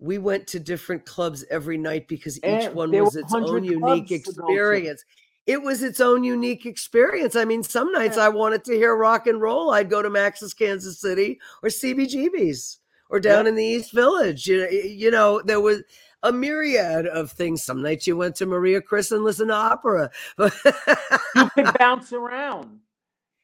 we 0.03 0.17
went 0.17 0.45
to 0.47 0.59
different 0.59 1.05
clubs 1.05 1.45
every 1.49 1.77
night 1.77 2.07
because 2.09 2.37
each 2.39 2.43
And 2.43 2.75
one 2.75 2.91
was 2.91 3.15
its 3.15 3.33
own 3.33 3.63
unique 3.63 3.79
clubs 3.79 4.09
to 4.09 4.33
go 4.33 4.47
to. 4.47 4.53
experience. 4.53 5.05
It 5.47 5.61
was 5.61 5.81
its 5.81 6.01
own 6.01 6.23
unique 6.25 6.65
experience. 6.65 7.35
I 7.37 7.45
mean, 7.45 7.63
some 7.63 7.91
nights 7.91 8.17
Yeah. 8.17 8.25
I 8.25 8.29
wanted 8.29 8.65
to 8.65 8.73
hear 8.73 8.95
rock 8.97 9.27
and 9.27 9.39
roll. 9.41 9.71
I'd 9.71 9.89
go 9.89 10.01
to 10.01 10.09
Max's 10.09 10.53
Kansas 10.53 10.99
City 10.99 11.39
or 11.63 11.69
CBGB's 11.69 12.79
or 13.09 13.19
down 13.21 13.45
Yeah. 13.45 13.49
in 13.49 13.55
the 13.55 13.63
East 13.65 13.93
Village. 13.93 14.45
You 14.47 14.59
know, 14.59 14.69
you 14.69 15.11
know, 15.11 15.41
there 15.41 15.61
was 15.61 15.83
a 16.23 16.31
myriad 16.33 17.07
of 17.07 17.31
things. 17.31 17.63
Some 17.63 17.81
nights 17.81 18.05
you 18.05 18.17
went 18.17 18.35
to 18.37 18.45
Maria 18.45 18.81
Chris 18.81 19.11
and 19.11 19.23
listened 19.23 19.49
to 19.49 19.55
opera. 19.55 20.11
you 20.37 21.49
could 21.51 21.73
bounce 21.79 22.11
around. 22.13 22.79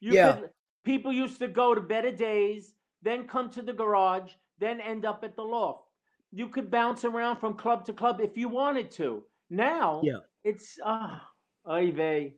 You 0.02 0.14
Yeah. 0.14 0.34
could 0.34 0.50
people 0.86 1.12
used 1.14 1.40
to 1.40 1.48
go 1.48 1.74
to 1.76 1.82
better 1.82 2.12
days, 2.12 2.74
then 3.02 3.28
come 3.28 3.50
to 3.52 3.62
the 3.62 3.74
garage, 3.74 4.32
then 4.60 4.82
end 4.82 5.06
up 5.06 5.24
at 5.24 5.36
the 5.36 5.44
loft. 5.44 5.89
You 6.32 6.50
could 6.50 6.70
bounce 6.70 7.06
around 7.06 7.38
from 7.38 7.56
club 7.56 7.86
to 7.86 7.94
club 7.94 8.20
if 8.22 8.38
you 8.38 8.50
wanted 8.50 8.92
to. 8.92 9.24
Now 9.50 10.02
Yeah. 10.04 10.20
it's 10.44 10.78
ah 10.84 11.28
uh, 11.66 11.86
vey. 11.92 12.36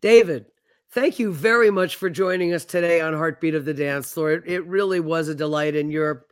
David, 0.00 0.46
thank 0.90 1.18
you 1.18 1.32
very 1.32 1.70
much 1.70 1.96
for 1.96 2.08
joining 2.10 2.52
us 2.52 2.64
today 2.64 3.00
on 3.00 3.14
Heartbeat 3.14 3.54
of 3.54 3.64
the 3.64 3.74
Dance 3.74 4.12
Floor. 4.12 4.32
It, 4.32 4.44
it 4.46 4.66
really 4.66 5.00
was 5.00 5.28
a 5.28 5.34
delight, 5.34 5.74
and 5.74 5.92
your 5.92 6.26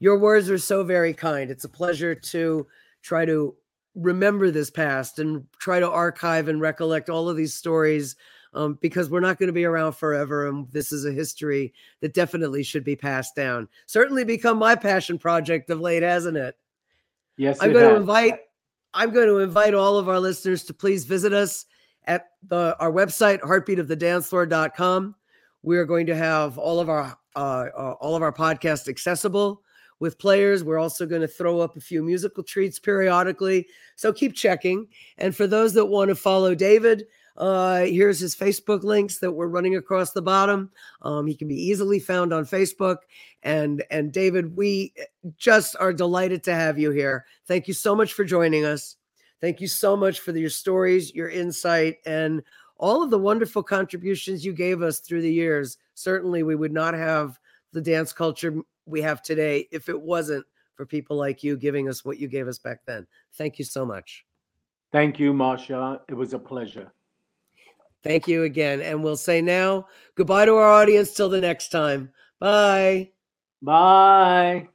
your 0.00 0.18
words 0.18 0.50
are 0.50 0.58
so 0.58 0.82
very 0.82 1.14
kind. 1.14 1.50
It's 1.50 1.64
a 1.64 1.68
pleasure 1.68 2.14
to 2.14 2.66
try 3.02 3.24
to 3.26 3.54
remember 3.94 4.50
this 4.50 4.70
past 4.70 5.18
and 5.18 5.44
try 5.58 5.80
to 5.80 5.90
archive 5.90 6.48
and 6.48 6.60
recollect 6.60 7.10
all 7.10 7.28
of 7.28 7.36
these 7.36 7.54
stories 7.54 8.16
um, 8.54 8.78
because 8.80 9.10
we're 9.10 9.20
not 9.20 9.38
going 9.38 9.48
to 9.48 9.52
be 9.52 9.64
around 9.64 9.92
forever, 9.92 10.48
and 10.48 10.70
this 10.72 10.92
is 10.92 11.04
a 11.04 11.12
history 11.12 11.72
that 12.00 12.14
definitely 12.14 12.62
should 12.62 12.84
be 12.84 12.96
passed 12.96 13.34
down. 13.34 13.68
Certainly 13.86 14.24
become 14.24 14.58
my 14.58 14.74
passion 14.74 15.18
project 15.18 15.70
of 15.70 15.80
late, 15.80 16.02
hasn't 16.02 16.36
it? 16.36 16.56
Yes, 17.36 17.58
I'm 17.60 17.70
it 17.70 17.74
going 17.74 17.90
to 17.90 17.96
invite 17.96 18.40
I'm 18.92 19.10
going 19.10 19.28
to 19.28 19.38
invite 19.38 19.74
all 19.74 19.98
of 19.98 20.08
our 20.08 20.18
listeners 20.18 20.64
to 20.64 20.74
please 20.74 21.04
visit 21.04 21.32
us 21.32 21.66
at 22.06 22.30
the 22.48 22.76
our 22.80 22.90
website 22.90 23.40
heartbeatofthedancefloor.com. 23.40 25.14
We 25.62 25.78
are 25.78 25.84
going 25.84 26.06
to 26.06 26.16
have 26.16 26.58
all 26.58 26.80
of 26.80 26.88
our 26.88 27.16
uh, 27.36 27.38
uh, 27.38 27.94
all 28.00 28.16
of 28.16 28.22
our 28.22 28.32
podcasts 28.32 28.88
accessible 28.88 29.62
with 30.00 30.18
players. 30.18 30.64
We're 30.64 30.78
also 30.78 31.06
going 31.06 31.20
to 31.20 31.28
throw 31.28 31.60
up 31.60 31.76
a 31.76 31.80
few 31.80 32.02
musical 32.02 32.42
treats 32.42 32.78
periodically. 32.78 33.68
So 33.96 34.12
keep 34.12 34.34
checking. 34.34 34.88
And 35.18 35.36
for 35.36 35.46
those 35.46 35.74
that 35.74 35.84
want 35.84 36.08
to 36.08 36.14
follow 36.14 36.54
David, 36.54 37.06
uh, 37.36 37.80
here's 37.80 38.20
his 38.20 38.34
Facebook 38.34 38.82
links 38.82 39.18
that 39.18 39.32
we're 39.32 39.46
running 39.46 39.76
across 39.76 40.12
the 40.12 40.22
bottom. 40.22 40.70
Um, 41.02 41.26
he 41.26 41.34
can 41.34 41.48
be 41.48 41.60
easily 41.60 41.98
found 41.98 42.32
on 42.32 42.44
Facebook. 42.44 42.98
And 43.42 43.82
and 43.90 44.12
David, 44.12 44.56
we 44.56 44.92
just 45.36 45.76
are 45.80 45.92
delighted 45.92 46.42
to 46.44 46.54
have 46.54 46.78
you 46.78 46.90
here. 46.90 47.24
Thank 47.46 47.68
you 47.68 47.74
so 47.74 47.94
much 47.94 48.12
for 48.12 48.24
joining 48.24 48.64
us. 48.64 48.96
Thank 49.40 49.60
you 49.60 49.68
so 49.68 49.96
much 49.96 50.20
for 50.20 50.36
your 50.36 50.50
stories, 50.50 51.14
your 51.14 51.30
insight, 51.30 51.96
and 52.04 52.42
all 52.76 53.02
of 53.02 53.10
the 53.10 53.18
wonderful 53.18 53.62
contributions 53.62 54.44
you 54.44 54.52
gave 54.52 54.82
us 54.82 54.98
through 54.98 55.22
the 55.22 55.32
years. 55.32 55.78
Certainly, 55.94 56.42
we 56.42 56.56
would 56.56 56.72
not 56.72 56.92
have 56.94 57.38
the 57.72 57.80
dance 57.80 58.12
culture 58.12 58.54
we 58.84 59.00
have 59.00 59.22
today 59.22 59.68
if 59.70 59.88
it 59.88 59.98
wasn't 60.00 60.44
for 60.74 60.84
people 60.84 61.16
like 61.16 61.42
you 61.42 61.56
giving 61.56 61.88
us 61.88 62.04
what 62.04 62.18
you 62.18 62.28
gave 62.28 62.48
us 62.48 62.58
back 62.58 62.80
then. 62.86 63.06
Thank 63.34 63.58
you 63.58 63.64
so 63.64 63.86
much. 63.86 64.24
Thank 64.92 65.18
you, 65.18 65.32
Marsha. 65.32 66.00
It 66.08 66.14
was 66.14 66.34
a 66.34 66.38
pleasure. 66.38 66.92
Thank 68.02 68.26
you 68.28 68.44
again. 68.44 68.80
And 68.80 69.04
we'll 69.04 69.16
say 69.16 69.42
now 69.42 69.86
goodbye 70.14 70.46
to 70.46 70.54
our 70.54 70.70
audience 70.70 71.12
till 71.14 71.28
the 71.28 71.40
next 71.40 71.68
time. 71.68 72.10
Bye. 72.38 73.10
Bye. 73.62 74.69